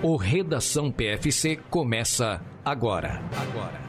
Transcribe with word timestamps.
O 0.00 0.14
Redação 0.14 0.92
PFC 0.92 1.56
começa 1.68 2.40
agora. 2.64 3.20
Agora. 3.36 3.88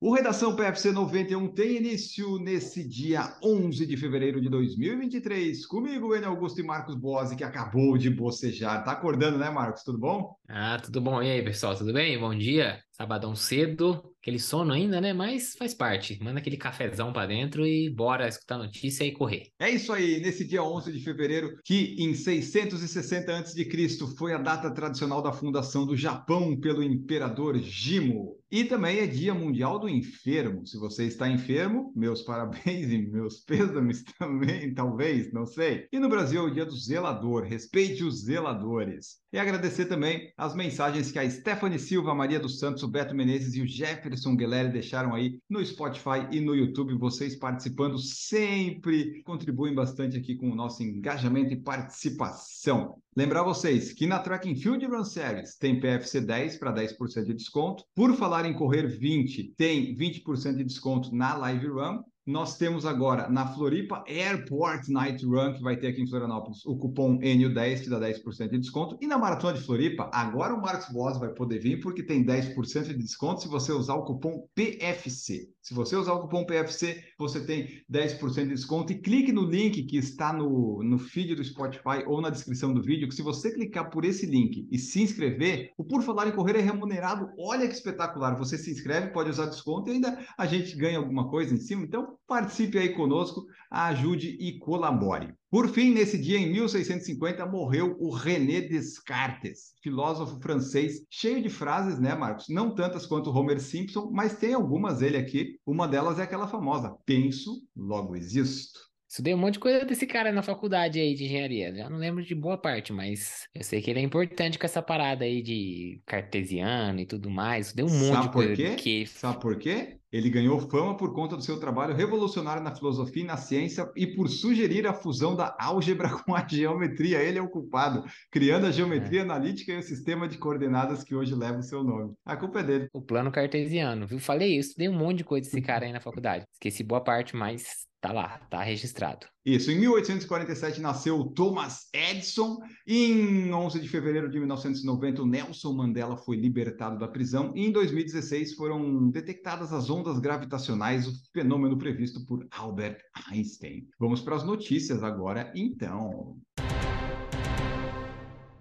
O 0.00 0.14
Redação 0.14 0.56
PFC 0.56 0.92
91 0.92 1.48
tem 1.48 1.76
início 1.76 2.38
nesse 2.38 2.88
dia 2.88 3.36
11 3.42 3.84
de 3.84 3.98
fevereiro 3.98 4.40
de 4.40 4.48
2023. 4.48 5.66
Comigo, 5.66 6.16
Enio 6.16 6.30
Augusto 6.30 6.58
e 6.58 6.64
Marcos 6.64 6.94
Bose, 6.94 7.36
que 7.36 7.44
acabou 7.44 7.98
de 7.98 8.08
bocejar. 8.08 8.82
Tá 8.82 8.92
acordando, 8.92 9.36
né, 9.36 9.50
Marcos? 9.50 9.82
Tudo 9.82 9.98
bom? 9.98 10.34
Ah, 10.48 10.78
tudo 10.82 11.02
bom. 11.02 11.22
E 11.22 11.30
aí, 11.30 11.42
pessoal, 11.42 11.76
tudo 11.76 11.92
bem? 11.92 12.18
Bom 12.18 12.34
dia. 12.34 12.80
Sabadão 12.96 13.36
cedo, 13.36 14.02
aquele 14.22 14.38
sono 14.38 14.72
ainda, 14.72 15.02
né? 15.02 15.12
Mas 15.12 15.54
faz 15.54 15.74
parte. 15.74 16.18
Manda 16.22 16.38
aquele 16.38 16.56
cafezão 16.56 17.12
para 17.12 17.26
dentro 17.26 17.66
e 17.66 17.90
bora 17.90 18.26
escutar 18.26 18.56
notícia 18.56 19.04
e 19.04 19.12
correr. 19.12 19.50
É 19.58 19.68
isso 19.68 19.92
aí, 19.92 20.18
nesse 20.18 20.46
dia 20.46 20.62
11 20.62 20.90
de 20.90 21.00
fevereiro, 21.00 21.58
que 21.62 21.94
em 21.98 22.14
660 22.14 23.38
a.C. 23.38 23.68
foi 24.16 24.32
a 24.32 24.38
data 24.38 24.70
tradicional 24.70 25.20
da 25.20 25.30
fundação 25.30 25.84
do 25.84 25.94
Japão 25.94 26.58
pelo 26.58 26.82
imperador 26.82 27.58
Jimo. 27.58 28.36
E 28.50 28.64
também 28.64 29.00
é 29.00 29.06
Dia 29.06 29.34
Mundial 29.34 29.78
do 29.78 29.88
Enfermo. 29.88 30.64
Se 30.66 30.78
você 30.78 31.04
está 31.04 31.28
enfermo, 31.28 31.92
meus 31.96 32.22
parabéns 32.22 32.86
e 32.92 32.98
meus 32.98 33.40
pêsames 33.40 34.04
também, 34.18 34.72
talvez, 34.72 35.32
não 35.32 35.44
sei. 35.44 35.86
E 35.92 35.98
no 35.98 36.08
Brasil 36.08 36.42
é 36.42 36.44
o 36.44 36.54
Dia 36.54 36.64
do 36.64 36.76
Zelador. 36.76 37.42
Respeite 37.42 38.04
os 38.04 38.22
zeladores. 38.24 39.18
E 39.32 39.38
agradecer 39.38 39.86
também 39.86 40.32
as 40.36 40.54
mensagens 40.54 41.10
que 41.10 41.18
a 41.18 41.28
Stephanie 41.28 41.78
Silva, 41.78 42.14
Maria 42.14 42.38
dos 42.38 42.58
Santos, 42.58 42.84
Beto 42.88 43.14
Menezes 43.14 43.54
e 43.54 43.62
o 43.62 43.66
Jefferson 43.66 44.36
Guilherme 44.36 44.72
deixaram 44.72 45.14
aí 45.14 45.38
no 45.48 45.64
Spotify 45.64 46.26
e 46.30 46.40
no 46.40 46.54
YouTube. 46.54 46.94
Vocês 46.94 47.36
participando 47.36 47.98
sempre 47.98 49.22
contribuem 49.22 49.74
bastante 49.74 50.16
aqui 50.16 50.36
com 50.36 50.50
o 50.50 50.54
nosso 50.54 50.82
engajamento 50.82 51.52
e 51.52 51.60
participação. 51.60 52.96
Lembrar 53.16 53.42
vocês 53.42 53.92
que 53.92 54.06
na 54.06 54.18
Track 54.18 54.50
and 54.50 54.56
Field 54.56 54.84
Run 54.86 55.04
Series 55.04 55.56
tem 55.56 55.80
PFC 55.80 56.20
10 56.20 56.58
para 56.58 56.74
10% 56.74 57.24
de 57.24 57.34
desconto. 57.34 57.84
Por 57.94 58.14
falar 58.14 58.44
em 58.44 58.54
correr 58.54 58.86
20, 58.86 59.54
tem 59.56 59.94
20% 59.94 60.56
de 60.56 60.64
desconto 60.64 61.14
na 61.14 61.34
Live 61.34 61.68
Run. 61.68 62.02
Nós 62.26 62.58
temos 62.58 62.84
agora 62.84 63.28
na 63.28 63.46
Floripa 63.46 64.02
Airport 64.08 64.88
Night 64.88 65.24
Run, 65.24 65.54
que 65.54 65.62
vai 65.62 65.76
ter 65.76 65.86
aqui 65.86 66.02
em 66.02 66.08
Florianópolis, 66.08 66.66
o 66.66 66.76
cupom 66.76 67.20
NU10, 67.20 67.84
que 67.84 67.88
dá 67.88 68.00
10% 68.00 68.50
de 68.50 68.58
desconto. 68.58 68.98
E 69.00 69.06
na 69.06 69.16
Maratona 69.16 69.56
de 69.56 69.64
Floripa, 69.64 70.10
agora 70.12 70.52
o 70.52 70.60
Marcos 70.60 70.92
Boas 70.92 71.20
vai 71.20 71.28
poder 71.28 71.60
vir, 71.60 71.78
porque 71.78 72.02
tem 72.02 72.26
10% 72.26 72.88
de 72.88 72.94
desconto 72.94 73.42
se 73.42 73.48
você 73.48 73.70
usar 73.70 73.94
o 73.94 74.04
cupom 74.04 74.44
PFC. 74.56 75.48
Se 75.62 75.72
você 75.72 75.94
usar 75.94 76.14
o 76.14 76.20
cupom 76.22 76.44
PFC, 76.44 77.02
você 77.16 77.44
tem 77.44 77.82
10% 77.88 78.34
de 78.34 78.48
desconto. 78.48 78.92
E 78.92 79.00
clique 79.00 79.32
no 79.32 79.42
link 79.42 79.84
que 79.84 79.96
está 79.96 80.32
no, 80.32 80.82
no 80.82 80.98
feed 80.98 81.36
do 81.36 81.44
Spotify 81.44 82.04
ou 82.06 82.20
na 82.20 82.30
descrição 82.30 82.74
do 82.74 82.82
vídeo, 82.82 83.08
que 83.08 83.14
se 83.14 83.22
você 83.22 83.52
clicar 83.52 83.90
por 83.90 84.04
esse 84.04 84.26
link 84.26 84.66
e 84.70 84.78
se 84.78 85.00
inscrever, 85.00 85.72
o 85.76 85.84
Por 85.84 86.02
Falar 86.02 86.26
em 86.26 86.32
Correr 86.32 86.56
é 86.56 86.60
remunerado. 86.60 87.30
Olha 87.38 87.68
que 87.68 87.74
espetacular! 87.74 88.36
Você 88.36 88.58
se 88.58 88.70
inscreve, 88.70 89.12
pode 89.12 89.30
usar 89.30 89.46
desconto 89.46 89.90
e 89.90 89.94
ainda 89.94 90.24
a 90.36 90.46
gente 90.46 90.76
ganha 90.76 90.98
alguma 90.98 91.28
coisa 91.28 91.54
em 91.54 91.58
cima. 91.58 91.84
Então, 91.84 92.15
participe 92.26 92.78
aí 92.78 92.90
conosco, 92.90 93.46
ajude 93.70 94.36
e 94.40 94.58
colabore. 94.58 95.34
Por 95.50 95.68
fim, 95.68 95.92
nesse 95.92 96.18
dia, 96.18 96.38
em 96.38 96.50
1650, 96.52 97.46
morreu 97.46 97.96
o 97.98 98.10
René 98.10 98.60
Descartes, 98.60 99.74
filósofo 99.82 100.40
francês, 100.40 101.06
cheio 101.10 101.42
de 101.42 101.48
frases, 101.48 101.98
né, 101.98 102.14
Marcos? 102.14 102.46
Não 102.48 102.74
tantas 102.74 103.06
quanto 103.06 103.30
Homer 103.30 103.60
Simpson, 103.60 104.10
mas 104.12 104.38
tem 104.38 104.54
algumas 104.54 105.02
ele 105.02 105.16
aqui. 105.16 105.58
Uma 105.64 105.88
delas 105.88 106.18
é 106.18 106.22
aquela 106.22 106.46
famosa: 106.46 106.94
penso, 107.04 107.62
logo 107.74 108.16
existo. 108.16 108.86
Estudei 109.08 109.34
um 109.34 109.38
monte 109.38 109.54
de 109.54 109.60
coisa 109.60 109.84
desse 109.84 110.04
cara 110.04 110.32
na 110.32 110.42
faculdade 110.42 110.98
aí 110.98 111.14
de 111.14 111.24
engenharia. 111.24 111.72
Já 111.74 111.88
não 111.88 111.96
lembro 111.96 112.24
de 112.24 112.34
boa 112.34 112.58
parte, 112.58 112.92
mas 112.92 113.46
eu 113.54 113.62
sei 113.62 113.80
que 113.80 113.90
ele 113.90 114.00
é 114.00 114.02
importante 114.02 114.58
com 114.58 114.66
essa 114.66 114.82
parada 114.82 115.24
aí 115.24 115.42
de 115.42 116.02
cartesiano 116.04 116.98
e 117.00 117.06
tudo 117.06 117.30
mais. 117.30 117.72
Deu 117.72 117.86
um 117.86 117.90
monte 117.90 118.12
Sabe 118.12 118.26
de 118.26 118.32
coisa. 118.32 118.48
por 118.50 118.56
quê? 118.56 118.74
Que... 118.74 119.06
Sabe 119.06 119.40
por 119.40 119.58
quê? 119.58 119.98
Ele 120.12 120.30
ganhou 120.30 120.60
fama 120.60 120.96
por 120.96 121.12
conta 121.12 121.36
do 121.36 121.42
seu 121.42 121.58
trabalho 121.58 121.94
revolucionário 121.94 122.62
na 122.62 122.74
filosofia 122.74 123.22
e 123.22 123.26
na 123.26 123.36
ciência 123.36 123.90
e 123.96 124.06
por 124.06 124.28
sugerir 124.28 124.86
a 124.86 124.92
fusão 124.92 125.34
da 125.34 125.56
álgebra 125.58 126.10
com 126.24 126.34
a 126.34 126.46
geometria. 126.46 127.22
Ele 127.22 127.38
é 127.38 127.42
o 127.42 127.48
culpado, 127.48 128.04
criando 128.30 128.66
a 128.66 128.70
geometria 128.70 129.20
é. 129.20 129.22
analítica 129.22 129.72
e 129.72 129.78
o 129.78 129.82
sistema 129.82 130.28
de 130.28 130.38
coordenadas 130.38 131.02
que 131.02 131.14
hoje 131.14 131.34
leva 131.34 131.58
o 131.58 131.62
seu 131.62 131.82
nome. 131.82 132.14
A 132.24 132.36
culpa 132.36 132.60
é 132.60 132.62
dele. 132.62 132.88
O 132.92 133.02
plano 133.02 133.30
cartesiano, 133.30 134.06
viu? 134.06 134.18
Falei 134.18 134.56
isso, 134.56 134.74
dei 134.76 134.88
um 134.88 134.96
monte 134.96 135.18
de 135.18 135.24
coisa 135.24 135.48
desse 135.48 135.62
cara 135.62 135.86
aí 135.86 135.92
na 135.92 136.00
faculdade. 136.00 136.44
Esqueci 136.52 136.82
boa 136.82 137.00
parte, 137.00 137.34
mas 137.34 137.86
Tá 138.00 138.12
lá, 138.12 138.38
tá 138.50 138.62
registrado. 138.62 139.26
Isso, 139.44 139.70
em 139.70 139.78
1847 139.78 140.80
nasceu 140.80 141.24
Thomas 141.34 141.88
Edison. 141.92 142.58
Em 142.86 143.52
11 143.52 143.80
de 143.80 143.88
fevereiro 143.88 144.30
de 144.30 144.38
1990, 144.38 145.24
Nelson 145.24 145.72
Mandela 145.72 146.16
foi 146.16 146.36
libertado 146.36 146.98
da 146.98 147.08
prisão. 147.08 147.52
E 147.56 147.66
em 147.66 147.72
2016 147.72 148.54
foram 148.54 149.10
detectadas 149.10 149.72
as 149.72 149.88
ondas 149.88 150.18
gravitacionais, 150.18 151.06
o 151.06 151.12
fenômeno 151.32 151.78
previsto 151.78 152.24
por 152.26 152.46
Albert 152.50 152.98
Einstein. 153.30 153.88
Vamos 153.98 154.20
para 154.20 154.36
as 154.36 154.44
notícias 154.44 155.02
agora, 155.02 155.52
então. 155.54 156.36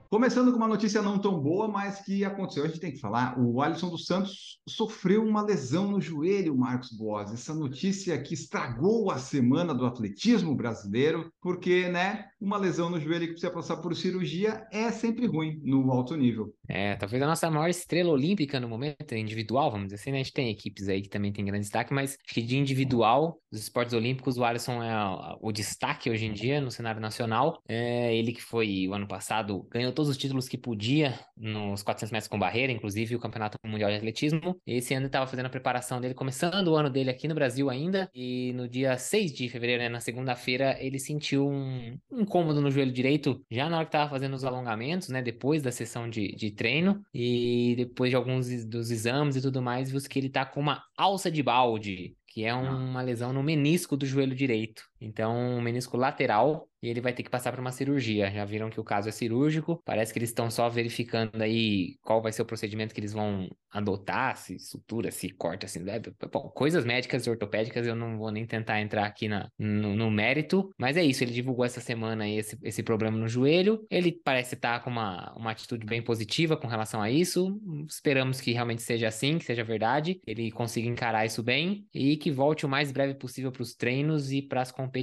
Começando 0.09 0.51
com 0.51 0.57
uma 0.57 0.67
notícia 0.67 1.01
não 1.01 1.17
tão 1.17 1.39
boa, 1.39 1.67
mas 1.67 2.01
que 2.01 2.23
aconteceu, 2.23 2.63
a 2.63 2.67
gente 2.67 2.79
tem 2.79 2.91
que 2.91 2.99
falar. 2.99 3.39
O 3.39 3.61
Alisson 3.61 3.89
dos 3.89 4.05
Santos 4.05 4.59
sofreu 4.69 5.23
uma 5.23 5.41
lesão 5.41 5.89
no 5.91 5.99
joelho, 5.99 6.55
Marcos 6.55 6.91
Boas. 6.91 7.33
Essa 7.33 7.55
notícia 7.55 8.21
que 8.21 8.35
estragou 8.35 9.09
a 9.09 9.17
semana 9.17 9.73
do 9.73 9.85
atletismo 9.85 10.55
brasileiro, 10.55 11.31
porque, 11.41 11.89
né, 11.89 12.25
uma 12.45 12.57
lesão 12.57 12.91
no 12.91 12.99
joelho 12.99 13.25
que 13.25 13.31
precisa 13.31 13.51
passar 13.51 13.77
por 13.77 13.95
cirurgia 13.95 14.67
é 14.71 14.91
sempre 14.91 15.25
ruim 15.25 15.59
no 15.63 15.91
alto 15.91 16.15
nível. 16.15 16.53
É, 16.69 16.95
talvez 16.95 17.21
a 17.23 17.25
nossa 17.25 17.49
maior 17.49 17.67
estrela 17.67 18.11
olímpica 18.11 18.59
no 18.59 18.69
momento, 18.69 19.15
individual, 19.15 19.71
vamos 19.71 19.87
dizer 19.87 19.95
assim, 19.95 20.11
né? 20.11 20.19
A 20.19 20.23
gente 20.23 20.33
tem 20.33 20.51
equipes 20.51 20.87
aí 20.87 21.01
que 21.01 21.09
também 21.09 21.33
tem 21.33 21.43
grande 21.43 21.61
destaque, 21.61 21.91
mas 21.91 22.11
acho 22.23 22.33
que 22.33 22.43
de 22.43 22.55
individual, 22.55 23.41
dos 23.51 23.61
esportes 23.61 23.95
olímpicos, 23.95 24.37
o 24.37 24.43
Alisson 24.43 24.83
é 24.83 24.93
o 25.41 25.51
destaque 25.51 26.09
hoje 26.09 26.25
em 26.25 26.33
dia 26.33 26.61
no 26.61 26.69
cenário 26.69 27.01
nacional. 27.01 27.59
É 27.67 28.15
ele 28.15 28.31
que 28.31 28.43
foi, 28.43 28.87
o 28.87 28.93
ano 28.93 29.07
passado, 29.07 29.67
ganhou 29.71 29.91
todos 29.91 30.11
os 30.11 30.17
títulos 30.17 30.47
que 30.47 30.57
podia 30.57 31.19
nos 31.35 31.81
400 31.81 32.11
metros 32.11 32.27
com 32.27 32.37
barreira, 32.37 32.71
inclusive 32.71 33.15
o 33.15 33.19
Campeonato 33.19 33.57
Mundial 33.65 33.89
de 33.89 33.97
Atletismo. 33.97 34.61
Esse 34.67 34.93
ano 34.93 35.01
ele 35.01 35.07
estava 35.07 35.25
fazendo 35.25 35.47
a 35.47 35.49
preparação 35.49 35.99
dele, 35.99 36.13
começando 36.13 36.67
o 36.67 36.75
ano 36.75 36.91
dele 36.91 37.09
aqui 37.09 37.27
no 37.27 37.33
Brasil 37.33 37.71
ainda, 37.71 38.07
e 38.13 38.53
no 38.53 38.69
dia 38.69 38.97
6 38.99 39.33
de 39.33 39.49
fevereiro, 39.49 39.81
né, 39.81 39.89
na 39.89 39.99
segunda-feira, 39.99 40.77
ele 40.79 40.99
sentiu 40.99 41.47
um, 41.47 41.97
um 42.11 42.25
incômodo 42.35 42.59
no 42.61 42.69
joelho 42.69 42.91
direito, 42.91 43.41
já 43.49 43.69
na 43.69 43.77
hora 43.77 43.85
que 43.85 43.89
estava 43.89 44.09
fazendo 44.09 44.33
os 44.33 44.43
alongamentos, 44.43 45.07
né, 45.07 45.21
depois 45.21 45.63
da 45.63 45.71
sessão 45.71 46.09
de, 46.09 46.35
de 46.35 46.51
treino, 46.51 47.01
e 47.13 47.75
depois 47.77 48.09
de 48.09 48.15
alguns 48.15 48.65
dos 48.65 48.91
exames 48.91 49.37
e 49.37 49.41
tudo 49.41 49.61
mais, 49.61 49.89
viu 49.89 50.01
que 50.01 50.19
ele 50.19 50.29
tá 50.29 50.45
com 50.45 50.59
uma 50.59 50.83
alça 50.97 51.31
de 51.31 51.41
balde, 51.41 52.17
que 52.27 52.43
é 52.43 52.53
uma 52.53 53.01
lesão 53.01 53.31
no 53.31 53.41
menisco 53.41 53.95
do 53.95 54.05
joelho 54.05 54.35
direito. 54.35 54.83
Então, 55.05 55.35
um 55.35 55.61
menisco 55.61 55.97
lateral 55.97 56.67
e 56.81 56.89
ele 56.89 57.01
vai 57.01 57.13
ter 57.13 57.23
que 57.23 57.29
passar 57.29 57.51
por 57.51 57.59
uma 57.59 57.71
cirurgia. 57.71 58.31
Já 58.31 58.45
viram 58.45 58.69
que 58.69 58.79
o 58.79 58.83
caso 58.83 59.09
é 59.09 59.11
cirúrgico, 59.11 59.81
parece 59.83 60.13
que 60.13 60.19
eles 60.19 60.29
estão 60.29 60.51
só 60.51 60.69
verificando 60.69 61.41
aí 61.41 61.97
qual 62.01 62.21
vai 62.21 62.31
ser 62.31 62.43
o 62.43 62.45
procedimento 62.45 62.93
que 62.93 62.99
eles 62.99 63.13
vão 63.13 63.49
adotar, 63.71 64.37
se 64.37 64.57
sutura, 64.59 65.11
se 65.11 65.29
corta, 65.29 65.65
assim, 65.65 65.79
né? 65.79 65.99
Bom, 66.31 66.49
coisas 66.49 66.85
médicas 66.85 67.25
e 67.25 67.29
ortopédicas 67.29 67.85
eu 67.85 67.95
não 67.95 68.17
vou 68.17 68.31
nem 68.31 68.45
tentar 68.45 68.79
entrar 68.79 69.05
aqui 69.05 69.27
na, 69.27 69.49
no, 69.57 69.95
no, 69.95 70.09
mérito, 70.09 70.73
mas 70.77 70.95
é 70.95 71.03
isso, 71.03 71.23
ele 71.23 71.33
divulgou 71.33 71.65
essa 71.65 71.81
semana 71.81 72.29
esse, 72.29 72.57
esse 72.63 72.81
problema 72.81 73.17
no 73.17 73.27
joelho, 73.27 73.85
ele 73.89 74.13
parece 74.23 74.55
estar 74.55 74.81
com 74.81 74.89
uma, 74.89 75.33
uma 75.35 75.51
atitude 75.51 75.85
bem 75.85 76.01
positiva 76.01 76.55
com 76.55 76.67
relação 76.67 77.01
a 77.01 77.11
isso, 77.11 77.59
esperamos 77.89 78.39
que 78.39 78.53
realmente 78.53 78.81
seja 78.81 79.09
assim, 79.09 79.37
que 79.37 79.43
seja 79.43 79.63
verdade, 79.63 80.21
ele 80.25 80.49
consiga 80.51 80.87
encarar 80.87 81.25
isso 81.25 81.43
bem 81.43 81.85
e 81.93 82.15
que 82.15 82.31
volte 82.31 82.65
o 82.65 82.69
mais 82.69 82.93
breve 82.93 83.15
possível 83.15 83.51
para 83.51 83.63
os 83.63 83.75
treinos 83.75 84.31
e 84.31 84.41
para 84.41 84.61
as 84.61 84.71
competições 84.71 84.94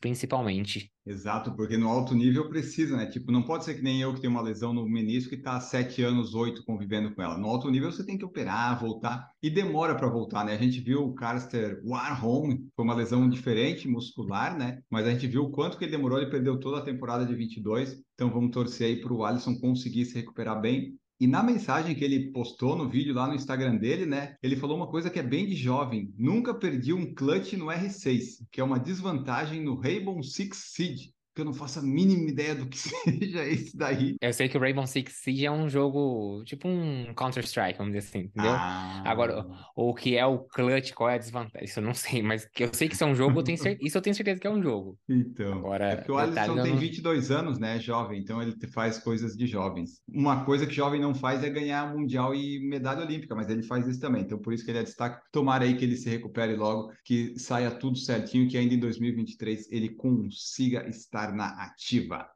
principalmente. 0.00 0.90
Exato, 1.06 1.56
porque 1.56 1.76
no 1.76 1.88
alto 1.88 2.14
nível 2.14 2.48
precisa, 2.48 2.96
né? 2.96 3.06
Tipo, 3.06 3.32
não 3.32 3.42
pode 3.42 3.64
ser 3.64 3.74
que 3.74 3.82
nem 3.82 4.00
eu 4.00 4.14
que 4.14 4.20
tenho 4.20 4.32
uma 4.32 4.42
lesão 4.42 4.72
no 4.72 4.86
menisco 4.88 5.34
e 5.34 5.38
está 5.38 5.58
sete 5.58 6.02
anos, 6.02 6.34
oito 6.34 6.62
convivendo 6.64 7.14
com 7.14 7.22
ela. 7.22 7.38
No 7.38 7.48
alto 7.48 7.70
nível 7.70 7.90
você 7.90 8.04
tem 8.04 8.18
que 8.18 8.24
operar, 8.24 8.78
voltar 8.78 9.28
e 9.42 9.48
demora 9.48 9.94
para 9.94 10.08
voltar, 10.08 10.44
né? 10.44 10.52
A 10.52 10.58
gente 10.58 10.80
viu 10.80 11.02
o 11.02 11.14
Carster 11.14 11.80
Warholm, 11.84 12.68
foi 12.76 12.84
uma 12.84 12.94
lesão 12.94 13.28
diferente 13.28 13.88
muscular, 13.88 14.56
né? 14.56 14.82
Mas 14.90 15.06
a 15.06 15.10
gente 15.10 15.26
viu 15.26 15.44
o 15.44 15.50
quanto 15.50 15.78
que 15.78 15.84
ele 15.84 15.92
demorou, 15.92 16.18
ele 16.18 16.30
perdeu 16.30 16.60
toda 16.60 16.78
a 16.78 16.84
temporada 16.84 17.24
de 17.24 17.34
22. 17.34 18.02
Então 18.14 18.30
vamos 18.30 18.50
torcer 18.50 18.88
aí 18.88 19.00
para 19.00 19.12
o 19.12 19.24
Alisson 19.24 19.58
conseguir 19.58 20.04
se 20.04 20.14
recuperar 20.14 20.60
bem. 20.60 20.99
E 21.20 21.26
na 21.26 21.42
mensagem 21.42 21.94
que 21.94 22.02
ele 22.02 22.32
postou 22.32 22.74
no 22.74 22.88
vídeo 22.88 23.12
lá 23.12 23.26
no 23.26 23.34
Instagram 23.34 23.76
dele, 23.76 24.06
né? 24.06 24.36
Ele 24.42 24.56
falou 24.56 24.74
uma 24.74 24.88
coisa 24.88 25.10
que 25.10 25.18
é 25.18 25.22
bem 25.22 25.46
de 25.46 25.54
jovem. 25.54 26.14
Nunca 26.16 26.54
perdi 26.54 26.94
um 26.94 27.14
clutch 27.14 27.52
no 27.52 27.66
R6, 27.66 28.46
que 28.50 28.58
é 28.58 28.64
uma 28.64 28.78
desvantagem 28.78 29.62
no 29.62 29.78
Rainbow 29.78 30.22
Six 30.22 30.72
Siege. 30.72 31.12
Que 31.34 31.40
eu 31.40 31.44
não 31.44 31.54
faço 31.54 31.78
a 31.78 31.82
mínima 31.82 32.28
ideia 32.28 32.54
do 32.54 32.66
que 32.66 32.78
seja 32.78 33.44
esse 33.46 33.76
daí. 33.76 34.16
Eu 34.20 34.32
sei 34.32 34.48
que 34.48 34.56
o 34.56 34.60
Rainbow 34.60 34.86
Six 34.86 35.12
Siege 35.22 35.46
é 35.46 35.50
um 35.50 35.68
jogo, 35.68 36.42
tipo 36.44 36.68
um 36.68 37.12
Counter-Strike, 37.14 37.78
vamos 37.78 37.94
dizer 37.94 38.08
assim, 38.08 38.26
entendeu? 38.26 38.52
Ah. 38.52 39.02
Agora, 39.04 39.46
o 39.76 39.94
que 39.94 40.16
é 40.16 40.26
o 40.26 40.40
clutch, 40.40 40.92
qual 40.92 41.10
é 41.10 41.14
a 41.14 41.18
desvantagem? 41.18 41.66
Isso 41.66 41.80
eu 41.80 41.84
não 41.84 41.94
sei, 41.94 42.22
mas 42.22 42.48
eu 42.58 42.70
sei 42.72 42.88
que 42.88 42.94
isso 42.94 43.04
é 43.04 43.06
um 43.06 43.14
jogo, 43.14 43.38
eu 43.38 43.44
tenho 43.44 43.58
certeza, 43.58 43.80
isso 43.86 43.98
eu 43.98 44.02
tenho 44.02 44.14
certeza 44.14 44.40
que 44.40 44.46
é 44.46 44.50
um 44.50 44.62
jogo. 44.62 44.98
Então, 45.08 45.58
Agora, 45.58 45.90
é 45.90 45.96
porque 45.96 46.12
o 46.12 46.18
Alisson 46.18 46.62
tem 46.62 46.76
22 46.76 47.30
anos, 47.30 47.58
né, 47.58 47.78
jovem, 47.78 48.20
então 48.20 48.42
ele 48.42 48.54
faz 48.72 48.98
coisas 48.98 49.36
de 49.36 49.46
jovens. 49.46 50.00
Uma 50.08 50.44
coisa 50.44 50.66
que 50.66 50.74
jovem 50.74 51.00
não 51.00 51.14
faz 51.14 51.44
é 51.44 51.50
ganhar 51.50 51.94
mundial 51.94 52.34
e 52.34 52.60
medalha 52.68 53.04
olímpica, 53.04 53.34
mas 53.34 53.48
ele 53.48 53.62
faz 53.62 53.86
isso 53.86 54.00
também, 54.00 54.22
então 54.22 54.38
por 54.38 54.52
isso 54.52 54.64
que 54.64 54.70
ele 54.70 54.78
é 54.78 54.82
destaque. 54.82 55.20
Tomara 55.32 55.64
aí 55.64 55.76
que 55.76 55.84
ele 55.84 55.96
se 55.96 56.08
recupere 56.08 56.56
logo, 56.56 56.92
que 57.04 57.38
saia 57.38 57.70
tudo 57.70 57.96
certinho, 57.98 58.48
que 58.48 58.56
ainda 58.56 58.74
em 58.74 58.78
2023 58.78 59.70
ele 59.70 59.90
consiga 59.90 60.88
estar 60.88 61.19
na 61.28 61.48
ativa. 61.64 62.28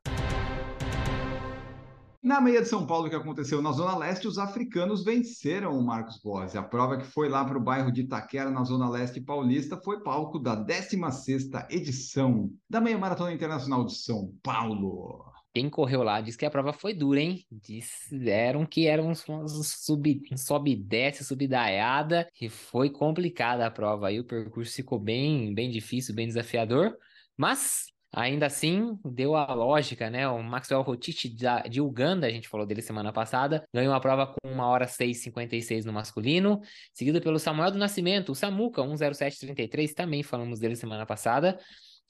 Na 2.25 2.41
meia 2.41 2.63
de 2.63 2.69
São 2.69 2.87
Paulo, 2.87 3.11
que 3.11 3.15
aconteceu 3.15 3.61
na 3.61 3.71
Zona 3.71 3.99
Leste, 3.99 4.27
os 4.27 4.39
africanos 4.39 5.05
venceram 5.05 5.79
o 5.79 5.85
Marcos 5.85 6.19
Boas. 6.23 6.57
A 6.57 6.63
prova 6.63 6.97
que 6.97 7.05
foi 7.05 7.29
lá 7.29 7.45
para 7.45 7.59
o 7.59 7.63
bairro 7.63 7.93
de 7.93 8.01
Itaquera, 8.01 8.49
na 8.49 8.65
Zona 8.65 8.89
Leste 8.89 9.21
Paulista, 9.21 9.77
foi 9.77 10.03
palco 10.03 10.39
da 10.39 10.57
16ª 10.57 11.67
edição 11.71 12.51
da 12.69 12.81
Meia 12.81 12.97
Maratona 12.97 13.31
Internacional 13.31 13.85
de 13.85 13.95
São 13.95 14.33
Paulo. 14.43 15.23
Quem 15.53 15.69
correu 15.69 16.03
lá 16.03 16.21
disse 16.23 16.39
que 16.39 16.47
a 16.47 16.51
prova 16.51 16.73
foi 16.73 16.95
dura, 16.95 17.21
hein? 17.21 17.45
Disseram 17.53 18.65
que 18.65 18.87
era 18.87 19.03
um, 19.03 19.13
um 19.13 19.47
sobe 20.37 20.75
desce, 20.77 21.25
subidaiada, 21.25 22.27
e 22.41 22.49
foi 22.49 22.89
complicada 22.89 23.67
a 23.67 23.71
prova 23.71 24.09
aí. 24.09 24.19
O 24.19 24.25
percurso 24.25 24.75
ficou 24.75 24.99
bem, 24.99 25.55
bem 25.55 25.71
difícil, 25.71 26.15
bem 26.15 26.27
desafiador, 26.27 26.97
mas 27.37 27.94
Ainda 28.16 28.46
assim, 28.46 28.96
deu 29.05 29.34
a 29.34 29.52
lógica, 29.52 30.08
né? 30.08 30.28
O 30.28 30.40
Maxwell 30.40 30.82
Rotich 30.82 31.28
de 31.28 31.81
Uganda, 31.81 32.28
a 32.28 32.31
gente 32.31 32.49
falou 32.49 32.64
dele 32.64 32.81
semana 32.81 33.12
passada, 33.12 33.66
ganhou 33.75 33.93
a 33.93 33.99
prova 33.99 34.26
com 34.26 34.49
1 34.49 34.61
hora 34.61 34.87
6,56 34.87 35.84
no 35.84 35.93
masculino, 35.93 36.61
seguido 36.93 37.20
pelo 37.20 37.40
Samuel 37.40 37.72
do 37.72 37.78
Nascimento, 37.78 38.31
o 38.31 38.34
Samuca, 38.34 38.82
1,07,33, 38.82 39.94
também 39.94 40.22
falamos 40.22 40.61
dele 40.61 40.76
semana 40.76 41.05
passada. 41.05 41.58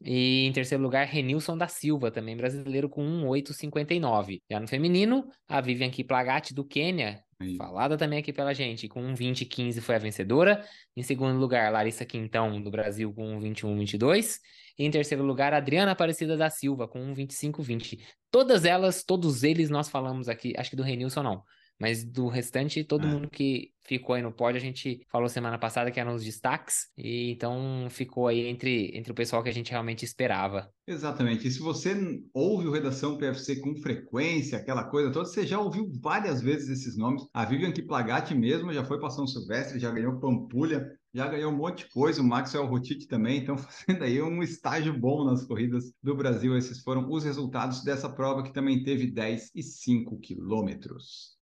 E 0.05 0.45
em 0.45 0.53
terceiro 0.53 0.83
lugar, 0.83 1.07
Renilson 1.07 1.57
da 1.57 1.69
Silva, 1.69 2.11
também 2.11 2.37
brasileiro, 2.37 2.89
com 2.91 3.03
1,859. 3.03 4.43
Já 4.51 4.61
no 4.61 4.69
feminino, 4.69 5.27
a 5.49 5.63
Vivian 5.63 5.89
Kiplagat 5.89 6.53
do 6.53 6.65
Quênia, 6.65 7.23
Aí. 7.45 7.57
falada 7.57 7.97
também 7.97 8.19
aqui 8.19 8.33
pela 8.33 8.53
gente, 8.53 8.89
com 8.89 9.01
1,2015 9.13 9.81
foi 9.81 9.95
a 9.95 9.99
vencedora. 9.99 10.65
Em 10.97 11.03
segundo 11.03 11.39
lugar, 11.39 11.71
Larissa 11.73 12.05
Quintão, 12.05 12.61
do 12.61 12.71
Brasil, 12.71 13.13
com 13.13 13.39
1,21,22. 13.39 14.39
E 14.79 14.85
em 14.85 14.91
terceiro 14.91 15.25
lugar, 15.25 15.55
Adriana 15.55 15.93
Aparecida 15.93 16.37
da 16.37 16.51
Silva, 16.51 16.89
com 16.89 16.99
1,25,20. 17.15 18.01
Todas 18.31 18.65
elas, 18.65 19.05
todos 19.05 19.43
eles, 19.43 19.71
nós 19.71 19.89
falamos 19.89 20.29
aqui, 20.29 20.53
acho 20.57 20.71
que 20.71 20.77
do 20.77 20.83
Renilson 20.83 21.23
não. 21.23 21.43
Mas 21.79 22.05
do 22.05 22.29
restante, 22.29 22.85
todo 22.85 23.07
é. 23.07 23.11
mundo 23.11 23.29
que 23.29 23.73
ficou 23.87 24.15
aí 24.15 24.23
no 24.23 24.33
pódio, 24.33 24.59
a 24.59 24.65
gente 24.65 25.05
falou 25.11 25.29
semana 25.29 25.59
passada 25.59 25.91
que 25.91 26.01
eram 26.01 26.15
os 26.15 26.25
destaques, 26.25 26.89
e 26.97 27.31
então 27.33 27.87
ficou 27.91 28.27
aí 28.27 28.47
entre, 28.47 28.97
entre 28.97 29.13
o 29.13 29.15
pessoal 29.15 29.43
que 29.43 29.49
a 29.49 29.53
gente 29.53 29.71
realmente 29.71 30.05
esperava. 30.05 30.71
Exatamente. 30.87 31.47
E 31.47 31.51
se 31.51 31.61
você 31.61 31.95
ouve 32.33 32.67
o 32.67 32.73
Redação 32.73 33.17
PFC 33.17 33.57
com 33.57 33.77
frequência, 33.77 34.59
aquela 34.59 34.85
coisa 34.85 35.13
toda, 35.13 35.27
você 35.27 35.47
já 35.47 35.59
ouviu 35.59 35.91
várias 36.01 36.41
vezes 36.41 36.69
esses 36.69 36.97
nomes. 36.97 37.27
A 37.33 37.45
Vivian 37.45 37.73
Kiplagatti 37.73 38.35
mesmo 38.35 38.73
já 38.73 38.85
foi 38.85 38.99
para 38.99 39.11
São 39.11 39.27
Silvestre, 39.27 39.79
já 39.79 39.91
ganhou 39.91 40.21
Pampulha, 40.21 40.91
já 41.15 41.29
ganhou 41.29 41.53
um 41.53 41.57
monte 41.57 41.85
de 41.85 41.91
coisa, 41.91 42.21
o 42.21 42.25
Maxwell 42.25 42.67
Rotiti 42.67 43.07
também, 43.07 43.39
então 43.41 43.57
fazendo 43.59 44.03
aí 44.03 44.21
um 44.21 44.43
estágio 44.43 44.99
bom 44.99 45.25
nas 45.25 45.45
corridas 45.45 45.93
do 46.03 46.15
Brasil. 46.17 46.57
Esses 46.57 46.81
foram 46.81 47.09
os 47.11 47.25
resultados 47.25 47.83
dessa 47.83 48.09
prova 48.09 48.43
que 48.43 48.53
também 48.53 48.83
teve 48.83 49.07
10 49.07 49.53
e 49.55 49.63
5 49.63 50.19
quilômetros. 50.19 51.37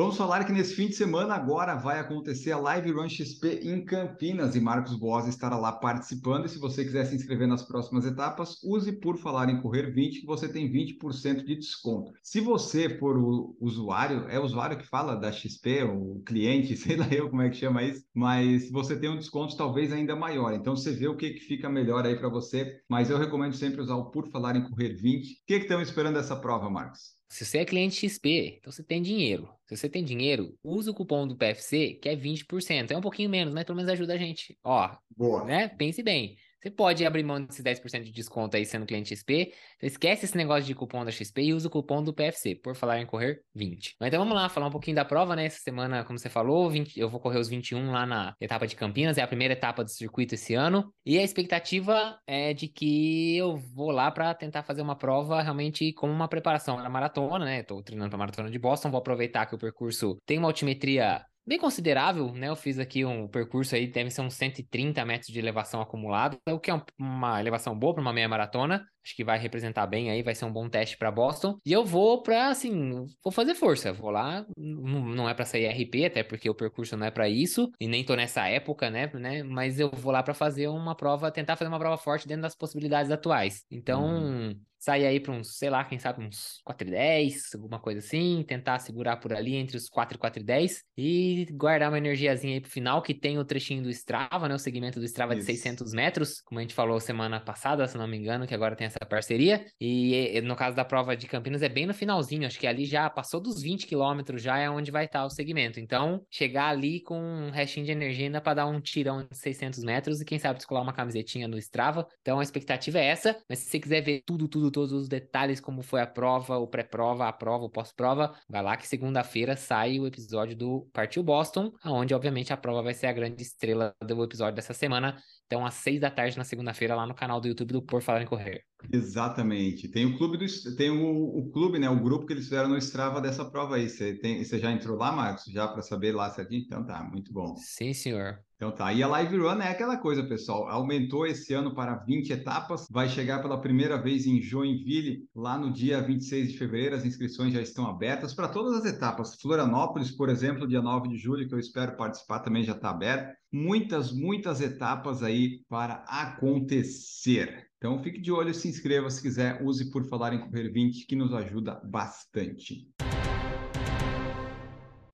Vamos 0.00 0.16
falar 0.16 0.46
que 0.46 0.52
nesse 0.52 0.74
fim 0.74 0.86
de 0.86 0.94
semana 0.94 1.34
agora 1.34 1.74
vai 1.74 2.00
acontecer 2.00 2.52
a 2.52 2.58
Live 2.58 2.90
Run 2.90 3.06
XP 3.06 3.60
em 3.64 3.84
Campinas 3.84 4.56
e 4.56 4.60
Marcos 4.60 4.98
Boas 4.98 5.28
estará 5.28 5.58
lá 5.58 5.72
participando. 5.72 6.46
E 6.46 6.48
se 6.48 6.58
você 6.58 6.82
quiser 6.82 7.04
se 7.04 7.14
inscrever 7.14 7.46
nas 7.46 7.62
próximas 7.62 8.06
etapas, 8.06 8.56
use 8.64 8.92
por 8.92 9.18
falar 9.18 9.50
em 9.50 9.60
correr 9.60 9.92
20 9.92 10.20
que 10.20 10.26
você 10.26 10.48
tem 10.48 10.72
20% 10.72 11.44
de 11.44 11.54
desconto. 11.54 12.14
Se 12.22 12.40
você 12.40 12.88
for 12.98 13.18
o 13.18 13.54
usuário, 13.60 14.26
é 14.30 14.40
o 14.40 14.42
usuário 14.42 14.78
que 14.78 14.86
fala 14.86 15.16
da 15.16 15.30
XP, 15.30 15.82
o 15.82 16.22
cliente, 16.24 16.74
sei 16.80 16.96
lá 16.96 17.06
eu 17.12 17.28
como 17.28 17.42
é 17.42 17.50
que 17.50 17.58
chama 17.58 17.82
isso, 17.82 18.02
mas 18.14 18.70
você 18.70 18.98
tem 18.98 19.10
um 19.10 19.18
desconto 19.18 19.54
talvez 19.54 19.92
ainda 19.92 20.16
maior. 20.16 20.54
Então 20.54 20.74
você 20.74 20.92
vê 20.92 21.08
o 21.08 21.16
que, 21.16 21.34
que 21.34 21.40
fica 21.40 21.68
melhor 21.68 22.06
aí 22.06 22.16
para 22.16 22.30
você, 22.30 22.80
mas 22.88 23.10
eu 23.10 23.18
recomendo 23.18 23.54
sempre 23.54 23.82
usar 23.82 23.96
o 23.96 24.10
por 24.10 24.26
falar 24.30 24.56
em 24.56 24.64
correr 24.64 24.94
20. 24.94 25.30
O 25.30 25.36
que, 25.46 25.56
estão 25.56 25.82
esperando 25.82 26.14
dessa 26.14 26.36
prova, 26.36 26.70
Marcos? 26.70 27.20
Se 27.28 27.44
você 27.44 27.58
é 27.58 27.64
cliente 27.66 28.08
XP, 28.08 28.56
então 28.60 28.72
você 28.72 28.82
tem 28.82 29.02
dinheiro. 29.02 29.59
Se 29.70 29.76
você 29.76 29.88
tem 29.88 30.02
dinheiro, 30.02 30.58
usa 30.64 30.90
o 30.90 30.94
cupom 30.94 31.28
do 31.28 31.36
PFC, 31.36 31.94
que 31.94 32.08
é 32.08 32.16
20%. 32.16 32.90
É 32.90 32.96
um 32.96 33.00
pouquinho 33.00 33.30
menos, 33.30 33.54
mas 33.54 33.62
pelo 33.62 33.76
menos 33.76 33.88
ajuda 33.92 34.14
a 34.14 34.18
gente. 34.18 34.58
Ó, 34.64 34.96
Boa. 35.16 35.44
né? 35.44 35.68
Pense 35.68 36.02
bem. 36.02 36.36
Você 36.60 36.70
pode 36.70 37.06
abrir 37.06 37.22
mão 37.22 37.42
desse 37.42 37.62
10% 37.62 38.04
de 38.04 38.12
desconto 38.12 38.56
aí 38.56 38.66
sendo 38.66 38.84
cliente 38.84 39.16
XP. 39.16 39.52
Então 39.76 39.86
esquece 39.86 40.26
esse 40.26 40.36
negócio 40.36 40.64
de 40.64 40.74
cupom 40.74 41.04
da 41.04 41.10
XP 41.10 41.42
e 41.42 41.54
usa 41.54 41.68
o 41.68 41.70
cupom 41.70 42.02
do 42.02 42.12
PFC, 42.12 42.54
por 42.54 42.76
falar 42.76 43.00
em 43.00 43.06
correr 43.06 43.40
20. 43.54 43.96
Mas 43.98 44.08
então 44.08 44.20
vamos 44.20 44.34
lá, 44.34 44.48
falar 44.48 44.66
um 44.66 44.70
pouquinho 44.70 44.96
da 44.96 45.04
prova, 45.04 45.34
né? 45.34 45.46
Essa 45.46 45.60
semana, 45.60 46.04
como 46.04 46.18
você 46.18 46.28
falou, 46.28 46.68
20, 46.68 47.00
eu 47.00 47.08
vou 47.08 47.18
correr 47.18 47.38
os 47.38 47.48
21 47.48 47.90
lá 47.90 48.04
na 48.04 48.34
etapa 48.38 48.66
de 48.66 48.76
Campinas, 48.76 49.16
é 49.16 49.22
a 49.22 49.26
primeira 49.26 49.54
etapa 49.54 49.82
do 49.82 49.90
circuito 49.90 50.34
esse 50.34 50.54
ano. 50.54 50.92
E 51.04 51.18
a 51.18 51.22
expectativa 51.22 52.18
é 52.26 52.52
de 52.52 52.68
que 52.68 53.36
eu 53.38 53.56
vou 53.56 53.90
lá 53.90 54.10
para 54.10 54.34
tentar 54.34 54.62
fazer 54.62 54.82
uma 54.82 54.96
prova 54.96 55.40
realmente 55.40 55.92
como 55.94 56.12
uma 56.12 56.28
preparação 56.28 56.76
na 56.76 56.90
maratona, 56.90 57.44
né? 57.44 57.62
Tô 57.62 57.82
treinando 57.82 58.10
para 58.10 58.18
maratona 58.18 58.50
de 58.50 58.58
Boston, 58.58 58.90
vou 58.90 58.98
aproveitar 58.98 59.46
que 59.46 59.54
o 59.54 59.58
percurso 59.58 60.18
tem 60.26 60.36
uma 60.36 60.48
altimetria 60.48 61.24
bem 61.50 61.58
considerável, 61.58 62.32
né? 62.32 62.48
Eu 62.48 62.54
fiz 62.54 62.78
aqui 62.78 63.04
um 63.04 63.26
percurso 63.26 63.74
aí, 63.74 63.88
deve 63.88 64.08
ser 64.08 64.20
uns 64.20 64.34
130 64.34 65.04
metros 65.04 65.32
de 65.32 65.38
elevação 65.40 65.80
acumulada, 65.80 66.38
o 66.48 66.60
que 66.60 66.70
é 66.70 66.82
uma 66.96 67.40
elevação 67.40 67.76
boa 67.76 67.92
para 67.92 68.00
uma 68.00 68.12
meia 68.12 68.28
maratona. 68.28 68.86
Acho 69.04 69.16
que 69.16 69.24
vai 69.24 69.36
representar 69.36 69.84
bem 69.88 70.12
aí, 70.12 70.22
vai 70.22 70.32
ser 70.32 70.44
um 70.44 70.52
bom 70.52 70.68
teste 70.68 70.96
para 70.96 71.10
Boston. 71.10 71.58
E 71.66 71.72
eu 71.72 71.84
vou 71.84 72.22
para 72.22 72.50
assim, 72.50 73.04
vou 73.24 73.32
fazer 73.32 73.56
força. 73.56 73.92
Vou 73.92 74.10
lá, 74.10 74.46
não 74.56 75.28
é 75.28 75.34
para 75.34 75.44
sair 75.44 75.66
RP, 75.66 76.06
até 76.06 76.22
porque 76.22 76.48
o 76.48 76.54
percurso 76.54 76.96
não 76.96 77.06
é 77.06 77.10
para 77.10 77.28
isso, 77.28 77.68
e 77.80 77.88
nem 77.88 78.04
tô 78.04 78.14
nessa 78.14 78.46
época, 78.46 78.88
né, 78.88 79.10
né? 79.14 79.42
Mas 79.42 79.80
eu 79.80 79.90
vou 79.90 80.12
lá 80.12 80.22
para 80.22 80.34
fazer 80.34 80.68
uma 80.68 80.94
prova, 80.94 81.32
tentar 81.32 81.56
fazer 81.56 81.68
uma 81.68 81.80
prova 81.80 81.98
forte 81.98 82.28
dentro 82.28 82.42
das 82.42 82.54
possibilidades 82.54 83.10
atuais. 83.10 83.64
Então, 83.72 84.04
uhum 84.04 84.69
sair 84.80 85.06
aí 85.06 85.20
para 85.20 85.32
uns, 85.32 85.58
sei 85.58 85.68
lá, 85.68 85.84
quem 85.84 85.98
sabe 85.98 86.24
uns 86.24 86.60
4 86.64 86.88
e 86.88 86.90
10, 86.90 87.54
alguma 87.54 87.78
coisa 87.78 87.98
assim, 87.98 88.42
tentar 88.48 88.78
segurar 88.78 89.18
por 89.18 89.32
ali 89.32 89.54
entre 89.54 89.76
os 89.76 89.88
4 89.90 90.16
e 90.16 90.18
4 90.18 90.42
e 90.42 90.44
10 90.44 90.84
e 90.96 91.46
guardar 91.52 91.90
uma 91.90 91.98
energiazinha 91.98 92.54
aí 92.54 92.60
pro 92.60 92.70
final, 92.70 93.02
que 93.02 93.12
tem 93.12 93.38
o 93.38 93.44
trechinho 93.44 93.82
do 93.82 93.90
Strava, 93.90 94.48
né, 94.48 94.54
o 94.54 94.58
segmento 94.58 94.98
do 94.98 95.04
Strava 95.04 95.34
Isso. 95.34 95.46
de 95.46 95.46
600 95.46 95.92
metros, 95.92 96.40
como 96.40 96.58
a 96.58 96.62
gente 96.62 96.74
falou 96.74 96.98
semana 96.98 97.38
passada, 97.38 97.86
se 97.86 97.98
não 97.98 98.08
me 98.08 98.16
engano, 98.16 98.46
que 98.46 98.54
agora 98.54 98.74
tem 98.74 98.86
essa 98.86 98.98
parceria, 99.00 99.66
e 99.78 100.40
no 100.42 100.56
caso 100.56 100.74
da 100.74 100.84
prova 100.84 101.14
de 101.14 101.26
Campinas 101.26 101.62
é 101.62 101.68
bem 101.68 101.84
no 101.84 101.92
finalzinho, 101.92 102.46
acho 102.46 102.58
que 102.58 102.66
ali 102.66 102.86
já 102.86 103.08
passou 103.10 103.38
dos 103.38 103.60
20 103.60 103.86
quilômetros, 103.86 104.42
já 104.42 104.58
é 104.58 104.70
onde 104.70 104.90
vai 104.90 105.04
estar 105.04 105.26
o 105.26 105.30
segmento, 105.30 105.78
então 105.78 106.24
chegar 106.30 106.68
ali 106.68 107.02
com 107.02 107.20
um 107.20 107.50
restinho 107.50 107.84
de 107.84 107.92
energia 107.92 108.24
ainda 108.24 108.40
para 108.40 108.54
dar 108.54 108.66
um 108.66 108.80
tirão 108.80 109.26
de 109.30 109.36
600 109.36 109.84
metros 109.84 110.22
e 110.22 110.24
quem 110.24 110.38
sabe 110.38 110.56
descolar 110.56 110.82
uma 110.82 110.94
camisetinha 110.94 111.46
no 111.46 111.58
Strava, 111.58 112.06
então 112.22 112.40
a 112.40 112.42
expectativa 112.42 112.98
é 112.98 113.04
essa, 113.04 113.36
mas 113.46 113.58
se 113.58 113.66
você 113.66 113.78
quiser 113.78 114.00
ver 114.00 114.22
tudo, 114.24 114.48
tudo, 114.48 114.69
todos 114.70 114.92
os 114.92 115.08
detalhes, 115.08 115.60
como 115.60 115.82
foi 115.82 116.00
a 116.00 116.06
prova, 116.06 116.58
o 116.58 116.66
pré-prova, 116.66 117.28
a 117.28 117.32
prova, 117.32 117.64
o 117.64 117.70
pós-prova, 117.70 118.34
vai 118.48 118.62
lá 118.62 118.76
que 118.76 118.86
segunda-feira 118.86 119.56
sai 119.56 119.98
o 119.98 120.06
episódio 120.06 120.56
do 120.56 120.88
Partiu 120.92 121.22
Boston, 121.22 121.72
onde, 121.84 122.14
obviamente, 122.14 122.52
a 122.52 122.56
prova 122.56 122.82
vai 122.82 122.94
ser 122.94 123.06
a 123.06 123.12
grande 123.12 123.42
estrela 123.42 123.94
do 124.00 124.22
episódio 124.24 124.54
dessa 124.54 124.74
semana. 124.74 125.22
Então, 125.50 125.66
às 125.66 125.74
seis 125.74 126.00
da 126.00 126.08
tarde 126.08 126.38
na 126.38 126.44
segunda-feira, 126.44 126.94
lá 126.94 127.04
no 127.04 127.12
canal 127.12 127.40
do 127.40 127.48
YouTube 127.48 127.72
do 127.72 127.82
Por 127.82 128.00
Falar 128.00 128.22
em 128.22 128.26
Correr. 128.26 128.62
Exatamente. 128.92 129.88
Tem 129.88 130.06
o 130.06 130.16
clube 130.16 130.36
do 130.36 130.46
tem 130.76 130.90
o, 130.90 131.38
o, 131.38 131.50
clube, 131.50 131.76
né? 131.76 131.90
O 131.90 132.00
grupo 132.00 132.24
que 132.24 132.32
eles 132.32 132.44
fizeram 132.44 132.68
no 132.68 132.78
Strava 132.78 133.20
dessa 133.20 133.44
prova 133.44 133.74
aí. 133.74 133.88
Você, 133.88 134.14
tem, 134.14 134.44
você 134.44 134.60
já 134.60 134.70
entrou 134.70 134.96
lá, 134.96 135.10
Marcos? 135.10 135.46
Já 135.46 135.66
para 135.66 135.82
saber 135.82 136.14
lá 136.14 136.30
certinho? 136.30 136.62
Então 136.64 136.86
tá, 136.86 137.02
muito 137.02 137.32
bom. 137.32 137.56
Sim, 137.56 137.92
senhor. 137.92 138.38
Então 138.54 138.70
tá, 138.70 138.92
e 138.92 139.02
a 139.02 139.08
Live 139.08 139.38
Run 139.38 139.60
é 139.60 139.70
aquela 139.70 139.96
coisa, 139.96 140.22
pessoal. 140.22 140.68
Aumentou 140.68 141.26
esse 141.26 141.52
ano 141.52 141.74
para 141.74 141.96
20 141.96 142.30
etapas, 142.30 142.86
vai 142.88 143.08
chegar 143.08 143.42
pela 143.42 143.60
primeira 143.60 144.00
vez 144.00 144.26
em 144.26 144.40
Joinville, 144.40 145.26
lá 145.34 145.58
no 145.58 145.72
dia 145.72 146.00
26 146.00 146.52
de 146.52 146.58
fevereiro. 146.58 146.94
As 146.94 147.04
inscrições 147.04 147.52
já 147.52 147.60
estão 147.60 147.88
abertas 147.88 148.34
para 148.34 148.48
todas 148.48 148.74
as 148.74 148.84
etapas. 148.84 149.34
Florianópolis, 149.34 150.12
por 150.12 150.28
exemplo, 150.28 150.68
dia 150.68 150.80
9 150.80 151.08
de 151.08 151.16
julho, 151.16 151.48
que 151.48 151.54
eu 151.54 151.58
espero 151.58 151.96
participar, 151.96 152.38
também 152.38 152.62
já 152.62 152.72
está 152.72 152.90
aberto. 152.90 153.39
Muitas, 153.52 154.12
muitas 154.12 154.60
etapas 154.60 155.22
aí 155.22 155.62
para 155.68 156.04
acontecer. 156.06 157.66
Então 157.78 158.02
fique 158.02 158.20
de 158.20 158.30
olho, 158.30 158.54
se 158.54 158.68
inscreva 158.68 159.10
se 159.10 159.20
quiser, 159.20 159.60
use 159.64 159.90
por 159.90 160.04
falar 160.08 160.32
em 160.32 160.40
Correr 160.40 160.70
20, 160.70 161.06
que 161.06 161.16
nos 161.16 161.32
ajuda 161.32 161.80
bastante. 161.84 162.88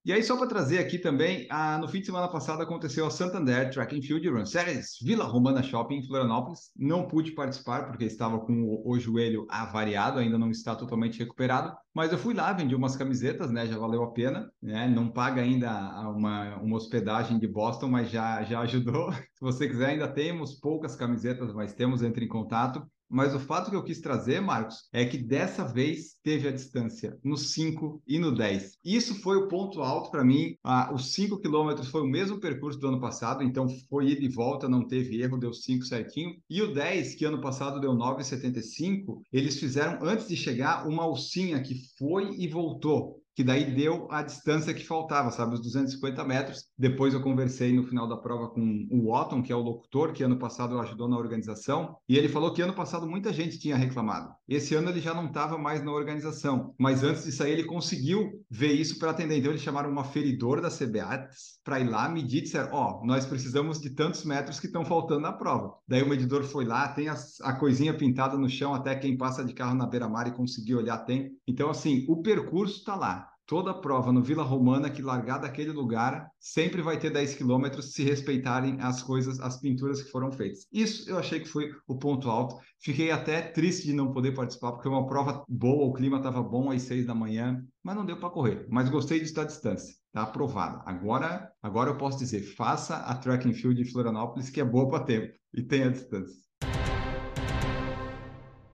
E 0.07 0.13
aí, 0.13 0.23
só 0.23 0.37
para 0.37 0.47
trazer 0.47 0.79
aqui 0.79 1.01
também, 1.01 1.49
a, 1.51 1.79
no 1.79 1.89
fim 1.89 1.99
de 1.99 2.07
semana 2.07 2.29
passado 2.29 2.63
aconteceu 2.63 3.05
a 3.05 3.11
Santander 3.11 3.69
Track 3.73 3.99
and 3.99 4.03
Field 4.03 4.29
Run 4.29 4.47
Series 4.47 4.99
Vila 5.03 5.25
Romana 5.25 5.65
Shopping 5.65 5.97
em 5.97 6.07
Florianópolis. 6.07 6.71
Não 6.77 7.09
pude 7.09 7.33
participar 7.33 7.89
porque 7.89 8.05
estava 8.05 8.39
com 8.39 8.53
o, 8.53 8.89
o 8.89 9.01
joelho 9.01 9.49
avariado, 9.51 10.21
ainda 10.21 10.39
não 10.39 10.49
está 10.49 10.77
totalmente 10.77 11.19
recuperado, 11.19 11.77
mas 11.93 12.13
eu 12.13 12.19
fui 12.19 12.35
lá, 12.35 12.53
vendi 12.53 12.73
umas 12.73 12.95
camisetas, 12.95 13.51
né? 13.51 13.67
Já 13.67 13.77
valeu 13.79 14.05
a 14.05 14.13
pena, 14.13 14.49
né? 14.63 14.87
Não 14.87 15.11
paga 15.11 15.43
ainda 15.43 15.69
uma, 16.09 16.55
uma 16.59 16.77
hospedagem 16.77 17.37
de 17.41 17.49
Boston, 17.49 17.89
mas 17.89 18.09
já, 18.09 18.45
já 18.45 18.61
ajudou. 18.61 19.11
Se 19.35 19.41
você 19.41 19.67
quiser, 19.67 19.87
ainda 19.87 20.07
temos 20.07 20.55
poucas 20.55 20.95
camisetas, 20.95 21.53
mas 21.53 21.75
temos, 21.75 22.01
entre 22.01 22.25
em 22.25 22.29
contato. 22.29 22.87
Mas 23.09 23.35
o 23.35 23.41
fato 23.41 23.71
que 23.71 23.77
eu 23.77 23.85
quis 23.85 24.01
trazer, 24.01 24.41
Marcos, 24.41 24.89
é 24.93 25.05
que 25.05 25.17
dessa 25.17 25.65
vez 25.65 26.17
teve 26.23 26.49
a 26.49 26.53
distância 26.53 27.19
no 27.23 27.37
5 27.37 28.03
e 28.07 28.19
no 28.19 28.35
10. 28.35 28.79
Isso 28.85 29.15
foi 29.21 29.37
o 29.37 29.49
ponto 29.49 29.81
alto 29.81 30.11
para 30.11 30.25
mim. 30.25 30.57
Ah, 30.63 30.93
os 30.93 31.13
5 31.13 31.39
quilômetros 31.39 31.89
foi 31.89 32.03
o 32.03 32.07
mesmo 32.07 32.41
percurso 32.41 32.79
do 32.79 32.89
ano 32.89 33.01
passado, 33.01 33.43
então 33.43 33.69
foi 33.89 34.09
ida 34.09 34.25
e 34.25 34.29
volta, 34.29 34.69
não 34.69 34.87
teve 34.87 35.21
erro, 35.21 35.39
deu 35.39 35.53
5 35.53 35.85
certinho. 35.85 36.37
E 36.51 36.61
o 36.63 36.73
10, 36.73 37.15
que 37.15 37.25
ano 37.25 37.41
passado 37.41 37.81
deu 37.81 37.93
9,75, 37.93 39.23
eles 39.33 39.59
fizeram, 39.59 39.99
antes 40.03 40.27
de 40.29 40.37
chegar, 40.37 40.87
uma 40.87 41.05
alcinha 41.05 41.63
que 41.63 41.75
foi 41.99 42.35
e 42.37 42.49
voltou 42.49 43.23
que 43.37 43.45
daí 43.45 43.71
deu 43.71 44.09
a 44.11 44.23
distância 44.23 44.73
que 44.73 44.87
faltava, 44.87 45.31
sabe, 45.31 45.53
os 45.53 45.61
250 45.61 46.25
metros. 46.25 46.65
Depois 46.77 47.13
eu 47.13 47.21
conversei 47.21 47.71
no 47.71 47.85
final 47.85 48.09
da 48.09 48.17
prova 48.17 48.49
com 48.49 48.89
o 48.91 49.13
Otton, 49.15 49.43
que 49.43 49.53
é 49.53 49.55
o 49.55 49.61
locutor, 49.61 50.15
que 50.15 50.25
ano 50.25 50.39
passado 50.39 50.81
ajudou 50.81 51.07
na 51.07 51.19
organização, 51.19 51.99
e 52.09 52.17
ele 52.17 52.31
falou 52.31 52.55
que 52.55 52.63
ano 52.63 52.73
passado 52.73 53.07
muita 53.07 53.35
gente 53.35 53.59
tinha 53.59 53.77
reclamado. 53.77 54.33
Esse 54.49 54.75
ano 54.75 54.89
ele 54.89 55.03
já 55.03 55.13
não 55.13 55.27
estava 55.27 55.59
mais 55.59 55.85
na 55.85 55.93
organização, 55.93 56.75
mas 56.79 57.05
antes 57.05 57.25
de 57.25 57.33
sair 57.33 57.53
ele 57.53 57.65
conseguiu 57.65 58.43
ver 58.51 58.73
isso 58.73 58.99
para 58.99 59.11
atender. 59.11 59.37
Então 59.37 59.51
eles 59.51 59.61
chamaram 59.61 59.93
um 59.93 60.01
aferidor 60.01 60.63
da 60.63 60.71
CBATS 60.71 61.61
para 61.63 61.79
ir 61.79 61.91
lá 61.91 62.09
medir 62.09 62.39
e 62.39 62.43
disseram: 62.43 62.71
Ó, 62.73 63.01
oh, 63.03 63.07
nós 63.07 63.27
precisamos 63.27 63.79
de 63.79 63.91
tantos 63.91 64.25
metros 64.25 64.59
que 64.59 64.67
estão 64.67 64.83
faltando 64.83 65.21
na 65.21 65.33
prova. 65.33 65.75
Daí 65.87 66.03
o 66.03 66.09
medidor 66.09 66.43
foi 66.45 66.65
lá, 66.65 66.89
tem 66.89 67.09
a, 67.09 67.17
a 67.43 67.53
coisinha 67.53 67.93
pintada 67.93 68.39
no 68.39 68.49
chão, 68.49 68.75
até 68.75 68.95
quem 68.95 69.17
passa 69.17 69.45
de 69.45 69.53
carro 69.53 69.75
na 69.75 69.87
beira-mar 69.87 70.27
e 70.27 70.33
conseguir 70.33 70.75
olhar 70.75 70.99
tem. 70.99 71.37
Então, 71.47 71.69
assim, 71.69 72.07
o 72.09 72.23
percurso 72.23 72.79
está 72.79 72.97
lá 72.97 73.26
toda 73.47 73.73
prova 73.73 74.13
no 74.13 74.23
Vila 74.23 74.43
Romana 74.43 74.91
que 74.91 75.01
largar 75.01 75.39
daquele 75.39 75.71
lugar 75.71 76.29
sempre 76.39 76.83
vai 76.83 76.99
ter 76.99 77.11
10 77.11 77.35
quilômetros 77.35 77.93
se 77.93 78.03
respeitarem 78.03 78.79
as 78.81 79.03
coisas, 79.03 79.41
as 79.41 79.59
pinturas 79.61 80.03
que 80.03 80.11
foram 80.11 80.33
feitas. 80.33 80.67
Isso 80.73 81.09
eu 81.09 81.19
achei 81.19 81.41
que 81.41 81.49
foi 81.49 81.71
o 81.87 81.97
ponto 81.97 82.29
alto. 82.29 82.57
Fiquei 82.81 83.11
até 83.11 83.41
triste 83.41 83.87
de 83.87 83.93
não 83.93 84.13
poder 84.13 84.33
participar, 84.33 84.73
porque 84.73 84.89
uma 84.89 85.07
prova 85.07 85.45
boa, 85.49 85.87
o 85.87 85.93
clima 85.93 86.19
estava 86.19 86.43
bom 86.43 86.71
às 86.71 86.83
6 86.83 87.07
da 87.07 87.15
manhã, 87.15 87.65
mas 87.83 87.97
não 87.97 88.05
deu 88.05 88.19
para 88.19 88.31
correr. 88.31 88.67
Mas 88.69 88.89
gostei 88.89 89.19
de 89.21 89.27
estar 89.27 89.43
à 89.43 89.47
distância. 89.47 89.95
Está 90.09 90.23
aprovada. 90.23 90.83
Agora, 90.87 91.51
agora 91.63 91.91
eu 91.91 91.97
posso 91.97 92.19
dizer, 92.19 92.41
faça 92.41 92.97
a 92.97 93.15
track 93.15 93.49
and 93.49 93.55
field 93.55 93.83
de 93.83 93.91
Florianópolis, 93.91 94.51
que 94.51 94.61
é 94.61 94.65
boa 94.65 94.89
para 94.89 95.05
tempo 95.05 95.33
e 95.55 95.63
tem 95.63 95.85
a 95.85 95.91
distância. 95.91 96.46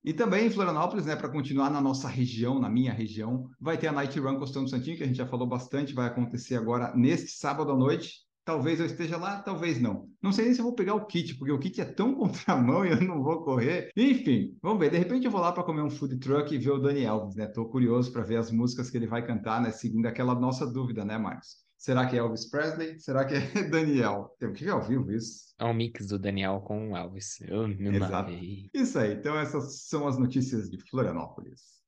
E 0.04 0.12
também 0.12 0.47
em 0.47 0.50
Florianópolis, 0.50 1.06
né, 1.06 1.14
para 1.14 1.28
continuar 1.28 1.71
na 1.71 1.80
nossa 1.80 2.09
região, 2.09 2.59
na 2.59 2.68
minha 2.68 2.92
região, 2.92 3.49
vai 3.61 3.78
ter 3.78 3.87
a 3.87 3.92
Night 3.92 4.18
Run 4.18 4.37
Costão 4.37 4.64
do 4.64 4.71
Santinho, 4.71 4.97
que 4.97 5.04
a 5.04 5.06
gente 5.06 5.16
já 5.16 5.26
falou 5.26 5.47
bastante, 5.47 5.94
vai 5.94 6.09
acontecer 6.09 6.56
agora 6.56 6.92
neste 6.97 7.30
sábado 7.30 7.71
à 7.71 7.76
noite. 7.76 8.23
Talvez 8.44 8.80
eu 8.80 8.87
esteja 8.87 9.16
lá, 9.16 9.40
talvez 9.40 9.80
não. 9.80 10.09
Não 10.21 10.32
sei 10.32 10.47
nem 10.47 10.54
se 10.54 10.61
eu 10.61 10.64
vou 10.64 10.75
pegar 10.75 10.97
o 10.97 11.06
kit, 11.06 11.37
porque 11.37 11.52
o 11.52 11.59
kit 11.61 11.80
é 11.80 11.85
tão 11.85 12.12
contramão 12.16 12.85
e 12.85 12.90
eu 12.90 13.00
não 13.00 13.23
vou 13.23 13.44
correr. 13.44 13.92
Enfim, 13.97 14.59
vamos 14.61 14.80
ver. 14.80 14.90
De 14.90 14.99
repente 14.99 15.25
eu 15.25 15.30
vou 15.30 15.40
lá 15.40 15.52
para 15.52 15.62
comer 15.62 15.82
um 15.82 15.90
food 15.90 16.18
truck 16.18 16.52
e 16.52 16.59
ver 16.59 16.73
o 16.73 16.78
Dani 16.78 17.04
Elvis, 17.04 17.37
né? 17.37 17.47
Tô 17.47 17.66
curioso 17.66 18.12
para 18.12 18.25
ver 18.25 18.38
as 18.38 18.50
músicas 18.50 18.90
que 18.90 18.97
ele 18.97 19.06
vai 19.06 19.25
cantar, 19.25 19.62
né? 19.62 19.71
Seguindo 19.71 20.06
aquela 20.06 20.35
nossa 20.35 20.66
dúvida, 20.66 21.04
né, 21.04 21.16
Marcos? 21.16 21.59
Será 21.83 22.07
que 22.07 22.15
é 22.15 22.21
Elvis 22.21 22.49
Presley? 22.49 22.97
Será 23.01 23.25
que 23.25 23.35
é 23.35 23.41
Daniel? 23.69 24.33
O 24.41 24.53
que 24.53 24.65
é 24.65 24.71
ao 24.71 24.81
vivo 24.81 25.11
isso? 25.11 25.53
É 25.59 25.65
um 25.65 25.75
mix 25.75 26.07
do 26.07 26.17
Daniel 26.17 26.61
com 26.61 26.93
o 26.93 26.97
Elvis. 26.97 27.41
Eu 27.41 27.67
me 27.67 27.97
Exato. 27.97 28.31
Isso 28.73 29.01
aí. 29.01 29.15
Então 29.15 29.37
essas 29.37 29.81
são 29.81 30.07
as 30.07 30.17
notícias 30.17 30.71
de 30.71 30.79
Florianópolis. 30.79 31.82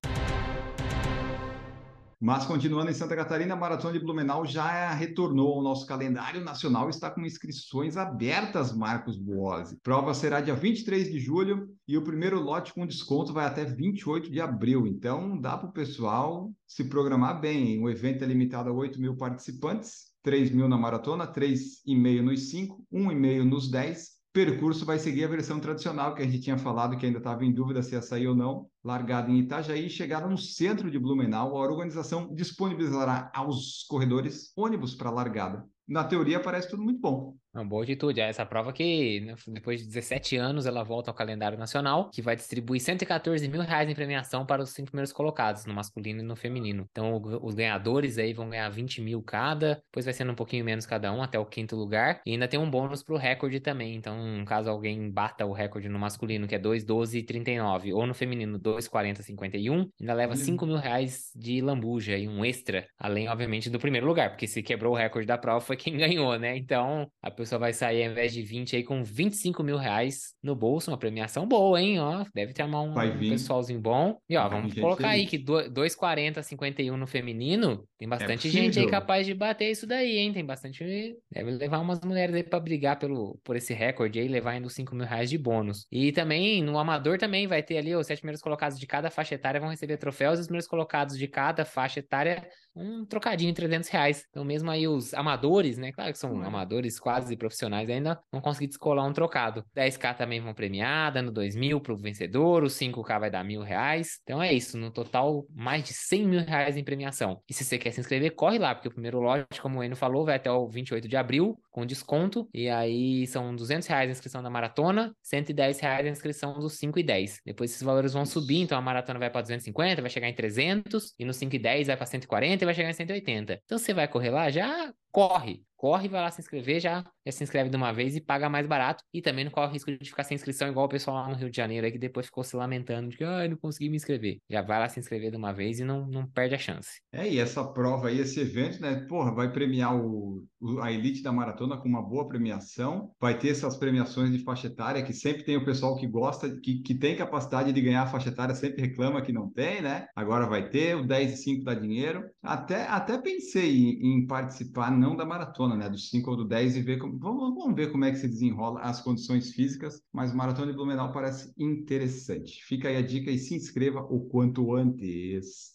Mas 2.20 2.46
continuando 2.46 2.90
em 2.90 2.94
Santa 2.94 3.16
Catarina, 3.16 3.54
a 3.54 3.56
Maratona 3.56 3.92
de 3.92 4.04
Blumenau 4.04 4.46
já 4.46 4.92
retornou 4.92 5.54
ao 5.54 5.62
nosso 5.62 5.86
calendário 5.86 6.42
nacional, 6.42 6.88
está 6.88 7.10
com 7.10 7.20
inscrições 7.20 7.96
abertas, 7.96 8.72
Marcos 8.72 9.16
Boazzi. 9.16 9.78
Prova 9.82 10.14
será 10.14 10.40
dia 10.40 10.54
23 10.54 11.10
de 11.10 11.18
julho 11.18 11.68
e 11.86 11.96
o 11.96 12.02
primeiro 12.02 12.40
lote 12.40 12.72
com 12.72 12.86
desconto 12.86 13.32
vai 13.32 13.46
até 13.46 13.64
28 13.64 14.30
de 14.30 14.40
abril. 14.40 14.86
Então 14.86 15.38
dá 15.38 15.56
para 15.56 15.68
o 15.68 15.72
pessoal 15.72 16.52
se 16.66 16.84
programar 16.84 17.40
bem. 17.40 17.82
O 17.82 17.90
evento 17.90 18.24
é 18.24 18.26
limitado 18.26 18.70
a 18.70 18.72
8 18.72 19.00
mil 19.00 19.16
participantes, 19.16 20.12
3 20.22 20.50
mil 20.50 20.68
na 20.68 20.78
maratona, 20.78 21.26
3,5 21.26 22.22
nos 22.22 22.50
5, 22.50 22.86
1,5 22.92 23.44
nos 23.44 23.70
10 23.70 24.13
percurso 24.34 24.84
vai 24.84 24.98
seguir 24.98 25.22
a 25.22 25.28
versão 25.28 25.60
tradicional 25.60 26.12
que 26.12 26.20
a 26.20 26.24
gente 26.26 26.40
tinha 26.40 26.58
falado, 26.58 26.98
que 26.98 27.06
ainda 27.06 27.18
estava 27.18 27.44
em 27.44 27.52
dúvida 27.52 27.80
se 27.84 27.94
ia 27.94 28.02
sair 28.02 28.26
ou 28.26 28.34
não, 28.34 28.68
largada 28.82 29.30
em 29.30 29.38
Itajaí, 29.38 29.88
chegada 29.88 30.26
no 30.26 30.36
centro 30.36 30.90
de 30.90 30.98
Blumenau, 30.98 31.56
a 31.56 31.60
organização 31.60 32.34
disponibilizará 32.34 33.30
aos 33.32 33.84
corredores 33.88 34.52
ônibus 34.56 34.92
para 34.96 35.08
largada. 35.08 35.64
Na 35.86 36.02
teoria 36.02 36.40
parece 36.40 36.68
tudo 36.68 36.82
muito 36.82 37.00
bom. 37.00 37.36
Uma 37.54 37.64
boa 37.64 37.84
atitude. 37.84 38.20
É 38.20 38.28
essa 38.28 38.44
prova 38.44 38.72
que, 38.72 39.20
né, 39.20 39.34
depois 39.48 39.80
de 39.80 39.86
17 39.86 40.36
anos, 40.36 40.66
ela 40.66 40.82
volta 40.82 41.10
ao 41.10 41.14
calendário 41.14 41.56
nacional, 41.56 42.10
que 42.10 42.20
vai 42.20 42.34
distribuir 42.34 42.80
114 42.80 43.48
mil 43.48 43.62
reais 43.62 43.88
em 43.88 43.94
premiação 43.94 44.44
para 44.44 44.62
os 44.62 44.70
cinco 44.70 44.88
primeiros 44.88 45.12
colocados, 45.12 45.64
no 45.64 45.72
masculino 45.72 46.20
e 46.20 46.24
no 46.24 46.34
feminino. 46.34 46.88
Então, 46.90 47.22
os 47.42 47.54
ganhadores 47.54 48.18
aí 48.18 48.32
vão 48.32 48.50
ganhar 48.50 48.68
20 48.68 49.00
mil 49.00 49.22
cada, 49.22 49.76
depois 49.86 50.04
vai 50.04 50.12
sendo 50.12 50.32
um 50.32 50.34
pouquinho 50.34 50.64
menos 50.64 50.84
cada 50.84 51.12
um, 51.12 51.22
até 51.22 51.38
o 51.38 51.46
quinto 51.46 51.76
lugar. 51.76 52.20
E 52.26 52.32
ainda 52.32 52.48
tem 52.48 52.58
um 52.58 52.68
bônus 52.68 53.02
para 53.02 53.14
o 53.14 53.18
recorde 53.18 53.60
também. 53.60 53.94
Então, 53.94 54.44
caso 54.46 54.68
alguém 54.68 55.10
bata 55.10 55.46
o 55.46 55.52
recorde 55.52 55.88
no 55.88 55.98
masculino, 55.98 56.48
que 56.48 56.56
é 56.56 56.58
2,12 56.58 57.20
e 57.20 57.22
39, 57.22 57.92
ou 57.92 58.06
no 58.06 58.14
feminino, 58.14 58.58
2,40 58.58 59.22
51, 59.22 59.88
ainda 60.00 60.14
leva 60.14 60.34
5 60.36 60.66
mil 60.66 60.76
reais 60.76 61.30
de 61.36 61.60
lambuja 61.60 62.16
e 62.16 62.28
um 62.28 62.44
extra, 62.44 62.86
além, 62.98 63.28
obviamente, 63.28 63.70
do 63.70 63.78
primeiro 63.78 64.06
lugar, 64.06 64.30
porque 64.30 64.46
se 64.46 64.62
quebrou 64.62 64.94
o 64.94 64.96
recorde 64.96 65.26
da 65.26 65.38
prova 65.38 65.60
foi 65.60 65.76
quem 65.76 65.96
ganhou, 65.96 66.38
né? 66.38 66.56
Então, 66.56 67.08
a 67.22 67.30
pessoa 67.30 67.43
pessoa 67.44 67.58
vai 67.58 67.72
sair, 67.72 68.04
ao 68.04 68.12
invés 68.12 68.32
de 68.32 68.42
20, 68.42 68.76
aí 68.76 68.82
com 68.82 69.02
25 69.02 69.62
mil 69.62 69.76
reais 69.76 70.34
no 70.42 70.54
bolso, 70.54 70.90
uma 70.90 70.98
premiação 70.98 71.46
boa, 71.46 71.80
hein? 71.80 72.00
Ó, 72.00 72.24
deve 72.34 72.52
ter 72.52 72.64
um, 72.64 72.92
um 72.92 73.18
pessoalzinho 73.18 73.80
bom. 73.80 74.18
E 74.28 74.36
ó, 74.36 74.48
vamos 74.48 74.74
colocar 74.74 75.10
aí 75.10 75.26
que 75.26 75.38
2,40, 75.38 76.42
51 76.42 76.96
no 76.96 77.06
feminino, 77.06 77.86
tem 77.98 78.08
bastante 78.08 78.48
é 78.48 78.50
gente 78.50 78.78
aí 78.78 78.86
capaz 78.86 79.26
de 79.26 79.34
bater 79.34 79.70
isso 79.70 79.86
daí, 79.86 80.18
hein? 80.18 80.32
Tem 80.32 80.44
bastante. 80.44 81.16
Deve 81.30 81.50
levar 81.52 81.78
umas 81.78 82.00
mulheres 82.00 82.34
aí 82.34 82.42
pra 82.42 82.58
brigar 82.58 82.98
pelo, 82.98 83.38
por 83.44 83.56
esse 83.56 83.72
recorde 83.72 84.18
aí, 84.18 84.28
levar 84.28 84.52
ainda 84.52 84.66
os 84.66 84.74
5 84.74 84.94
mil 84.94 85.06
reais 85.06 85.30
de 85.30 85.38
bônus. 85.38 85.86
E 85.90 86.12
também, 86.12 86.62
no 86.62 86.78
amador 86.78 87.18
também 87.18 87.46
vai 87.46 87.62
ter 87.62 87.78
ali 87.78 87.94
os 87.94 88.06
sete 88.06 88.18
primeiros 88.18 88.42
colocados 88.42 88.78
de 88.78 88.86
cada 88.86 89.10
faixa 89.10 89.34
etária 89.34 89.60
vão 89.60 89.70
receber 89.70 89.96
troféus, 89.96 90.38
e 90.38 90.42
os 90.42 90.46
primeiros 90.46 90.68
colocados 90.68 91.16
de 91.16 91.28
cada 91.28 91.64
faixa 91.64 92.00
etária 92.00 92.46
um 92.74 93.04
trocadinho 93.04 93.50
de 93.50 93.56
300 93.56 93.88
reais. 93.88 94.26
Então, 94.30 94.44
mesmo 94.44 94.70
aí 94.70 94.88
os 94.88 95.14
amadores, 95.14 95.78
né? 95.78 95.92
Claro 95.92 96.12
que 96.12 96.18
são 96.18 96.42
é. 96.42 96.46
amadores 96.46 96.98
quase 96.98 97.36
profissionais, 97.36 97.88
ainda 97.88 98.20
não 98.32 98.40
consegui 98.40 98.66
descolar 98.66 99.06
um 99.06 99.12
trocado. 99.12 99.64
10k 99.76 100.16
também 100.16 100.40
vão 100.40 100.54
premiada, 100.54 101.22
no 101.22 101.30
2000 101.30 101.80
para 101.80 101.92
o 101.92 101.96
vencedor, 101.96 102.64
o 102.64 102.66
5k 102.66 103.20
vai 103.20 103.30
dar 103.30 103.44
mil 103.44 103.62
reais. 103.62 104.18
Então 104.22 104.42
é 104.42 104.52
isso, 104.52 104.76
no 104.76 104.90
total, 104.90 105.46
mais 105.54 105.84
de 105.84 105.92
100 105.92 106.26
mil 106.26 106.40
reais 106.40 106.76
em 106.76 106.84
premiação. 106.84 107.40
E 107.48 107.54
se 107.54 107.64
você 107.64 107.78
quer 107.78 107.90
se 107.92 108.00
inscrever, 108.00 108.34
corre 108.34 108.58
lá, 108.58 108.74
porque 108.74 108.88
o 108.88 108.92
primeiro 108.92 109.20
lote, 109.20 109.60
como 109.60 109.78
o 109.78 109.82
Eno 109.82 109.96
falou, 109.96 110.24
vai 110.24 110.36
até 110.36 110.50
o 110.50 110.68
28 110.68 111.06
de 111.06 111.16
abril, 111.16 111.58
com 111.70 111.86
desconto. 111.86 112.48
E 112.52 112.68
aí 112.68 113.26
são 113.26 113.54
200 113.54 113.86
reais 113.86 114.08
a 114.08 114.12
inscrição 114.12 114.42
da 114.42 114.50
maratona, 114.50 115.14
110 115.22 115.80
reais 115.80 116.06
a 116.06 116.10
inscrição 116.10 116.58
dos 116.58 116.74
5 116.78 116.98
e 116.98 117.02
10. 117.02 117.40
Depois 117.44 117.70
esses 117.70 117.82
valores 117.82 118.12
vão 118.12 118.24
subir, 118.24 118.60
então 118.60 118.76
a 118.76 118.82
maratona 118.82 119.18
vai 119.18 119.30
para 119.30 119.42
250, 119.42 120.00
vai 120.00 120.10
chegar 120.10 120.28
em 120.28 120.34
300, 120.34 121.14
e 121.18 121.24
no 121.24 121.32
5 121.32 121.54
e 121.54 121.58
10 121.58 121.86
vai 121.88 121.96
para 121.96 122.06
140 122.06 122.63
vai 122.64 122.74
chegar 122.74 122.90
em 122.90 122.92
180. 122.94 123.60
Então 123.64 123.78
você 123.78 123.92
vai 123.94 124.08
correr 124.08 124.30
lá, 124.30 124.50
já 124.50 124.92
corre 125.14 125.54
corre, 125.84 126.08
vai 126.08 126.22
lá 126.22 126.30
se 126.30 126.40
inscrever, 126.40 126.80
já, 126.80 127.04
já 127.26 127.32
se 127.32 127.44
inscreve 127.44 127.68
de 127.68 127.76
uma 127.76 127.92
vez 127.92 128.16
e 128.16 128.20
paga 128.20 128.48
mais 128.48 128.66
barato. 128.66 129.04
E 129.12 129.20
também 129.20 129.44
não 129.44 129.52
corre 129.52 129.66
o 129.66 129.70
risco 129.70 129.92
de 129.92 130.08
ficar 130.08 130.24
sem 130.24 130.34
inscrição, 130.34 130.66
igual 130.66 130.86
o 130.86 130.88
pessoal 130.88 131.16
lá 131.18 131.28
no 131.28 131.34
Rio 131.34 131.50
de 131.50 131.56
Janeiro 131.58 131.84
aí, 131.84 131.92
que 131.92 131.98
depois 131.98 132.24
ficou 132.24 132.42
se 132.42 132.56
lamentando 132.56 133.10
de 133.10 133.18
que 133.18 133.22
ah, 133.22 133.46
não 133.46 133.58
consegui 133.58 133.90
me 133.90 133.96
inscrever. 133.96 134.38
Já 134.48 134.62
vai 134.62 134.78
lá 134.78 134.88
se 134.88 134.98
inscrever 134.98 135.30
de 135.30 135.36
uma 135.36 135.52
vez 135.52 135.80
e 135.80 135.84
não, 135.84 136.06
não 136.06 136.26
perde 136.26 136.54
a 136.54 136.58
chance. 136.58 137.02
É, 137.12 137.30
e 137.30 137.38
essa 137.38 137.62
prova 137.62 138.08
aí, 138.08 138.18
esse 138.18 138.40
evento, 138.40 138.80
né? 138.80 139.04
Porra, 139.06 139.34
vai 139.34 139.52
premiar 139.52 139.94
o, 139.94 140.42
o, 140.58 140.80
a 140.80 140.90
elite 140.90 141.22
da 141.22 141.30
maratona 141.30 141.76
com 141.76 141.86
uma 141.86 142.00
boa 142.00 142.26
premiação. 142.26 143.10
Vai 143.20 143.38
ter 143.38 143.50
essas 143.50 143.76
premiações 143.76 144.30
de 144.30 144.38
faixa 144.38 144.68
etária, 144.68 145.02
que 145.02 145.12
sempre 145.12 145.44
tem 145.44 145.58
o 145.58 145.66
pessoal 145.66 145.96
que 145.96 146.06
gosta, 146.06 146.48
que, 146.62 146.80
que 146.80 146.94
tem 146.94 147.14
capacidade 147.14 147.74
de 147.74 147.82
ganhar 147.82 148.04
a 148.04 148.06
faixa 148.06 148.30
etária, 148.30 148.54
sempre 148.54 148.80
reclama 148.80 149.20
que 149.20 149.34
não 149.34 149.50
tem, 149.50 149.82
né? 149.82 150.06
Agora 150.16 150.46
vai 150.46 150.70
ter, 150.70 150.96
o 150.96 151.06
10 151.06 151.34
e 151.34 151.36
5 151.36 151.64
dá 151.64 151.74
dinheiro. 151.74 152.24
Até, 152.42 152.86
até 152.86 153.18
pensei 153.18 153.76
em, 153.76 154.20
em 154.20 154.26
participar, 154.26 154.90
não 154.90 155.03
da 155.16 155.24
maratona, 155.24 155.76
né? 155.76 155.88
Do 155.88 155.98
5 155.98 156.30
ou 156.30 156.36
do 156.36 156.44
10 156.44 156.64
10 156.64 156.76
e 156.76 156.82
ver 156.82 156.98
como, 156.98 157.18
vamos, 157.18 157.54
vamos 157.54 157.74
ver 157.76 157.92
como 157.92 158.04
é 158.04 158.10
que 158.10 158.16
se 158.16 158.28
desenrola 158.28 158.80
as 158.80 159.00
condições 159.02 159.52
físicas, 159.52 160.02
mas 160.12 160.32
Maratona 160.34 160.68
de 160.70 160.76
Blumenau 160.76 161.12
parece 161.12 161.52
interessante. 161.58 162.64
Fica 162.64 162.88
aí 162.88 162.96
a 162.96 163.02
dica 163.02 163.30
e 163.30 163.38
se 163.38 163.54
inscreva 163.54 164.00
o 164.00 164.26
quanto 164.28 164.74
antes. 164.74 165.73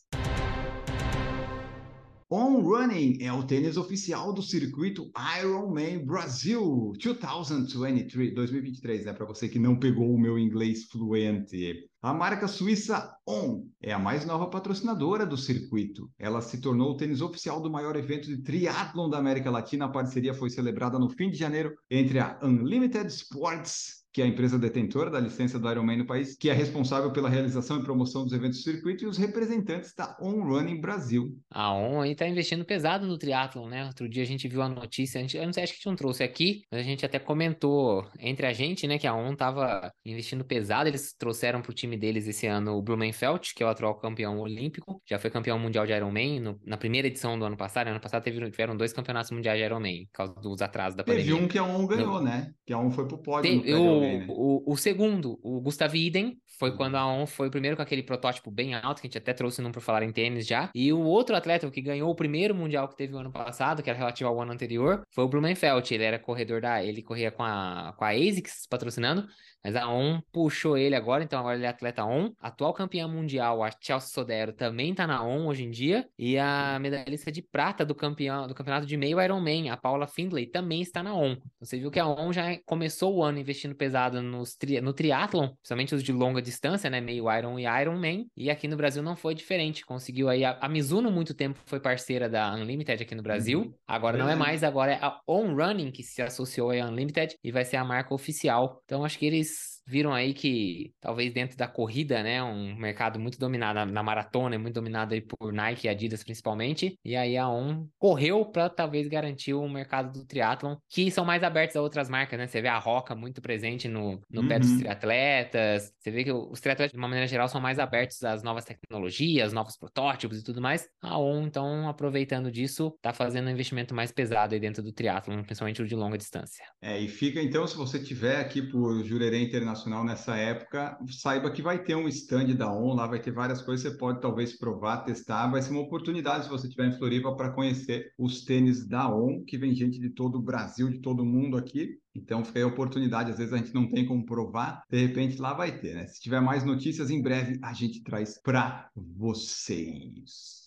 On 2.32 2.62
Running 2.62 3.18
é 3.22 3.34
o 3.34 3.42
tênis 3.42 3.76
oficial 3.76 4.32
do 4.32 4.44
circuito 4.44 5.10
Ironman 5.40 6.06
Brasil 6.06 6.94
2023, 7.04 8.36
2023, 8.36 9.06
né? 9.06 9.14
Para 9.14 9.26
você 9.26 9.50
que 9.50 9.58
não 9.58 9.80
pegou 9.80 10.14
o 10.14 10.20
meu 10.20 10.38
inglês 10.38 10.84
fluente. 10.84 11.90
A 12.00 12.14
marca 12.14 12.48
suíça 12.48 13.12
On 13.28 13.64
é 13.82 13.92
a 13.92 13.98
mais 13.98 14.28
nova 14.28 14.48
patrocinadora 14.48 15.26
do 15.26 15.36
circuito. 15.36 16.08
Ela 16.20 16.40
se 16.40 16.62
tornou 16.62 16.92
o 16.92 16.98
tênis 16.98 17.20
oficial 17.20 17.60
do 17.60 17.72
maior 17.72 17.96
evento 17.96 18.28
de 18.28 18.44
triatlon 18.44 19.10
da 19.10 19.18
América 19.18 19.50
Latina. 19.50 19.86
A 19.86 19.90
parceria 19.90 20.36
foi 20.36 20.52
celebrada 20.52 21.00
no 21.00 21.10
fim 21.10 21.32
de 21.32 21.36
janeiro 21.36 21.74
entre 21.90 22.20
a 22.20 22.40
Unlimited 22.44 23.08
Sports 23.08 24.00
que 24.20 24.24
é 24.24 24.26
a 24.26 24.28
empresa 24.28 24.60
detentora 24.60 25.10
da 25.10 25.18
licença 25.18 25.58
do 25.58 25.72
Ironman 25.72 26.00
no 26.00 26.06
país, 26.06 26.36
que 26.36 26.50
é 26.50 26.54
responsável 26.54 27.10
pela 27.10 27.30
realização 27.30 27.80
e 27.80 27.84
promoção 27.84 28.26
dos 28.26 28.34
eventos 28.34 28.58
do 28.58 28.64
circuito, 28.64 29.06
e 29.06 29.08
os 29.08 29.18
representantes 29.18 29.96
da 29.96 30.18
On 30.22 30.44
Running 30.44 30.82
Brasil. 30.82 31.38
A 31.50 31.74
On 31.74 32.02
aí 32.02 32.14
tá 32.14 32.28
investindo 32.28 32.66
pesado 32.66 33.08
no 33.08 33.18
triatlon, 33.18 33.70
né? 33.70 33.86
Outro 33.86 34.10
dia 34.10 34.24
a 34.24 34.26
gente 34.26 34.46
viu 34.50 34.62
a 34.62 34.68
notícia, 34.68 35.20
a 35.20 35.22
gente, 35.22 35.38
eu 35.38 35.46
não 35.46 35.54
sei, 35.54 35.64
acho 35.64 35.72
que 35.72 35.78
a 35.78 35.80
gente 35.80 35.88
não 35.88 35.96
trouxe 35.96 36.22
aqui, 36.22 36.64
mas 36.70 36.82
a 36.82 36.84
gente 36.84 37.06
até 37.06 37.18
comentou 37.18 38.06
entre 38.20 38.46
a 38.46 38.52
gente, 38.52 38.86
né, 38.88 38.98
que 38.98 39.08
a 39.08 39.16
On 39.16 39.34
tava 39.34 39.90
investindo 40.04 40.44
pesado, 40.44 40.90
eles 40.90 41.14
trouxeram 41.18 41.62
pro 41.62 41.74
time 41.74 41.96
deles 41.96 42.28
esse 42.28 42.46
ano 42.46 42.74
o 42.74 42.82
Blumenfeld, 42.82 43.54
que 43.56 43.64
é 43.64 43.66
o 43.66 43.70
atual 43.70 43.96
campeão 43.96 44.38
olímpico, 44.38 45.02
já 45.10 45.18
foi 45.18 45.30
campeão 45.30 45.58
mundial 45.58 45.86
de 45.86 45.94
Ironman 45.94 46.42
no, 46.42 46.60
na 46.66 46.76
primeira 46.76 47.08
edição 47.08 47.40
do 47.40 47.46
ano 47.46 47.56
passado, 47.56 47.88
ano 47.88 48.02
passado 48.02 48.22
teve, 48.22 48.52
tiveram 48.52 48.76
dois 48.76 48.92
campeonatos 48.92 49.32
mundiais 49.32 49.58
de 49.58 49.64
Ironman, 49.64 50.08
por 50.08 50.12
causa 50.12 50.34
dos 50.42 50.62
atrasos 50.62 50.98
da 50.98 51.06
Teve 51.06 51.20
pandemia. 51.20 51.36
Teve 51.36 51.46
um 51.46 51.48
que 51.48 51.58
a 51.58 51.64
On 51.64 51.88
ganhou, 51.88 52.16
no... 52.16 52.22
né? 52.22 52.52
Que 52.66 52.74
a 52.74 52.78
On 52.78 52.92
foi 52.92 53.08
pro 53.08 53.18
pódio 53.18 53.62
Te, 53.62 53.72
no 53.72 54.09
né? 54.18 54.26
o, 54.30 54.74
o, 54.74 54.78
segundo, 54.78 55.40
o 55.44 55.62
Gustav 55.62 55.96
Iden, 55.96 56.38
foi 56.60 56.76
quando 56.76 56.96
a 56.96 57.08
ON 57.08 57.26
foi 57.26 57.48
o 57.48 57.52
primeiro 57.52 57.78
com 57.78 57.82
aquele 57.82 58.04
protótipo 58.04 58.52
bem 58.52 58.74
alto, 58.74 59.02
que 59.02 59.08
a 59.08 59.10
gente 59.10 59.18
até 59.18 59.34
trouxe 59.34 59.62
num 59.62 59.72
para 59.72 59.80
falar 59.80 60.04
em 60.04 60.12
tênis 60.12 60.46
já. 60.46 60.70
E 60.76 60.92
o 60.92 61.00
outro 61.00 61.36
atleta 61.36 61.72
que 61.72 61.82
ganhou 61.82 62.10
o 62.10 62.16
primeiro 62.16 62.54
mundial 62.54 62.88
que 62.90 62.98
teve 62.98 63.14
o 63.14 63.18
ano 63.18 63.32
passado, 63.32 63.82
que 63.82 63.90
era 63.90 63.98
relativo 63.98 64.30
ao 64.30 64.42
ano 64.42 64.52
anterior, 64.52 65.04
foi 65.10 65.24
o 65.24 65.28
Blumenfeld. 65.30 65.94
Ele 65.94 66.04
era 66.04 66.20
corredor 66.20 66.60
da. 66.60 66.84
Ele 66.84 67.02
corria 67.02 67.32
com 67.32 67.44
a, 67.44 67.94
com 67.98 68.04
a 68.04 68.10
ASICS 68.10 68.68
patrocinando. 68.70 69.26
Mas 69.64 69.76
a 69.76 69.88
ON 69.88 70.22
puxou 70.32 70.78
ele 70.78 70.96
agora, 70.96 71.24
então 71.24 71.40
agora 71.40 71.56
ele 71.56 71.66
é 71.66 71.70
atleta 71.70 72.06
ON. 72.06 72.32
Atual 72.40 72.74
campeã 72.74 73.08
mundial, 73.08 73.64
a 73.64 73.70
Chelsea 73.72 74.10
Sodero, 74.10 74.54
também 74.54 74.94
tá 74.94 75.06
na 75.06 75.24
ON 75.24 75.48
hoje 75.48 75.64
em 75.64 75.70
dia. 75.70 76.08
E 76.18 76.38
a 76.38 76.78
medalhista 76.80 77.32
de 77.32 77.42
prata 77.42 77.86
do 77.86 77.94
campeão 77.94 78.48
do 78.48 78.56
campeonato 78.56 78.86
de 78.86 78.96
meio 78.96 79.22
Ironman, 79.22 79.70
a 79.70 79.78
Paula 79.78 80.08
Findlay, 80.08 80.48
também 80.48 80.82
está 80.82 81.04
na 81.04 81.14
ON. 81.14 81.32
Então, 81.32 81.44
você 81.62 81.78
viu 81.78 81.92
que 81.92 82.00
a 82.00 82.08
ON 82.08 82.32
já 82.32 82.58
começou 82.66 83.16
o 83.16 83.24
ano 83.24 83.40
investindo 83.40 83.76
pesado 83.76 84.22
nos 84.22 84.56
tri, 84.56 84.80
no 84.80 84.94
triatlon, 84.94 85.50
principalmente 85.50 85.94
os 85.94 86.04
de 86.04 86.12
longa 86.12 86.42
distância, 86.42 86.90
né? 86.90 87.02
Meio 87.02 87.32
Iron 87.38 87.60
e 87.60 87.66
Ironman. 87.66 88.28
E 88.36 88.50
aqui 88.50 88.68
no 88.68 88.78
Brasil 88.78 89.04
não 89.04 89.16
foi 89.16 89.36
diferente. 89.36 89.86
Conseguiu 89.86 90.30
aí. 90.30 90.46
A, 90.46 90.58
a 90.62 90.70
Mizuno, 90.70 91.12
muito 91.12 91.34
tempo, 91.34 91.60
foi 91.66 91.80
parceira 91.80 92.30
da 92.30 92.54
Unlimited 92.54 93.04
aqui 93.04 93.16
no 93.16 93.22
Brasil. 93.22 93.62
Uhum. 93.62 93.74
Agora 93.88 94.18
não 94.18 94.30
é 94.30 94.36
mais, 94.36 94.64
agora 94.64 94.94
é 94.94 95.00
a 95.02 95.20
On 95.28 95.54
Running 95.54 95.92
que 95.92 96.04
se 96.04 96.22
associou 96.22 96.72
à 96.72 96.76
Unlimited 96.86 97.36
e 97.44 97.52
vai 97.52 97.66
ser 97.66 97.78
a 97.78 97.84
marca 97.84 98.14
oficial. 98.14 98.82
Então 98.86 99.04
acho 99.04 99.18
que 99.20 99.26
eles 99.26 99.49
viram 99.90 100.14
aí 100.14 100.34
que 100.34 100.94
talvez 101.02 101.34
dentro 101.34 101.58
da 101.58 101.68
corrida, 101.68 102.22
né, 102.22 102.44
um 102.44 102.76
mercado 102.76 103.20
muito 103.20 103.40
dominado 103.40 103.92
na 103.92 104.04
maratona, 104.04 104.58
muito 104.60 104.76
dominado 104.76 105.14
aí 105.16 105.22
por 105.22 105.52
Nike 105.52 105.88
e 105.88 105.90
Adidas 105.90 106.24
principalmente, 106.24 106.98
e 107.04 107.16
aí 107.16 107.36
a 107.36 107.50
ON 107.50 107.88
correu 107.98 108.46
para 108.46 108.70
talvez 108.70 109.08
garantir 109.08 109.54
o 109.54 109.68
mercado 109.68 110.14
do 110.14 110.26
triatlon, 110.26 110.76
que 110.88 111.10
são 111.10 111.26
mais 111.26 111.44
abertos 111.44 111.76
a 111.76 111.82
outras 111.82 112.08
marcas, 112.08 112.38
né? 112.38 112.46
Você 112.46 112.62
vê 112.62 112.68
a 112.68 112.78
Roca 112.78 113.16
muito 113.16 113.42
presente 113.42 113.88
no, 113.88 114.22
no 114.30 114.42
uhum. 114.42 114.48
pé 114.48 114.60
dos 114.60 114.70
uhum. 114.70 114.80
triatletas, 114.80 115.92
você 115.98 116.12
vê 116.12 116.24
que 116.24 116.32
os 116.32 116.62
triatletas 116.62 116.92
de 116.92 116.98
uma 116.98 117.08
maneira 117.08 117.28
geral 117.28 117.48
são 117.48 117.60
mais 117.60 117.80
abertos 117.80 118.24
às 118.24 118.44
novas 118.44 118.66
tecnologias, 118.66 119.52
novos 119.52 119.76
protótipos 119.76 120.40
e 120.40 120.44
tudo 120.44 120.62
mais. 120.62 120.88
A 121.02 121.18
ON, 121.18 121.44
então, 121.44 121.90
aproveitando 121.90 122.52
disso, 122.52 122.96
tá 123.02 123.12
fazendo 123.12 123.48
um 123.48 123.52
investimento 123.52 123.96
mais 123.96 124.12
pesado 124.12 124.54
aí 124.54 124.60
dentro 124.60 124.84
do 124.84 124.92
triatlon, 124.92 125.42
principalmente 125.44 125.82
o 125.82 125.88
de 125.88 125.96
longa 125.96 126.18
distância. 126.18 126.64
É, 126.80 127.00
e 127.00 127.08
fica 127.08 127.42
então, 127.42 127.66
se 127.66 127.76
você 127.76 127.98
tiver 128.00 128.40
aqui 128.40 128.62
por 128.62 129.04
Jurerê 129.04 129.42
Internacional 129.42 129.79
nessa 129.88 130.36
época, 130.36 130.98
saiba 131.10 131.52
que 131.52 131.62
vai 131.62 131.84
ter 131.84 131.96
um 131.96 132.08
stand 132.08 132.56
da 132.56 132.74
ON, 132.74 132.96
lá 132.96 133.06
vai 133.06 133.22
ter 133.22 133.32
várias 133.32 133.62
coisas, 133.62 133.92
você 133.92 133.98
pode 133.98 134.20
talvez 134.20 134.58
provar, 134.58 135.04
testar, 135.04 135.48
vai 135.48 135.62
ser 135.62 135.72
uma 135.72 135.82
oportunidade 135.82 136.46
se 136.46 136.50
você 136.50 136.68
estiver 136.68 136.88
em 136.88 136.98
Floripa 136.98 137.36
para 137.36 137.52
conhecer 137.52 138.12
os 138.18 138.44
tênis 138.44 138.88
da 138.88 139.08
ON, 139.14 139.44
que 139.46 139.58
vem 139.58 139.74
gente 139.74 140.00
de 140.00 140.10
todo 140.10 140.40
o 140.40 140.42
Brasil, 140.42 140.90
de 140.90 141.00
todo 141.00 141.24
mundo 141.24 141.56
aqui, 141.56 142.00
então 142.16 142.44
fica 142.44 142.60
aí 142.60 142.64
a 142.64 142.68
oportunidade, 142.68 143.32
às 143.32 143.38
vezes 143.38 143.54
a 143.54 143.58
gente 143.58 143.74
não 143.74 143.90
tem 143.90 144.06
como 144.06 144.26
provar, 144.26 144.84
de 144.90 144.98
repente 145.06 145.38
lá 145.38 145.54
vai 145.54 145.80
ter, 145.80 145.94
né? 145.94 146.08
Se 146.08 146.20
tiver 146.20 146.42
mais 146.42 146.64
notícias, 146.64 147.10
em 147.10 147.22
breve 147.22 147.60
a 147.62 147.74
gente 147.74 148.04
traz 148.04 148.42
para 148.42 148.90
vocês. 148.96 150.59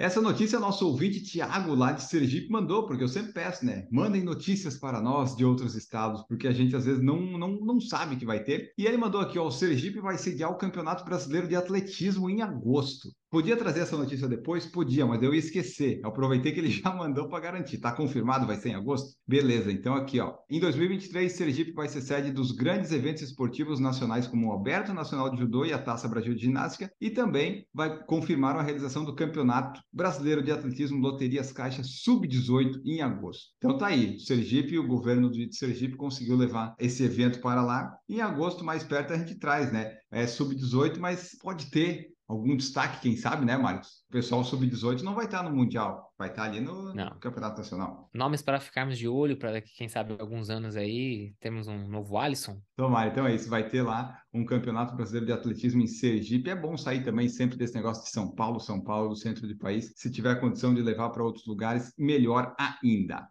Essa 0.00 0.22
notícia 0.22 0.58
nosso 0.58 0.86
ouvinte 0.86 1.22
Tiago, 1.22 1.74
lá 1.74 1.92
de 1.92 2.02
Sergipe, 2.02 2.50
mandou, 2.50 2.86
porque 2.86 3.04
eu 3.04 3.08
sempre 3.08 3.34
peço, 3.34 3.66
né? 3.66 3.86
Mandem 3.92 4.24
notícias 4.24 4.78
para 4.78 4.98
nós 4.98 5.36
de 5.36 5.44
outros 5.44 5.74
estados, 5.74 6.22
porque 6.26 6.48
a 6.48 6.52
gente 6.52 6.74
às 6.74 6.86
vezes 6.86 7.02
não, 7.02 7.20
não, 7.20 7.50
não 7.60 7.78
sabe 7.78 8.16
que 8.16 8.24
vai 8.24 8.42
ter. 8.42 8.72
E 8.78 8.86
ele 8.86 8.96
mandou 8.96 9.20
aqui, 9.20 9.38
ó, 9.38 9.46
o 9.46 9.50
Sergipe 9.50 10.00
vai 10.00 10.16
sediar 10.16 10.50
o 10.50 10.56
Campeonato 10.56 11.04
Brasileiro 11.04 11.46
de 11.46 11.54
Atletismo 11.54 12.30
em 12.30 12.40
agosto. 12.40 13.10
Podia 13.30 13.56
trazer 13.56 13.80
essa 13.80 13.96
notícia 13.96 14.26
depois? 14.26 14.66
Podia, 14.66 15.06
mas 15.06 15.22
eu 15.22 15.32
ia 15.32 15.38
esquecer. 15.38 16.00
Eu 16.02 16.08
aproveitei 16.08 16.50
que 16.50 16.58
ele 16.58 16.68
já 16.82 16.92
mandou 16.92 17.28
para 17.28 17.38
garantir. 17.38 17.78
Tá 17.78 17.92
confirmado? 17.92 18.44
Vai 18.44 18.56
ser 18.56 18.70
em 18.70 18.74
agosto? 18.74 19.16
Beleza, 19.24 19.70
então 19.70 19.94
aqui, 19.94 20.18
ó. 20.18 20.34
Em 20.50 20.58
2023, 20.58 21.30
Sergipe 21.30 21.72
vai 21.72 21.88
ser 21.88 22.00
sede 22.00 22.32
dos 22.32 22.50
grandes 22.50 22.90
eventos 22.90 23.22
esportivos 23.22 23.78
nacionais 23.78 24.26
como 24.26 24.48
o 24.48 24.50
Alberto 24.50 24.92
Nacional 24.92 25.30
de 25.30 25.38
Judô 25.38 25.64
e 25.64 25.72
a 25.72 25.78
Taça 25.78 26.08
Brasil 26.08 26.34
de 26.34 26.42
Ginástica 26.42 26.90
e 27.00 27.08
também 27.08 27.64
vai 27.72 28.04
confirmar 28.04 28.56
a 28.56 28.62
realização 28.62 29.04
do 29.04 29.14
Campeonato 29.14 29.80
Brasileiro 29.92 30.42
de 30.42 30.50
Atletismo 30.50 30.98
Loterias 30.98 31.52
Caixa 31.52 31.84
Sub-18 31.84 32.80
em 32.84 33.00
agosto. 33.00 33.50
Então 33.58 33.78
tá 33.78 33.86
aí, 33.86 34.18
Sergipe, 34.18 34.76
o 34.76 34.88
governo 34.88 35.30
de 35.30 35.54
Sergipe 35.54 35.96
conseguiu 35.96 36.36
levar 36.36 36.74
esse 36.80 37.04
evento 37.04 37.40
para 37.40 37.62
lá. 37.62 37.96
Em 38.08 38.20
agosto, 38.20 38.64
mais 38.64 38.82
perto, 38.82 39.12
a 39.12 39.18
gente 39.18 39.38
traz, 39.38 39.72
né? 39.72 39.94
É 40.10 40.26
Sub-18, 40.26 40.98
mas 40.98 41.38
pode 41.40 41.70
ter 41.70 42.08
algum 42.30 42.56
destaque, 42.56 43.00
quem 43.00 43.16
sabe, 43.16 43.44
né, 43.44 43.56
Marcos? 43.56 44.04
O 44.08 44.12
pessoal 44.12 44.44
sub-18 44.44 45.02
não 45.02 45.14
vai 45.14 45.24
estar 45.24 45.42
no 45.42 45.54
Mundial, 45.54 46.14
vai 46.16 46.28
estar 46.28 46.44
ali 46.44 46.60
no 46.60 46.94
não. 46.94 47.10
Campeonato 47.18 47.58
Nacional. 47.58 48.08
Nomes 48.14 48.40
para 48.40 48.60
ficarmos 48.60 48.96
de 48.96 49.08
olho, 49.08 49.36
para 49.36 49.60
que, 49.60 49.70
quem 49.76 49.88
sabe, 49.88 50.16
alguns 50.18 50.48
anos 50.48 50.76
aí 50.76 51.34
temos 51.40 51.66
um 51.66 51.88
novo 51.88 52.16
Alisson. 52.16 52.60
Tomara, 52.76 53.10
então 53.10 53.26
é 53.26 53.34
isso, 53.34 53.50
vai 53.50 53.68
ter 53.68 53.82
lá 53.82 54.16
um 54.32 54.44
Campeonato 54.44 54.94
Brasileiro 54.94 55.26
de 55.26 55.32
Atletismo 55.32 55.82
em 55.82 55.88
Sergipe. 55.88 56.50
É 56.50 56.54
bom 56.54 56.76
sair 56.76 57.02
também 57.02 57.28
sempre 57.28 57.58
desse 57.58 57.74
negócio 57.74 58.04
de 58.04 58.10
São 58.10 58.30
Paulo, 58.30 58.60
São 58.60 58.80
Paulo, 58.80 59.16
centro 59.16 59.48
do 59.48 59.58
país. 59.58 59.92
Se 59.96 60.10
tiver 60.10 60.40
condição 60.40 60.72
de 60.72 60.82
levar 60.82 61.10
para 61.10 61.24
outros 61.24 61.46
lugares, 61.46 61.92
melhor 61.98 62.54
ainda. 62.58 63.28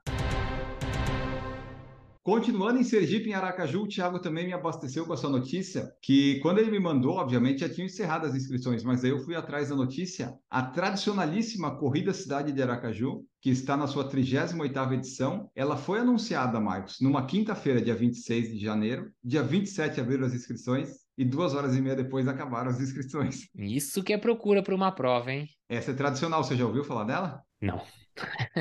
Continuando 2.29 2.79
em 2.79 2.83
Sergipe, 2.83 3.31
em 3.31 3.33
Aracaju, 3.33 3.81
o 3.81 3.87
Thiago 3.87 4.19
também 4.19 4.45
me 4.45 4.53
abasteceu 4.53 5.03
com 5.03 5.15
essa 5.15 5.27
notícia, 5.27 5.91
que 5.99 6.39
quando 6.41 6.59
ele 6.59 6.69
me 6.69 6.79
mandou, 6.79 7.15
obviamente, 7.15 7.61
já 7.61 7.69
tinham 7.69 7.87
encerrado 7.87 8.27
as 8.27 8.35
inscrições, 8.35 8.83
mas 8.83 9.03
aí 9.03 9.09
eu 9.09 9.17
fui 9.17 9.35
atrás 9.35 9.69
da 9.69 9.75
notícia. 9.75 10.37
A 10.47 10.61
tradicionalíssima 10.61 11.75
Corrida 11.79 12.13
Cidade 12.13 12.51
de 12.51 12.61
Aracaju, 12.61 13.25
que 13.41 13.49
está 13.49 13.75
na 13.75 13.87
sua 13.87 14.07
38ª 14.07 14.93
edição, 14.93 15.49
ela 15.55 15.75
foi 15.75 15.97
anunciada, 15.97 16.59
Marcos, 16.59 16.97
numa 17.01 17.25
quinta-feira, 17.25 17.81
dia 17.81 17.95
26 17.95 18.53
de 18.53 18.59
janeiro. 18.59 19.11
Dia 19.23 19.41
27 19.41 19.99
abriram 19.99 20.27
as 20.27 20.33
inscrições 20.35 20.99
e 21.17 21.25
duas 21.25 21.55
horas 21.55 21.75
e 21.75 21.81
meia 21.81 21.95
depois 21.95 22.27
acabaram 22.27 22.69
as 22.69 22.79
inscrições. 22.79 23.47
Isso 23.55 24.03
que 24.03 24.13
é 24.13 24.19
procura 24.19 24.61
para 24.61 24.75
uma 24.75 24.91
prova, 24.91 25.31
hein? 25.31 25.49
Essa 25.67 25.89
é 25.89 25.95
tradicional, 25.95 26.43
você 26.43 26.55
já 26.55 26.67
ouviu 26.67 26.83
falar 26.83 27.05
dela? 27.05 27.41
Não. 27.59 27.81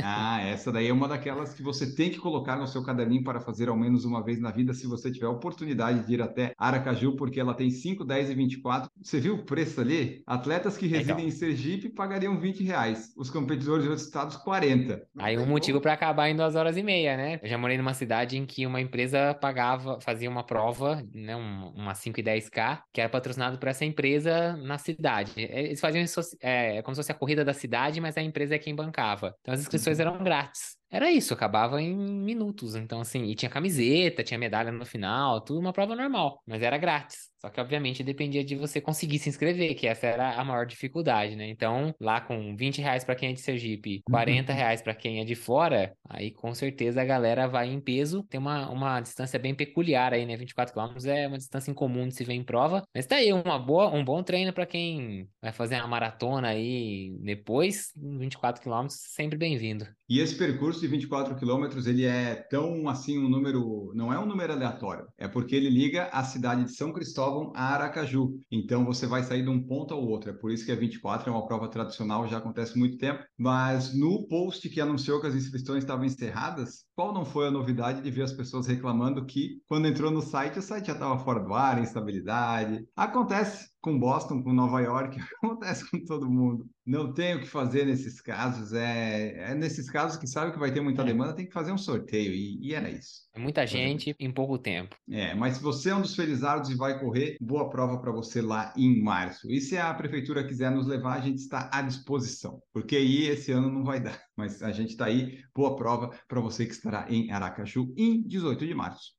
Ah, 0.02 0.40
essa 0.42 0.70
daí 0.70 0.88
é 0.88 0.92
uma 0.92 1.08
daquelas 1.08 1.54
que 1.54 1.62
você 1.62 1.94
tem 1.94 2.10
que 2.10 2.18
colocar 2.18 2.56
no 2.56 2.66
seu 2.66 2.82
caderninho 2.82 3.24
para 3.24 3.40
fazer 3.40 3.68
ao 3.68 3.76
menos 3.76 4.04
uma 4.04 4.22
vez 4.22 4.40
na 4.40 4.50
vida, 4.50 4.72
se 4.72 4.86
você 4.86 5.10
tiver 5.10 5.26
a 5.26 5.30
oportunidade 5.30 6.06
de 6.06 6.14
ir 6.14 6.22
até 6.22 6.52
Aracaju, 6.56 7.16
porque 7.16 7.40
ela 7.40 7.54
tem 7.54 7.70
5, 7.70 8.04
10 8.04 8.30
e 8.30 8.34
24. 8.34 8.90
Você 9.02 9.20
viu 9.20 9.34
o 9.34 9.44
preço 9.44 9.80
ali? 9.80 10.22
Atletas 10.26 10.76
que 10.76 10.86
residem 10.86 11.14
então. 11.14 11.28
em 11.28 11.30
Sergipe 11.30 11.88
pagariam 11.88 12.38
20 12.38 12.62
reais, 12.62 13.12
os 13.16 13.30
competidores 13.30 13.82
de 13.82 13.88
outros 13.88 14.06
estados 14.06 14.36
40. 14.36 15.02
Aí 15.18 15.38
um 15.38 15.46
motivo 15.46 15.80
para 15.80 15.92
acabar 15.92 16.28
em 16.28 16.36
duas 16.36 16.54
horas 16.54 16.76
e 16.76 16.82
meia, 16.82 17.16
né? 17.16 17.40
Eu 17.42 17.48
já 17.48 17.58
morei 17.58 17.76
numa 17.76 17.94
cidade 17.94 18.36
em 18.36 18.46
que 18.46 18.66
uma 18.66 18.80
empresa 18.80 19.34
pagava, 19.34 19.98
fazia 20.00 20.28
uma 20.28 20.44
prova, 20.44 21.02
né, 21.12 21.34
uma 21.36 21.94
5 21.94 22.20
e 22.20 22.22
10K, 22.22 22.82
que 22.92 23.00
era 23.00 23.08
patrocinado 23.08 23.58
por 23.58 23.68
essa 23.68 23.84
empresa 23.84 24.56
na 24.56 24.78
cidade. 24.78 25.32
Eles 25.36 25.80
faziam 25.80 26.02
isso, 26.02 26.20
é, 26.40 26.82
como 26.82 26.94
se 26.94 27.00
fosse 27.00 27.12
a 27.12 27.14
corrida 27.14 27.44
da 27.44 27.52
cidade, 27.52 28.00
mas 28.00 28.16
a 28.16 28.22
empresa 28.22 28.54
é 28.54 28.58
quem 28.58 28.74
bancava. 28.74 29.34
Então 29.48 29.54
as 29.54 29.62
inscrições 29.62 29.98
eram 29.98 30.22
grátis. 30.22 30.77
Era 30.90 31.10
isso, 31.10 31.34
acabava 31.34 31.80
em 31.82 31.94
minutos. 31.94 32.74
Então, 32.74 33.00
assim, 33.00 33.24
e 33.24 33.34
tinha 33.34 33.50
camiseta, 33.50 34.24
tinha 34.24 34.38
medalha 34.38 34.72
no 34.72 34.86
final, 34.86 35.40
tudo 35.40 35.60
uma 35.60 35.72
prova 35.72 35.94
normal, 35.94 36.42
mas 36.46 36.62
era 36.62 36.78
grátis. 36.78 37.28
Só 37.40 37.48
que, 37.48 37.60
obviamente, 37.60 38.02
dependia 38.02 38.42
de 38.42 38.56
você 38.56 38.80
conseguir 38.80 39.18
se 39.20 39.28
inscrever, 39.28 39.76
que 39.76 39.86
essa 39.86 40.06
era 40.06 40.34
a 40.34 40.44
maior 40.44 40.66
dificuldade, 40.66 41.36
né? 41.36 41.48
Então, 41.48 41.94
lá 42.00 42.20
com 42.20 42.56
20 42.56 42.80
reais 42.80 43.04
para 43.04 43.14
quem 43.14 43.30
é 43.30 43.32
de 43.32 43.40
Sergipe, 43.40 44.02
40 44.10 44.50
uhum. 44.50 44.58
reais 44.58 44.82
para 44.82 44.94
quem 44.94 45.20
é 45.20 45.24
de 45.24 45.36
fora, 45.36 45.94
aí 46.08 46.32
com 46.32 46.52
certeza 46.52 47.00
a 47.00 47.04
galera 47.04 47.46
vai 47.46 47.68
em 47.68 47.80
peso. 47.80 48.24
Tem 48.24 48.40
uma, 48.40 48.68
uma 48.68 49.00
distância 49.00 49.38
bem 49.38 49.54
peculiar 49.54 50.12
aí, 50.12 50.26
né? 50.26 50.36
24 50.36 50.72
quilômetros 50.72 51.06
é 51.06 51.28
uma 51.28 51.38
distância 51.38 51.70
incomum 51.70 52.08
de 52.08 52.14
se 52.14 52.24
ver 52.24 52.34
em 52.34 52.42
prova. 52.42 52.82
Mas 52.92 53.06
tá 53.06 53.16
aí, 53.16 53.32
uma 53.32 53.58
boa, 53.58 53.88
um 53.94 54.04
bom 54.04 54.20
treino 54.22 54.52
para 54.52 54.66
quem 54.66 55.28
vai 55.40 55.52
fazer 55.52 55.76
uma 55.76 55.86
maratona 55.86 56.48
aí 56.48 57.16
depois. 57.20 57.92
24 57.94 58.60
quilômetros, 58.60 58.98
sempre 59.00 59.38
bem-vindo. 59.38 59.86
E 60.08 60.20
esse 60.20 60.34
percurso 60.34 60.77
de 60.80 60.86
24 60.86 61.36
quilômetros, 61.36 61.86
ele 61.86 62.04
é 62.04 62.34
tão 62.50 62.88
assim 62.88 63.18
um 63.18 63.28
número, 63.28 63.92
não 63.94 64.12
é 64.12 64.18
um 64.18 64.26
número 64.26 64.52
aleatório, 64.52 65.06
é 65.16 65.26
porque 65.28 65.54
ele 65.54 65.70
liga 65.70 66.08
a 66.12 66.24
cidade 66.24 66.64
de 66.64 66.74
São 66.74 66.92
Cristóvão 66.92 67.52
a 67.54 67.74
Aracaju. 67.74 68.38
Então 68.50 68.84
você 68.84 69.06
vai 69.06 69.22
sair 69.22 69.42
de 69.42 69.50
um 69.50 69.62
ponto 69.62 69.94
ao 69.94 70.02
outro. 70.02 70.30
É 70.30 70.32
por 70.32 70.50
isso 70.50 70.64
que 70.64 70.72
a 70.72 70.76
24 70.76 71.28
é 71.28 71.32
uma 71.32 71.46
prova 71.46 71.68
tradicional, 71.68 72.26
já 72.26 72.38
acontece 72.38 72.78
muito 72.78 72.98
tempo. 72.98 73.22
Mas 73.36 73.94
no 73.94 74.26
post 74.28 74.68
que 74.68 74.80
anunciou 74.80 75.20
que 75.20 75.26
as 75.26 75.34
inscrições 75.34 75.84
estavam 75.84 76.04
encerradas, 76.04 76.84
qual 76.94 77.12
não 77.12 77.24
foi 77.24 77.46
a 77.46 77.50
novidade 77.50 78.02
de 78.02 78.10
ver 78.10 78.22
as 78.22 78.32
pessoas 78.32 78.66
reclamando 78.66 79.24
que 79.24 79.60
quando 79.68 79.86
entrou 79.86 80.10
no 80.10 80.20
site, 80.20 80.58
o 80.58 80.62
site 80.62 80.86
já 80.86 80.92
estava 80.94 81.18
fora 81.18 81.40
do 81.40 81.54
ar, 81.54 81.80
instabilidade. 81.80 82.84
Acontece, 82.96 83.68
com 83.80 83.98
Boston, 83.98 84.42
com 84.42 84.52
Nova 84.52 84.80
York, 84.80 85.18
acontece 85.42 85.88
com 85.90 86.04
todo 86.04 86.30
mundo. 86.30 86.68
Não 86.84 87.12
tem 87.12 87.36
o 87.36 87.40
que 87.40 87.46
fazer 87.46 87.84
nesses 87.84 88.20
casos. 88.20 88.72
É, 88.72 89.50
é 89.50 89.54
nesses 89.54 89.90
casos 89.90 90.16
que 90.16 90.26
sabe 90.26 90.52
que 90.52 90.58
vai 90.58 90.72
ter 90.72 90.80
muita 90.80 91.02
é. 91.02 91.04
demanda, 91.04 91.34
tem 91.34 91.46
que 91.46 91.52
fazer 91.52 91.70
um 91.70 91.78
sorteio. 91.78 92.32
E, 92.32 92.58
e 92.66 92.74
era 92.74 92.90
isso. 92.90 93.28
É 93.34 93.38
muita 93.38 93.66
gente 93.66 94.16
em 94.18 94.32
pouco 94.32 94.58
tempo. 94.58 94.96
É, 95.10 95.34
mas 95.34 95.56
se 95.56 95.62
você 95.62 95.90
é 95.90 95.94
um 95.94 96.00
dos 96.00 96.16
felizardos 96.16 96.70
e 96.70 96.74
vai 96.74 96.98
correr, 96.98 97.36
boa 97.40 97.68
prova 97.68 97.98
para 97.98 98.10
você 98.10 98.40
lá 98.40 98.72
em 98.76 99.02
março. 99.02 99.50
E 99.50 99.60
se 99.60 99.76
a 99.76 99.92
prefeitura 99.92 100.46
quiser 100.46 100.70
nos 100.70 100.86
levar, 100.86 101.14
a 101.14 101.20
gente 101.20 101.38
está 101.38 101.68
à 101.72 101.82
disposição. 101.82 102.62
Porque 102.72 102.96
aí 102.96 103.26
esse 103.26 103.52
ano 103.52 103.70
não 103.70 103.84
vai 103.84 104.00
dar. 104.00 104.18
Mas 104.34 104.62
a 104.62 104.72
gente 104.72 104.90
está 104.90 105.06
aí, 105.06 105.40
boa 105.54 105.76
prova 105.76 106.10
para 106.26 106.40
você 106.40 106.64
que 106.64 106.72
estará 106.72 107.06
em 107.10 107.30
Aracaju 107.30 107.92
em 107.96 108.22
18 108.22 108.66
de 108.66 108.74
março. 108.74 109.17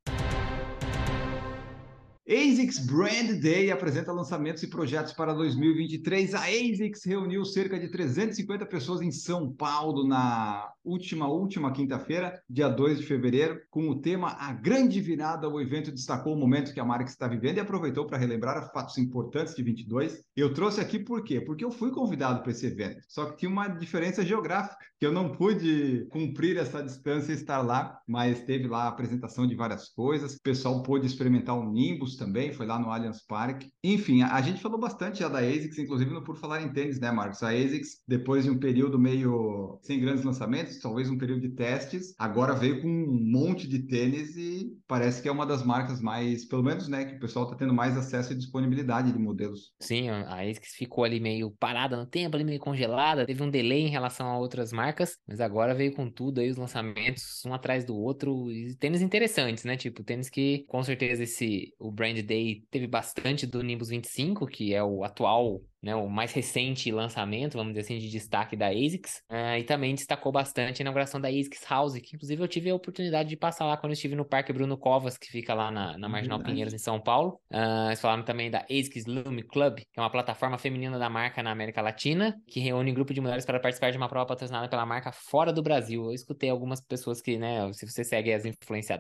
ASICS 2.30 2.86
Brand 2.86 3.42
Day 3.42 3.72
apresenta 3.72 4.12
lançamentos 4.12 4.62
e 4.62 4.68
projetos 4.68 5.14
para 5.14 5.34
2023. 5.34 6.36
A 6.36 6.42
ASICS 6.42 7.04
reuniu 7.04 7.44
cerca 7.44 7.80
de 7.80 7.90
350 7.90 8.68
pessoas 8.68 9.02
em 9.02 9.10
São 9.10 9.52
Paulo 9.52 10.08
na 10.08 10.72
última, 10.90 11.28
última 11.28 11.72
quinta-feira, 11.72 12.42
dia 12.50 12.68
2 12.68 13.00
de 13.00 13.06
fevereiro, 13.06 13.62
com 13.70 13.90
o 13.90 14.02
tema 14.02 14.36
A 14.40 14.52
Grande 14.52 15.00
Virada. 15.00 15.48
O 15.48 15.62
evento 15.62 15.92
destacou 15.92 16.34
o 16.34 16.40
momento 16.40 16.74
que 16.74 16.80
a 16.80 16.86
marca 16.86 17.10
está 17.10 17.28
vivendo 17.28 17.58
e 17.58 17.60
aproveitou 17.60 18.06
para 18.06 18.18
relembrar 18.18 18.72
fatos 18.74 18.98
importantes 18.98 19.56
de 19.56 19.62
22. 19.62 20.24
Eu 20.36 20.54
trouxe 20.54 20.82
aqui 20.82 20.98
por 20.98 21.24
quê? 21.24 21.40
Porque 21.40 21.64
eu 21.64 21.72
fui 21.72 21.92
convidado 21.92 22.42
para 22.42 22.52
esse 22.52 22.66
evento, 22.66 23.02
só 23.08 23.26
que 23.26 23.38
tinha 23.38 23.52
uma 23.52 23.68
diferença 23.68 24.26
geográfica, 24.26 24.78
que 25.00 25.06
eu 25.06 25.12
não 25.14 25.32
pude 25.32 26.08
cumprir 26.10 26.58
essa 26.58 26.84
distância 26.84 27.32
e 27.32 27.36
estar 27.36 27.62
lá, 27.62 28.00
mas 28.08 28.42
teve 28.42 28.68
lá 28.68 28.84
a 28.84 28.88
apresentação 28.90 29.48
de 29.48 29.56
várias 29.56 29.88
coisas, 29.90 30.36
o 30.36 30.42
pessoal 30.42 30.84
pôde 30.84 31.06
experimentar 31.06 31.58
o 31.58 31.72
Nimbus 31.72 32.18
também, 32.18 32.52
foi 32.52 32.66
lá 32.66 32.78
no 32.78 32.90
Allianz 32.92 33.22
Parque. 33.26 33.72
Enfim, 33.84 34.22
a, 34.22 34.36
a 34.36 34.42
gente 34.42 34.62
falou 34.62 34.80
bastante 34.80 35.20
já 35.20 35.30
da 35.30 35.40
ASICS, 35.40 35.80
inclusive 35.80 36.12
no 36.12 36.24
Por 36.24 36.36
Falar 36.36 36.62
em 36.62 36.74
Tênis, 36.74 37.00
né, 37.00 37.12
Marcos? 37.12 37.44
A 37.44 37.50
ASICS, 37.50 38.02
depois 38.08 38.44
de 38.44 38.50
um 38.50 38.58
período 38.58 39.00
meio 39.00 39.80
sem 39.82 40.00
grandes 40.00 40.24
lançamentos, 40.24 40.79
talvez 40.82 41.10
um 41.10 41.18
período 41.18 41.42
de 41.42 41.50
testes, 41.50 42.14
agora 42.18 42.54
veio 42.54 42.82
com 42.82 42.88
um 42.88 43.20
monte 43.32 43.68
de 43.68 43.80
tênis 43.80 44.36
e 44.36 44.78
parece 44.88 45.22
que 45.22 45.28
é 45.28 45.32
uma 45.32 45.46
das 45.46 45.64
marcas 45.64 46.02
mais, 46.02 46.46
pelo 46.46 46.64
menos, 46.64 46.88
né, 46.88 47.06
que 47.06 47.16
o 47.16 47.20
pessoal 47.20 47.46
está 47.46 47.58
tendo 47.58 47.74
mais 47.74 47.98
acesso 47.98 48.34
e 48.34 48.38
disponibilidade 48.38 49.12
de 49.12 49.20
modelos. 49.20 49.72
Sim, 49.80 50.10
a 50.10 50.42
ASICS 50.42 50.74
ficou 50.76 51.04
ali 51.04 51.20
meio 51.20 51.52
parada 51.52 51.96
no 51.96 52.06
tempo, 52.06 52.36
ali 52.36 52.44
meio 52.44 52.60
congelada, 52.60 53.26
teve 53.26 53.42
um 53.42 53.50
delay 53.50 53.82
em 53.82 53.90
relação 53.90 54.28
a 54.28 54.38
outras 54.38 54.72
marcas, 54.72 55.18
mas 55.28 55.40
agora 55.40 55.74
veio 55.74 55.94
com 55.94 56.10
tudo 56.10 56.42
aí, 56.42 56.50
os 56.50 56.58
lançamentos, 56.58 57.42
um 57.46 57.54
atrás 57.54 57.86
do 57.86 57.96
outro, 57.96 58.52
e 58.52 58.76
tênis 58.76 59.02
interessantes, 59.02 59.64
né? 59.64 59.78
Tipo, 59.78 60.04
tênis 60.04 60.30
que 60.30 60.66
com 60.68 60.84
certeza 60.84 61.24
esse, 61.24 61.74
o 61.80 61.92
brand 61.92 62.10
Brand 62.10 62.26
Day 62.26 62.64
teve 62.72 62.88
bastante 62.88 63.46
do 63.46 63.62
Nimbus 63.62 63.90
25, 63.90 64.48
que 64.48 64.74
é 64.74 64.84
o 64.84 65.04
atual 65.04 65.62
né, 65.82 65.96
o 65.96 66.10
mais 66.10 66.34
recente 66.34 66.92
lançamento, 66.92 67.58
vamos 67.58 67.74
dizer 67.74 67.82
assim, 67.82 67.98
de 67.98 68.10
destaque 68.10 68.56
da 68.56 68.68
ASICS, 68.68 69.22
uh, 69.32 69.58
e 69.58 69.64
também 69.64 69.96
destacou 69.96 70.32
bastante 70.32 70.82
a 70.82 70.84
inauguração 70.84 71.20
da 71.20 71.30
ASICS 71.30 71.66
House, 71.70 71.94
que 72.00 72.16
inclusive 72.16 72.42
eu 72.42 72.48
tive 72.48 72.70
a 72.70 72.76
oportunidade 72.76 73.30
de 73.30 73.38
passar 73.38 73.66
lá 73.66 73.78
quando 73.78 73.92
eu 73.92 73.94
estive 73.94 74.16
no 74.16 74.26
Parque 74.26 74.52
Bruno 74.52 74.78
Covas, 74.78 75.18
que 75.18 75.28
fica 75.28 75.54
lá 75.54 75.72
na, 75.72 75.98
na 75.98 76.10
Marginal 76.10 76.38
Verdade. 76.38 76.54
Pinheiros, 76.54 76.74
em 76.74 76.78
São 76.78 77.00
Paulo. 77.00 77.40
Uh, 77.52 77.88
eles 77.88 78.02
falaram 78.02 78.24
também 78.24 78.50
da 78.50 78.66
ASICS 78.70 79.06
Lume 79.06 79.44
Club, 79.44 79.78
que 79.78 80.00
é 80.00 80.02
uma 80.02 80.10
plataforma 80.10 80.58
feminina 80.58 81.00
da 81.00 81.10
marca 81.10 81.42
na 81.42 81.52
América 81.52 81.82
Latina, 81.82 82.36
que 82.48 82.60
reúne 82.60 82.92
um 82.92 82.94
grupo 82.94 83.14
de 83.14 83.22
mulheres 83.22 83.46
para 83.46 83.60
participar 83.60 83.92
de 83.92 83.98
uma 83.98 84.10
prova 84.10 84.26
patrocinada 84.26 84.68
pela 84.68 84.86
marca 84.86 85.12
fora 85.12 85.54
do 85.54 85.62
Brasil. 85.62 86.06
Eu 86.06 86.14
escutei 86.14 86.50
algumas 86.50 86.82
pessoas 86.82 87.22
que, 87.22 87.38
né, 87.38 87.72
se 87.74 87.90
você 87.90 88.04
segue 88.04 88.34
as, 88.34 88.44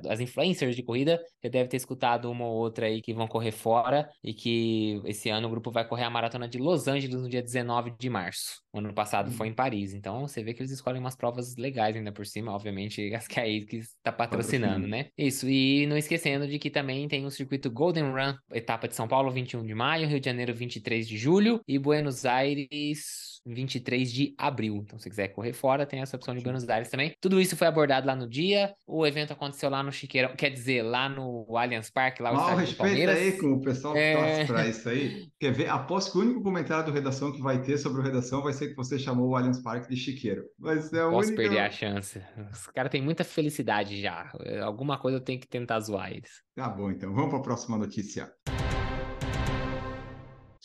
as 0.09 0.19
influencers 0.19 0.75
de 0.75 0.83
corrida, 0.83 1.19
você 1.41 1.49
deve 1.49 1.69
ter 1.69 1.77
escutado 1.77 2.29
uma 2.31 2.45
ou 2.45 2.57
outra 2.57 2.85
aí 2.85 3.01
que 3.01 3.13
vão 3.13 3.27
correr 3.27 3.51
fora, 3.51 4.09
e 4.23 4.33
que 4.33 5.01
esse 5.05 5.29
ano 5.29 5.47
o 5.47 5.51
grupo 5.51 5.71
vai 5.71 5.87
correr 5.87 6.03
a 6.03 6.09
maratona 6.09 6.47
de 6.47 6.57
Los 6.69 6.87
Angeles 6.87 7.21
no 7.21 7.27
dia 7.27 7.41
19 7.41 7.93
de 7.97 8.09
março. 8.09 8.61
O 8.71 8.77
ano 8.77 8.93
passado 8.93 9.31
foi 9.31 9.47
em 9.47 9.53
Paris. 9.53 9.93
Então 9.93 10.27
você 10.27 10.43
vê 10.43 10.53
que 10.53 10.61
eles 10.61 10.71
escolhem 10.71 10.99
umas 10.99 11.15
provas 11.15 11.55
legais 11.55 11.95
ainda 11.95 12.11
por 12.11 12.25
cima, 12.25 12.51
obviamente, 12.51 13.13
as 13.15 13.27
que 13.27 13.39
a 13.39 13.43
ASICS 13.43 13.95
está 13.97 14.11
patrocinando, 14.11 14.87
né? 14.87 15.07
Isso. 15.17 15.49
E 15.49 15.87
não 15.87 15.97
esquecendo 15.97 16.47
de 16.47 16.59
que 16.59 16.69
também 16.69 17.07
tem 17.07 17.25
o 17.25 17.31
circuito 17.31 17.71
Golden 17.71 18.11
Run, 18.11 18.35
etapa 18.51 18.87
de 18.87 18.95
São 18.95 19.07
Paulo, 19.07 19.31
21 19.31 19.65
de 19.65 19.73
maio, 19.73 20.07
Rio 20.07 20.19
de 20.19 20.25
Janeiro, 20.25 20.53
23 20.53 21.07
de 21.07 21.17
julho 21.17 21.61
e 21.67 21.79
Buenos 21.79 22.25
Aires 22.25 23.38
23 23.53 24.11
de 24.11 24.33
abril. 24.37 24.77
Então, 24.77 24.99
se 24.99 25.09
quiser 25.09 25.29
correr 25.29 25.53
fora, 25.53 25.85
tem 25.85 26.01
essa 26.01 26.15
opção 26.15 26.35
de 26.35 26.41
Buenos 26.41 26.67
Aires 26.67 26.89
também. 26.89 27.15
Tudo 27.19 27.39
isso 27.39 27.55
foi 27.55 27.67
abordado 27.67 28.07
lá 28.07 28.15
no 28.15 28.27
dia. 28.27 28.73
O 28.87 29.05
evento 29.05 29.33
aconteceu 29.33 29.69
lá 29.69 29.83
no 29.83 29.91
Chiqueirão, 29.91 30.35
quer 30.35 30.49
dizer, 30.49 30.83
lá 30.83 31.09
no 31.09 31.45
Allianz 31.55 31.89
Parque, 31.89 32.21
lá 32.21 32.31
o 32.31 32.35
Mal 32.35 32.55
respeito 32.55 33.09
aí 33.09 33.33
com 33.33 33.53
o 33.53 33.61
pessoal 33.61 33.93
que 33.93 33.99
é... 33.99 34.45
para 34.45 34.67
isso 34.67 34.87
aí. 34.89 35.27
Quer 35.39 35.51
ver? 35.51 35.69
Aposto 35.69 36.11
que 36.11 36.17
o 36.17 36.21
único 36.21 36.41
comentário 36.41 36.85
do 36.85 36.91
Redação 36.91 37.31
que 37.31 37.41
vai 37.41 37.61
ter 37.61 37.77
sobre 37.77 38.01
o 38.01 38.03
Redação 38.03 38.41
vai 38.41 38.53
ser 38.53 38.69
que 38.69 38.75
você 38.75 38.97
chamou 38.97 39.29
o 39.29 39.35
Allianz 39.35 39.61
Parque 39.61 39.89
de 39.89 39.99
Chiqueiro. 39.99 40.43
Mas 40.57 40.91
é 40.93 41.01
Posso 41.09 41.29
única... 41.29 41.35
perder 41.35 41.59
a 41.59 41.71
chance. 41.71 42.21
Os 42.51 42.67
caras 42.67 42.91
têm 42.91 43.01
muita 43.01 43.23
felicidade 43.23 44.01
já. 44.01 44.31
Alguma 44.63 44.97
coisa 44.97 45.17
eu 45.17 45.21
tenho 45.21 45.39
que 45.39 45.47
tentar 45.47 45.79
zoar 45.79 46.11
eles. 46.11 46.41
Tá 46.55 46.67
bom, 46.67 46.91
então. 46.91 47.13
Vamos 47.13 47.29
para 47.29 47.39
a 47.39 47.43
próxima 47.43 47.77
notícia. 47.77 48.31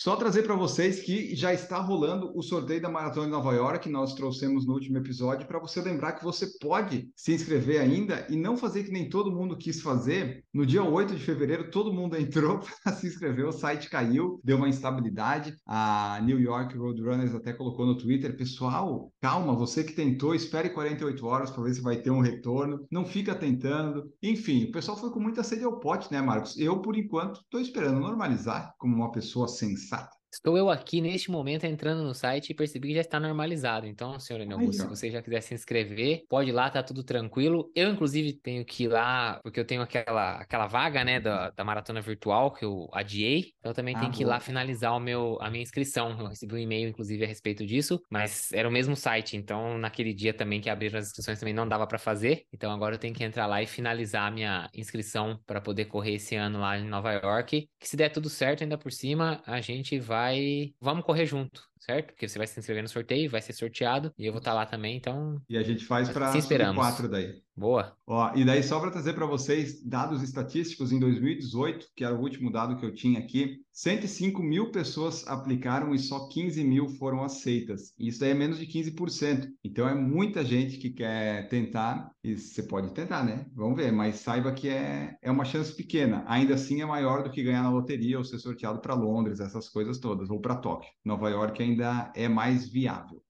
Só 0.04 0.16
trazer 0.16 0.42
para 0.42 0.54
vocês 0.54 1.00
que 1.00 1.34
já 1.34 1.54
está 1.54 1.78
rolando 1.78 2.30
o 2.36 2.42
sorteio 2.42 2.78
da 2.78 2.90
Maratona 2.90 3.24
de 3.24 3.32
Nova 3.32 3.54
York, 3.54 3.84
que 3.84 3.88
nós 3.88 4.12
trouxemos 4.12 4.66
no 4.66 4.74
último 4.74 4.98
episódio, 4.98 5.46
para 5.46 5.58
você 5.58 5.80
lembrar 5.80 6.12
que 6.12 6.22
você 6.22 6.46
pode 6.60 7.10
se 7.16 7.32
inscrever 7.32 7.80
ainda 7.80 8.26
e 8.28 8.36
não 8.36 8.54
fazer 8.54 8.84
que 8.84 8.90
nem 8.90 9.08
todo 9.08 9.32
mundo 9.32 9.56
quis 9.56 9.80
fazer. 9.80 10.44
No 10.52 10.66
dia 10.66 10.84
8 10.84 11.14
de 11.14 11.24
fevereiro, 11.24 11.70
todo 11.70 11.90
mundo 11.90 12.18
entrou 12.18 12.60
para 12.84 12.92
se 12.92 13.06
inscrever, 13.06 13.46
o 13.46 13.52
site 13.52 13.88
caiu, 13.88 14.38
deu 14.44 14.58
uma 14.58 14.68
instabilidade. 14.68 15.56
A 15.66 16.20
New 16.22 16.38
York 16.38 16.76
Roadrunners 16.76 17.34
até 17.34 17.54
colocou 17.54 17.86
no 17.86 17.96
Twitter: 17.96 18.36
pessoal, 18.36 19.10
calma, 19.22 19.56
você 19.56 19.82
que 19.82 19.94
tentou, 19.94 20.34
espere 20.34 20.68
48 20.68 21.26
horas 21.26 21.50
para 21.50 21.62
ver 21.64 21.72
se 21.72 21.80
vai 21.80 21.96
ter 21.96 22.10
um 22.10 22.20
retorno, 22.20 22.86
não 22.90 23.06
fica 23.06 23.34
tentando. 23.34 24.12
Enfim, 24.22 24.64
o 24.64 24.72
pessoal 24.72 24.98
foi 24.98 25.08
com 25.08 25.18
muita 25.18 25.42
sede 25.42 25.64
ao 25.64 25.80
pote, 25.80 26.12
né, 26.12 26.20
Marcos? 26.20 26.58
Eu, 26.58 26.82
por 26.82 26.94
enquanto, 26.94 27.40
estou 27.40 27.58
esperando 27.58 28.00
normalizar 28.00 28.74
como 28.76 28.94
uma 28.94 29.10
pessoa 29.10 29.48
sensata 29.48 29.93
pensada. 29.96 30.23
Estou 30.34 30.58
eu 30.58 30.68
aqui 30.68 31.00
neste 31.00 31.30
momento 31.30 31.62
entrando 31.62 32.02
no 32.02 32.12
site 32.12 32.50
e 32.50 32.54
percebi 32.54 32.88
que 32.88 32.94
já 32.94 33.02
está 33.02 33.20
normalizado. 33.20 33.86
Então, 33.86 34.18
senhor 34.18 34.40
Enel, 34.40 34.72
se 34.72 34.84
você 34.84 35.08
já 35.08 35.22
quiser 35.22 35.40
se 35.40 35.54
inscrever, 35.54 36.24
pode 36.28 36.50
ir 36.50 36.52
lá, 36.52 36.68
tá 36.68 36.82
tudo 36.82 37.04
tranquilo. 37.04 37.70
Eu, 37.72 37.88
inclusive, 37.88 38.32
tenho 38.32 38.64
que 38.64 38.84
ir 38.84 38.88
lá, 38.88 39.38
porque 39.44 39.60
eu 39.60 39.64
tenho 39.64 39.80
aquela, 39.80 40.38
aquela 40.38 40.66
vaga, 40.66 41.04
né, 41.04 41.20
da, 41.20 41.50
da 41.50 41.62
maratona 41.62 42.00
virtual 42.00 42.50
que 42.52 42.64
eu 42.64 42.88
adiei. 42.92 43.52
Então, 43.60 43.70
eu 43.70 43.74
também 43.74 43.94
ah, 43.94 44.00
tenho 44.00 44.10
que 44.10 44.22
ir 44.22 44.26
lá 44.26 44.40
finalizar 44.40 44.96
o 44.96 44.98
meu, 44.98 45.38
a 45.40 45.48
minha 45.48 45.62
inscrição. 45.62 46.18
Eu 46.18 46.26
recebi 46.26 46.52
um 46.54 46.58
e-mail, 46.58 46.88
inclusive, 46.88 47.22
a 47.24 47.28
respeito 47.28 47.64
disso, 47.64 48.02
mas 48.10 48.50
era 48.52 48.68
o 48.68 48.72
mesmo 48.72 48.96
site. 48.96 49.36
Então, 49.36 49.78
naquele 49.78 50.12
dia 50.12 50.34
também 50.34 50.60
que 50.60 50.68
abriram 50.68 50.98
as 50.98 51.06
inscrições 51.06 51.38
também 51.38 51.54
não 51.54 51.68
dava 51.68 51.86
para 51.86 51.96
fazer. 51.98 52.44
Então, 52.52 52.72
agora 52.72 52.96
eu 52.96 52.98
tenho 52.98 53.14
que 53.14 53.22
entrar 53.22 53.46
lá 53.46 53.62
e 53.62 53.68
finalizar 53.68 54.26
a 54.26 54.30
minha 54.32 54.68
inscrição 54.74 55.38
para 55.46 55.60
poder 55.60 55.84
correr 55.84 56.14
esse 56.14 56.34
ano 56.34 56.58
lá 56.58 56.76
em 56.76 56.88
Nova 56.88 57.12
York. 57.12 57.68
Que 57.78 57.88
se 57.88 57.96
der 57.96 58.08
tudo 58.08 58.28
certo, 58.28 58.64
ainda 58.64 58.76
por 58.76 58.90
cima, 58.90 59.40
a 59.46 59.60
gente 59.60 59.96
vai 60.00 60.23
vai. 60.24 60.74
Vamos 60.80 61.04
correr 61.04 61.26
junto. 61.26 61.68
Certo? 61.84 62.06
Porque 62.08 62.28
você 62.28 62.38
vai 62.38 62.46
se 62.46 62.58
inscrever 62.58 62.82
no 62.82 62.88
sorteio, 62.88 63.30
vai 63.30 63.42
ser 63.42 63.52
sorteado 63.52 64.12
e 64.18 64.26
eu 64.26 64.32
vou 64.32 64.38
estar 64.38 64.54
lá 64.54 64.66
também, 64.66 64.96
então. 64.96 65.40
E 65.48 65.56
a 65.56 65.62
gente 65.62 65.84
faz 65.84 66.08
para 66.08 66.32
Sim, 66.32 66.38
esperamos. 66.38 66.76
quatro 66.76 67.08
daí. 67.08 67.42
Boa. 67.56 67.96
Ó, 68.06 68.34
e 68.34 68.44
daí, 68.44 68.62
só 68.62 68.80
para 68.80 68.90
trazer 68.90 69.12
para 69.12 69.26
vocês 69.26 69.80
dados 69.82 70.22
estatísticos, 70.22 70.90
em 70.90 70.98
2018, 70.98 71.86
que 71.94 72.04
era 72.04 72.14
o 72.14 72.20
último 72.20 72.50
dado 72.50 72.76
que 72.76 72.84
eu 72.84 72.92
tinha 72.92 73.20
aqui, 73.20 73.60
105 73.72 74.42
mil 74.42 74.72
pessoas 74.72 75.26
aplicaram 75.26 75.94
e 75.94 75.98
só 75.98 76.28
15 76.28 76.64
mil 76.64 76.88
foram 76.88 77.22
aceitas. 77.22 77.94
Isso 77.98 78.20
daí 78.20 78.30
é 78.30 78.34
menos 78.34 78.58
de 78.58 78.66
15%. 78.66 79.48
Então 79.62 79.88
é 79.88 79.94
muita 79.94 80.44
gente 80.44 80.78
que 80.78 80.90
quer 80.90 81.48
tentar, 81.48 82.10
e 82.24 82.36
você 82.36 82.62
pode 82.62 82.92
tentar, 82.92 83.24
né? 83.24 83.46
Vamos 83.54 83.76
ver, 83.76 83.92
mas 83.92 84.16
saiba 84.16 84.52
que 84.52 84.68
é, 84.68 85.16
é 85.22 85.30
uma 85.30 85.44
chance 85.44 85.74
pequena. 85.74 86.24
Ainda 86.26 86.54
assim 86.54 86.82
é 86.82 86.86
maior 86.86 87.22
do 87.22 87.30
que 87.30 87.42
ganhar 87.42 87.62
na 87.62 87.70
loteria 87.70 88.18
ou 88.18 88.24
ser 88.24 88.38
sorteado 88.38 88.80
para 88.80 88.94
Londres, 88.94 89.38
essas 89.38 89.68
coisas 89.68 89.98
todas, 89.98 90.28
ou 90.28 90.40
para 90.40 90.56
Tóquio. 90.56 90.90
Nova 91.04 91.30
York 91.30 91.62
ainda 91.62 91.73
é 92.14 92.28
mais 92.28 92.68
viável. 92.68 93.22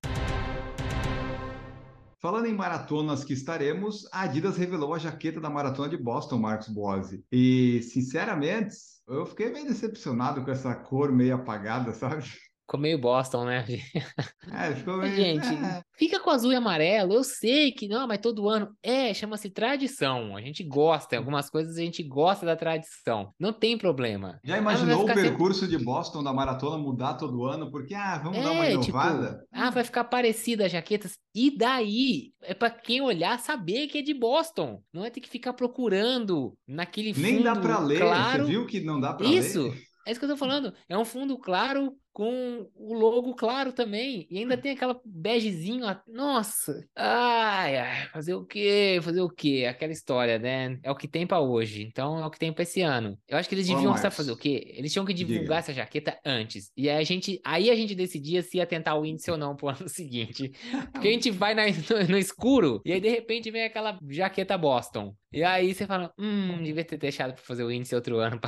Falando 2.25 2.47
em 2.47 2.55
maratonas 2.55 3.23
que 3.23 3.35
estaremos, 3.35 4.09
a 4.11 4.23
Adidas 4.23 4.57
revelou 4.57 4.95
a 4.95 4.99
jaqueta 4.99 5.41
da 5.41 5.51
maratona 5.51 5.91
de 5.91 5.99
Boston, 5.99 6.39
Marcos 6.39 6.69
Boazzi. 6.69 7.23
E, 7.31 7.83
sinceramente, 7.83 8.77
eu 9.07 9.27
fiquei 9.27 9.53
meio 9.53 9.67
decepcionado 9.67 10.43
com 10.43 10.51
essa 10.51 10.75
cor 10.75 11.13
meio 11.13 11.35
apagada, 11.35 11.93
sabe? 11.95 12.25
Ficou 12.67 12.81
meio 12.81 12.99
Boston, 12.99 13.45
né? 13.45 13.65
É, 14.53 14.75
ficou 14.75 14.97
meio... 14.99 15.15
Gente, 15.15 15.47
é. 15.47 15.83
fica 15.99 16.19
com 16.21 16.31
azul 16.31 16.53
e 16.53 16.57
amarelo. 16.57 17.13
Eu 17.15 17.25
sei 17.25 17.73
que 17.73 17.87
não, 17.89 18.07
mas 18.07 18.19
todo 18.19 18.49
ano. 18.49 18.75
É, 18.83 19.13
chama-se 19.13 19.51
tradição. 19.51 20.35
A 20.37 20.41
gente 20.41 20.63
gosta. 20.65 21.17
Algumas 21.17 21.51
coisas 21.51 21.77
a 21.77 21.81
gente 21.81 22.03
gosta 22.03 22.47
da 22.47 22.55
tradição. 22.57 23.33
Não 23.39 23.53
tem 23.53 23.77
problema. 23.77 24.39
Já 24.45 24.55
Ah, 24.55 24.59
imaginou 24.59 24.97
o 24.99 25.01
ficar 25.03 25.15
sempre- 25.15 25.29
percurso 25.31 25.67
de 25.69 25.77
Boston 25.79 26.23
da 26.23 26.33
maratona 26.33 26.79
mudar 26.79 27.15
todo 27.15 27.45
ano? 27.45 27.71
Porque, 27.71 27.95
ah, 27.95 28.19
vamos 28.23 28.43
dar 28.43 28.53
uma 28.53 28.65
É, 28.67 28.71
tipo, 28.79 28.85
inovada? 28.85 29.45
ah, 29.53 29.71
vai 29.71 29.85
ficar 29.85 30.05
parecida 30.05 30.67
as 30.67 30.73
jaquetas. 30.73 31.19
E 31.35 31.57
daí? 31.57 32.33
É 32.43 32.55
pra 32.55 32.71
quem 32.71 33.01
olhar 33.03 33.39
saber 33.41 33.89
que 33.89 33.99
é 33.99 34.03
de 34.03 34.15
Boston. 34.15 34.81
Não 34.93 35.05
é 35.05 35.11
ter 35.11 35.21
que 35.21 35.29
ficar 35.29 35.53
procurando 35.53 36.57
naquele 36.67 37.13
Nem 37.21 37.43
dá 37.43 37.55
fundo 37.55 37.67
para 37.67 37.79
ler, 37.81 38.01
claro. 38.01 38.45
você 38.45 38.51
viu 38.51 38.67
que 38.67 38.81
não 38.81 39.01
dá 39.01 39.13
para 39.15 39.27
Isso, 39.27 39.65
ler? 39.65 39.83
é 40.07 40.11
isso 40.13 40.21
que 40.21 40.27
eu 40.27 40.31
tô 40.31 40.37
falando. 40.37 40.73
É 40.89 40.97
um 40.97 41.05
fundo 41.05 41.37
claro 41.39 41.93
com 42.15 42.71
o 42.77 42.95
logo 42.95 43.35
claro 43.35 43.73
também. 43.73 44.27
E 44.31 44.39
ainda 44.39 44.57
tem 44.57 44.71
aquela 44.73 44.99
begezinho. 45.05 45.85
Nossa! 46.07 46.87
Ai, 46.97 47.77
ai, 47.77 48.07
fazer 48.13 48.35
o 48.35 48.45
quê? 48.47 49.01
Fazer 49.03 49.21
o 49.21 49.29
quê? 49.29 49.67
Aquela 49.69 49.93
história, 49.93 50.39
né? 50.39 50.79
É 50.83 50.91
o 50.91 50.95
que 50.95 51.09
tem 51.09 51.27
pra 51.27 51.41
hoje. 51.41 51.83
Então 51.83 52.19
é 52.23 52.25
o 52.25 52.31
que 52.31 52.39
tem 52.39 52.53
pra 52.53 52.63
esse 52.63 52.81
ano. 52.81 53.19
Eu 53.29 53.37
acho 53.37 53.49
que 53.49 53.55
eles 53.57 53.67
deviam 53.67 53.97
saber 53.97 54.15
fazer 54.15 54.31
o 54.33 54.37
quê? 54.37 54.73
Eles 54.77 54.93
tinham 54.93 55.05
que 55.05 55.13
divulgar 55.13 55.43
Diga. 55.43 55.55
essa 55.57 55.73
jaqueta 55.75 56.17
antes. 56.25 56.71
E 56.77 56.89
aí 56.89 56.99
a 56.99 57.05
gente, 57.05 57.41
aí 57.45 57.69
a 57.69 57.75
gente 57.75 57.95
decidia 57.97 58.43
se 58.43 58.59
ia 58.59 58.67
tentar 58.67 58.95
o 58.95 59.05
índice 59.05 59.31
ou 59.31 59.37
não 59.37 59.57
pro 59.57 59.69
ano 59.69 59.87
seguinte. 59.91 60.53
Porque 60.93 61.09
a 61.09 61.11
gente 61.11 61.31
vai 61.33 61.53
na- 61.55 61.65
no, 61.67 62.07
no 62.15 62.17
escuro 62.19 62.81
e 62.85 62.93
aí 62.93 63.01
de 63.01 63.09
repente 63.09 63.51
vem 63.51 63.65
aquela 63.65 63.99
jaqueta 64.09 64.57
Boston. 64.57 65.15
E 65.33 65.43
aí 65.43 65.75
você 65.75 65.85
fala, 65.85 66.13
hum, 66.17 66.63
devia 66.63 66.85
ter 66.85 66.97
deixado 66.97 67.35
pra 67.35 67.43
fazer 67.43 67.65
o 67.65 67.73
índice 67.73 67.93
outro 67.93 68.19
ano. 68.19 68.41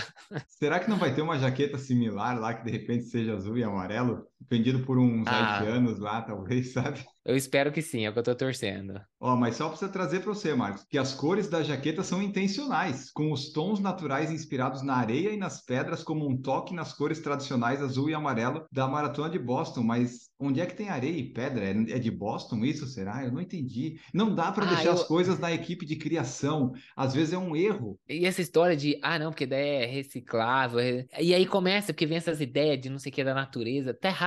Será 0.46 0.78
que 0.78 0.88
não 0.88 0.96
vai 0.98 1.12
ter 1.12 1.20
uma 1.20 1.36
jaqueta 1.36 1.76
similar 1.78 2.38
lá 2.38 2.54
que 2.54 2.64
de 2.64 2.70
repente 2.70 3.06
seja 3.06 3.34
azul 3.34 3.55
e 3.58 3.64
amarelo? 3.64 4.28
Vendido 4.50 4.80
por 4.84 4.98
uns 4.98 5.26
Ah. 5.26 5.58
haitianos 5.58 5.98
lá, 5.98 6.22
talvez, 6.22 6.72
sabe? 6.72 7.04
Eu 7.24 7.34
espero 7.34 7.72
que 7.72 7.82
sim, 7.82 8.04
é 8.06 8.10
o 8.10 8.12
que 8.12 8.20
eu 8.20 8.22
tô 8.22 8.34
torcendo. 8.36 9.00
Ó, 9.18 9.34
mas 9.34 9.56
só 9.56 9.68
você 9.68 9.88
trazer 9.88 10.20
para 10.20 10.32
você, 10.32 10.54
Marcos, 10.54 10.84
que 10.88 10.96
as 10.96 11.12
cores 11.12 11.48
da 11.48 11.60
jaqueta 11.62 12.04
são 12.04 12.22
intencionais, 12.22 13.10
com 13.10 13.32
os 13.32 13.50
tons 13.50 13.80
naturais 13.80 14.30
inspirados 14.30 14.82
na 14.82 14.94
areia 14.94 15.30
e 15.32 15.36
nas 15.36 15.64
pedras, 15.64 16.04
como 16.04 16.28
um 16.28 16.40
toque 16.40 16.72
nas 16.72 16.92
cores 16.92 17.18
tradicionais 17.20 17.82
azul 17.82 18.08
e 18.08 18.14
amarelo 18.14 18.64
da 18.70 18.86
maratona 18.86 19.28
de 19.30 19.38
Boston. 19.40 19.82
Mas 19.82 20.28
onde 20.38 20.60
é 20.60 20.66
que 20.66 20.76
tem 20.76 20.88
areia 20.88 21.18
e 21.18 21.32
pedra? 21.32 21.64
É 21.64 21.70
é 21.96 21.98
de 21.98 22.10
Boston 22.12 22.64
isso, 22.64 22.86
será? 22.86 23.24
Eu 23.24 23.32
não 23.32 23.40
entendi. 23.40 23.98
Não 24.14 24.32
dá 24.32 24.52
para 24.52 24.64
Ah, 24.66 24.68
deixar 24.68 24.90
eu- 24.90 24.92
as 24.92 25.02
coisas 25.02 25.38
na 25.40 25.50
equipe 25.52 25.84
de 25.84 25.96
criação. 25.96 26.72
Às 26.94 27.12
vezes 27.14 27.32
é 27.32 27.38
um 27.38 27.56
erro. 27.56 27.98
E 28.08 28.24
essa 28.24 28.40
história 28.42 28.76
de, 28.76 29.00
ah, 29.02 29.18
não, 29.18 29.30
porque 29.32 29.46
daí 29.46 29.82
é 29.82 29.86
reciclável. 29.86 30.78
E 31.18 31.34
aí 31.34 31.46
começa, 31.46 31.92
porque 31.92 32.06
vem 32.06 32.18
essas 32.18 32.40
ideias 32.40 32.80
de 32.80 32.88
não 32.88 32.98
sei 33.00 33.10
o 33.10 33.14
que 33.14 33.24
da 33.24 33.34
natureza. 33.34 33.92
Tá 33.92 34.08
errado, 34.10 34.25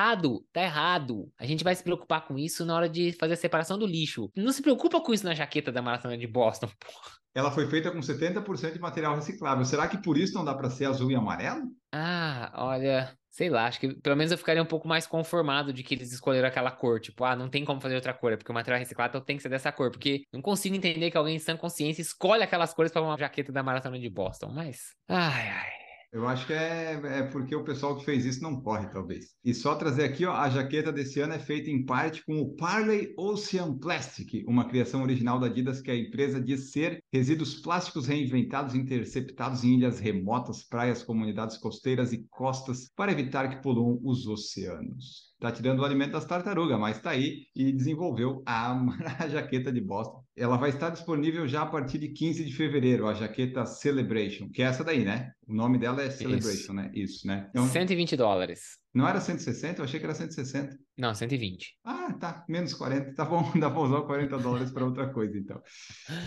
tá 0.53 0.61
errado. 0.61 1.31
A 1.37 1.45
gente 1.45 1.63
vai 1.63 1.75
se 1.75 1.83
preocupar 1.83 2.25
com 2.25 2.37
isso 2.37 2.65
na 2.65 2.75
hora 2.75 2.89
de 2.89 3.11
fazer 3.13 3.33
a 3.33 3.37
separação 3.37 3.77
do 3.77 3.85
lixo. 3.85 4.31
Não 4.35 4.51
se 4.51 4.61
preocupa 4.61 5.01
com 5.01 5.13
isso 5.13 5.25
na 5.25 5.33
jaqueta 5.33 5.71
da 5.71 5.81
maratona 5.81 6.17
de 6.17 6.27
Boston. 6.27 6.69
Ela 7.33 7.51
foi 7.51 7.67
feita 7.67 7.91
com 7.91 7.99
70% 7.99 8.73
de 8.73 8.79
material 8.79 9.15
reciclável. 9.15 9.63
Será 9.63 9.87
que 9.87 10.01
por 10.01 10.17
isso 10.17 10.33
não 10.33 10.43
dá 10.43 10.53
para 10.53 10.69
ser 10.69 10.85
azul 10.85 11.11
e 11.11 11.15
amarelo? 11.15 11.61
Ah, 11.91 12.51
olha, 12.55 13.15
sei 13.29 13.49
lá, 13.49 13.67
acho 13.67 13.79
que 13.79 13.93
pelo 14.01 14.15
menos 14.15 14.31
eu 14.31 14.37
ficaria 14.37 14.61
um 14.61 14.65
pouco 14.65 14.87
mais 14.87 15.05
conformado 15.05 15.71
de 15.71 15.83
que 15.83 15.93
eles 15.93 16.11
escolheram 16.11 16.47
aquela 16.47 16.71
cor. 16.71 16.99
Tipo, 16.99 17.23
ah, 17.23 17.35
não 17.35 17.47
tem 17.47 17.63
como 17.63 17.79
fazer 17.79 17.95
outra 17.95 18.13
cor, 18.13 18.33
é 18.33 18.37
porque 18.37 18.51
o 18.51 18.55
material 18.55 18.79
reciclado 18.79 19.11
então 19.11 19.21
tem 19.21 19.37
que 19.37 19.43
ser 19.43 19.49
dessa 19.49 19.71
cor. 19.71 19.91
Porque 19.91 20.23
não 20.33 20.41
consigo 20.41 20.75
entender 20.75 21.11
que 21.11 21.17
alguém 21.17 21.35
em 21.35 21.39
sã 21.39 21.55
consciência 21.55 22.01
escolhe 22.01 22.43
aquelas 22.43 22.73
cores 22.73 22.91
para 22.91 23.01
uma 23.01 23.17
jaqueta 23.17 23.51
da 23.51 23.61
maratona 23.61 23.99
de 23.99 24.09
Boston. 24.09 24.51
Mas, 24.51 24.95
ai, 25.07 25.49
ai. 25.49 25.78
Eu 26.11 26.27
acho 26.27 26.47
que 26.47 26.53
é, 26.53 26.99
é 27.03 27.23
porque 27.23 27.55
o 27.55 27.63
pessoal 27.63 27.95
que 27.95 28.03
fez 28.03 28.25
isso 28.25 28.41
não 28.41 28.61
corre, 28.61 28.89
talvez. 28.89 29.35
E 29.45 29.53
só 29.53 29.75
trazer 29.75 30.05
aqui, 30.05 30.25
ó, 30.25 30.33
a 30.33 30.49
jaqueta 30.49 30.91
desse 30.91 31.19
ano 31.19 31.33
é 31.33 31.39
feita 31.39 31.69
em 31.69 31.85
parte 31.85 32.25
com 32.25 32.41
o 32.41 32.55
Parley 32.55 33.13
Ocean 33.15 33.77
Plastic, 33.77 34.43
uma 34.47 34.67
criação 34.67 35.03
original 35.03 35.39
da 35.39 35.45
Adidas 35.45 35.81
que 35.81 35.91
a 35.91 35.95
empresa 35.95 36.41
diz 36.41 36.71
ser 36.71 37.03
resíduos 37.13 37.61
plásticos 37.61 38.07
reinventados 38.07 38.73
interceptados 38.73 39.63
em 39.63 39.75
ilhas 39.75 39.99
remotas, 39.99 40.63
praias, 40.63 41.03
comunidades 41.03 41.57
costeiras 41.57 42.11
e 42.11 42.25
costas 42.29 42.89
para 42.95 43.11
evitar 43.11 43.47
que 43.47 43.61
poluam 43.61 43.99
os 44.03 44.25
oceanos. 44.25 45.29
Tá 45.39 45.51
tirando 45.51 45.79
o 45.79 45.85
alimento 45.85 46.11
das 46.13 46.25
tartarugas, 46.25 46.79
mas 46.79 46.99
tá 47.01 47.11
aí 47.11 47.45
e 47.55 47.71
desenvolveu 47.71 48.41
a, 48.45 48.73
a 49.19 49.27
jaqueta 49.29 49.71
de 49.71 49.79
Boston. 49.79 50.23
Ela 50.39 50.57
vai 50.57 50.69
estar 50.69 50.89
disponível 50.89 51.47
já 51.47 51.63
a 51.63 51.65
partir 51.65 51.97
de 51.99 52.09
15 52.09 52.45
de 52.45 52.53
fevereiro, 52.53 53.07
a 53.07 53.13
jaqueta 53.13 53.65
Celebration, 53.65 54.49
que 54.49 54.61
é 54.61 54.65
essa 54.65 54.83
daí, 54.83 55.03
né? 55.03 55.31
O 55.45 55.53
nome 55.53 55.77
dela 55.77 56.01
é 56.01 56.09
Celebration, 56.09 56.73
né? 56.73 56.89
Isso, 56.93 57.27
né? 57.27 57.47
Então, 57.49 57.67
120 57.67 58.15
dólares. 58.15 58.77
não 58.93 59.07
era 59.07 59.19
160? 59.19 59.81
Eu 59.81 59.85
achei 59.85 59.99
que 59.99 60.05
era 60.05 60.15
160. 60.15 60.77
Não, 60.95 61.13
120. 61.13 61.77
Ah, 61.83 62.13
tá. 62.19 62.43
Menos 62.47 62.73
40. 62.73 63.15
Tá 63.15 63.25
bom, 63.25 63.49
dá 63.57 63.69
pra 63.69 63.79
usar 63.79 64.01
40 64.01 64.37
dólares 64.37 64.69
para 64.69 64.85
outra 64.85 65.07
coisa, 65.07 65.37
então. 65.37 65.59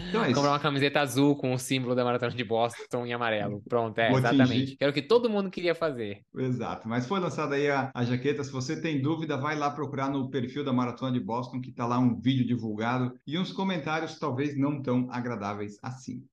Então 0.08 0.24
é 0.24 0.28
isso. 0.28 0.34
Comprar 0.34 0.52
uma 0.52 0.58
camiseta 0.58 1.00
azul 1.00 1.36
com 1.36 1.52
o 1.52 1.58
símbolo 1.58 1.94
da 1.94 2.04
maratona 2.04 2.32
de 2.32 2.42
Boston 2.42 3.06
em 3.06 3.12
amarelo. 3.12 3.62
Pronto, 3.68 3.98
é, 3.98 4.08
Vou 4.08 4.18
exatamente. 4.18 4.50
atingir. 4.50 4.76
Era 4.80 4.90
o 4.90 4.94
que 4.94 5.02
todo 5.02 5.30
mundo 5.30 5.50
queria 5.50 5.74
fazer. 5.74 6.22
Exato. 6.36 6.88
Mas 6.88 7.06
foi 7.06 7.20
lançada 7.20 7.54
aí 7.54 7.70
a, 7.70 7.90
a 7.94 8.04
jaqueta. 8.04 8.42
Se 8.42 8.50
você 8.50 8.80
tem 8.80 9.00
dúvida, 9.00 9.36
vai 9.36 9.56
lá 9.56 9.70
procurar 9.70 10.10
no 10.10 10.28
perfil 10.30 10.64
da 10.64 10.72
Maratona 10.72 11.12
de 11.12 11.20
Boston, 11.20 11.60
que 11.60 11.70
tá 11.70 11.86
lá 11.86 11.98
um 11.98 12.18
vídeo 12.18 12.44
divulgado 12.46 13.14
e 13.26 13.38
uns 13.38 13.52
comentários 13.52 14.01
talvez 14.18 14.56
não 14.56 14.82
tão 14.82 15.08
agradáveis 15.10 15.78
assim. 15.82 16.24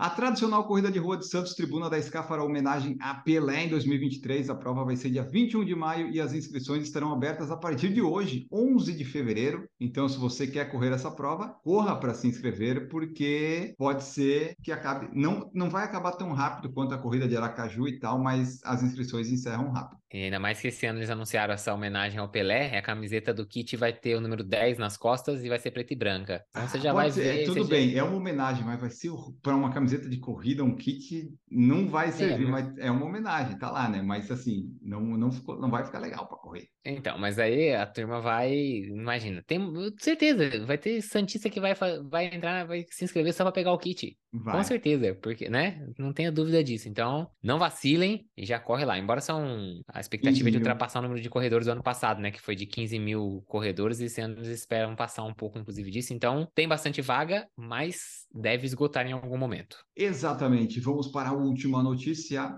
A 0.00 0.08
tradicional 0.08 0.64
corrida 0.64 0.92
de 0.92 0.98
rua 1.00 1.16
de 1.16 1.26
Santos 1.26 1.54
Tribuna 1.54 1.90
da 1.90 2.00
SCA 2.00 2.22
fará 2.22 2.44
homenagem 2.44 2.96
a 3.00 3.14
Pelé 3.14 3.64
em 3.64 3.68
2023. 3.68 4.48
A 4.48 4.54
prova 4.54 4.84
vai 4.84 4.94
ser 4.94 5.10
dia 5.10 5.24
21 5.24 5.64
de 5.64 5.74
maio 5.74 6.08
e 6.10 6.20
as 6.20 6.32
inscrições 6.32 6.84
estarão 6.84 7.12
abertas 7.12 7.50
a 7.50 7.56
partir 7.56 7.92
de 7.92 8.00
hoje, 8.00 8.46
11 8.52 8.92
de 8.92 9.04
fevereiro. 9.04 9.68
Então, 9.80 10.08
se 10.08 10.16
você 10.16 10.46
quer 10.46 10.70
correr 10.70 10.92
essa 10.92 11.10
prova, 11.10 11.48
corra 11.64 11.96
para 11.96 12.14
se 12.14 12.28
inscrever, 12.28 12.88
porque 12.88 13.74
pode 13.76 14.04
ser 14.04 14.54
que 14.62 14.70
acabe. 14.70 15.08
Não, 15.12 15.50
não 15.52 15.68
vai 15.68 15.82
acabar 15.82 16.12
tão 16.12 16.32
rápido 16.32 16.72
quanto 16.72 16.94
a 16.94 16.98
corrida 16.98 17.26
de 17.26 17.36
Aracaju 17.36 17.88
e 17.88 17.98
tal, 17.98 18.20
mas 18.20 18.60
as 18.62 18.84
inscrições 18.84 19.28
encerram 19.32 19.72
rápido. 19.72 19.98
E 20.12 20.24
ainda 20.24 20.40
mais 20.40 20.58
que 20.60 20.68
esse 20.68 20.86
ano 20.86 20.98
eles 20.98 21.10
anunciaram 21.10 21.52
essa 21.52 21.72
homenagem 21.74 22.18
ao 22.18 22.30
Pelé. 22.30 22.78
A 22.78 22.82
camiseta 22.82 23.34
do 23.34 23.46
kit 23.46 23.76
vai 23.76 23.92
ter 23.92 24.14
o 24.16 24.20
número 24.20 24.42
10 24.42 24.78
nas 24.78 24.96
costas 24.96 25.44
e 25.44 25.48
vai 25.50 25.58
ser 25.58 25.70
preta 25.70 25.92
e 25.92 25.96
branca. 25.96 26.42
Então 26.50 26.66
você 26.66 26.80
já 26.80 26.90
Ah, 26.90 26.94
vai 26.94 27.10
ser, 27.10 27.22
ver. 27.22 27.42
é, 27.42 27.44
tudo 27.44 27.62
já- 27.64 27.68
bem, 27.68 27.94
é 27.94 28.02
uma 28.02 28.16
homenagem, 28.16 28.64
mas 28.64 28.80
vai 28.80 28.88
ser 28.90 29.10
para 29.42 29.54
uma 29.54 29.70
camiseta 29.70 30.08
de 30.08 30.16
corrida, 30.18 30.64
um 30.64 30.74
kit, 30.74 31.30
não 31.50 31.88
vai 31.88 32.10
servir, 32.10 32.46
mas- 32.46 32.58
mas 32.68 32.78
é 32.78 32.90
uma 32.90 33.04
homenagem, 33.04 33.58
tá 33.58 33.70
lá, 33.70 33.88
né? 33.88 34.00
Mas 34.02 34.30
assim, 34.30 34.74
não, 34.80 35.00
não, 35.00 35.30
ficou, 35.30 35.60
não 35.60 35.70
vai 35.70 35.84
ficar 35.84 35.98
legal 35.98 36.26
para 36.26 36.38
correr. 36.38 36.66
Então, 36.90 37.18
mas 37.18 37.38
aí 37.38 37.74
a 37.74 37.86
turma 37.86 38.20
vai. 38.20 38.52
Imagina, 38.54 39.42
tem 39.46 39.60
certeza, 39.98 40.64
vai 40.64 40.78
ter 40.78 41.02
Santista 41.02 41.50
que 41.50 41.60
vai, 41.60 41.74
vai 42.08 42.34
entrar, 42.34 42.66
vai 42.66 42.84
se 42.90 43.04
inscrever 43.04 43.34
só 43.34 43.44
pra 43.44 43.52
pegar 43.52 43.72
o 43.72 43.78
kit. 43.78 44.16
Vai. 44.32 44.56
Com 44.56 44.62
certeza, 44.62 45.14
porque, 45.22 45.48
né? 45.48 45.86
Não 45.98 46.12
tenha 46.12 46.30
dúvida 46.30 46.62
disso. 46.62 46.88
Então, 46.88 47.30
não 47.42 47.58
vacilem 47.58 48.26
e 48.36 48.44
já 48.44 48.58
corre 48.58 48.84
lá. 48.84 48.98
Embora 48.98 49.20
são 49.20 49.80
a 49.88 50.00
expectativa 50.00 50.44
15 50.44 50.50
de 50.50 50.56
ultrapassar 50.58 51.00
o 51.00 51.02
número 51.02 51.20
de 51.20 51.30
corredores 51.30 51.66
do 51.66 51.72
ano 51.72 51.82
passado, 51.82 52.20
né? 52.20 52.30
Que 52.30 52.40
foi 52.40 52.54
de 52.54 52.66
15 52.66 52.98
mil 52.98 53.42
corredores, 53.46 54.00
e 54.00 54.04
esse 54.04 54.20
ano 54.20 54.36
eles 54.38 54.48
esperam 54.48 54.94
passar 54.94 55.24
um 55.24 55.34
pouco, 55.34 55.58
inclusive, 55.58 55.90
disso. 55.90 56.12
Então, 56.12 56.46
tem 56.54 56.68
bastante 56.68 57.00
vaga, 57.00 57.46
mas 57.56 58.26
deve 58.34 58.66
esgotar 58.66 59.06
em 59.06 59.12
algum 59.12 59.38
momento. 59.38 59.78
Exatamente. 59.96 60.80
Vamos 60.80 61.08
para 61.08 61.30
a 61.30 61.34
última 61.34 61.82
notícia. 61.82 62.54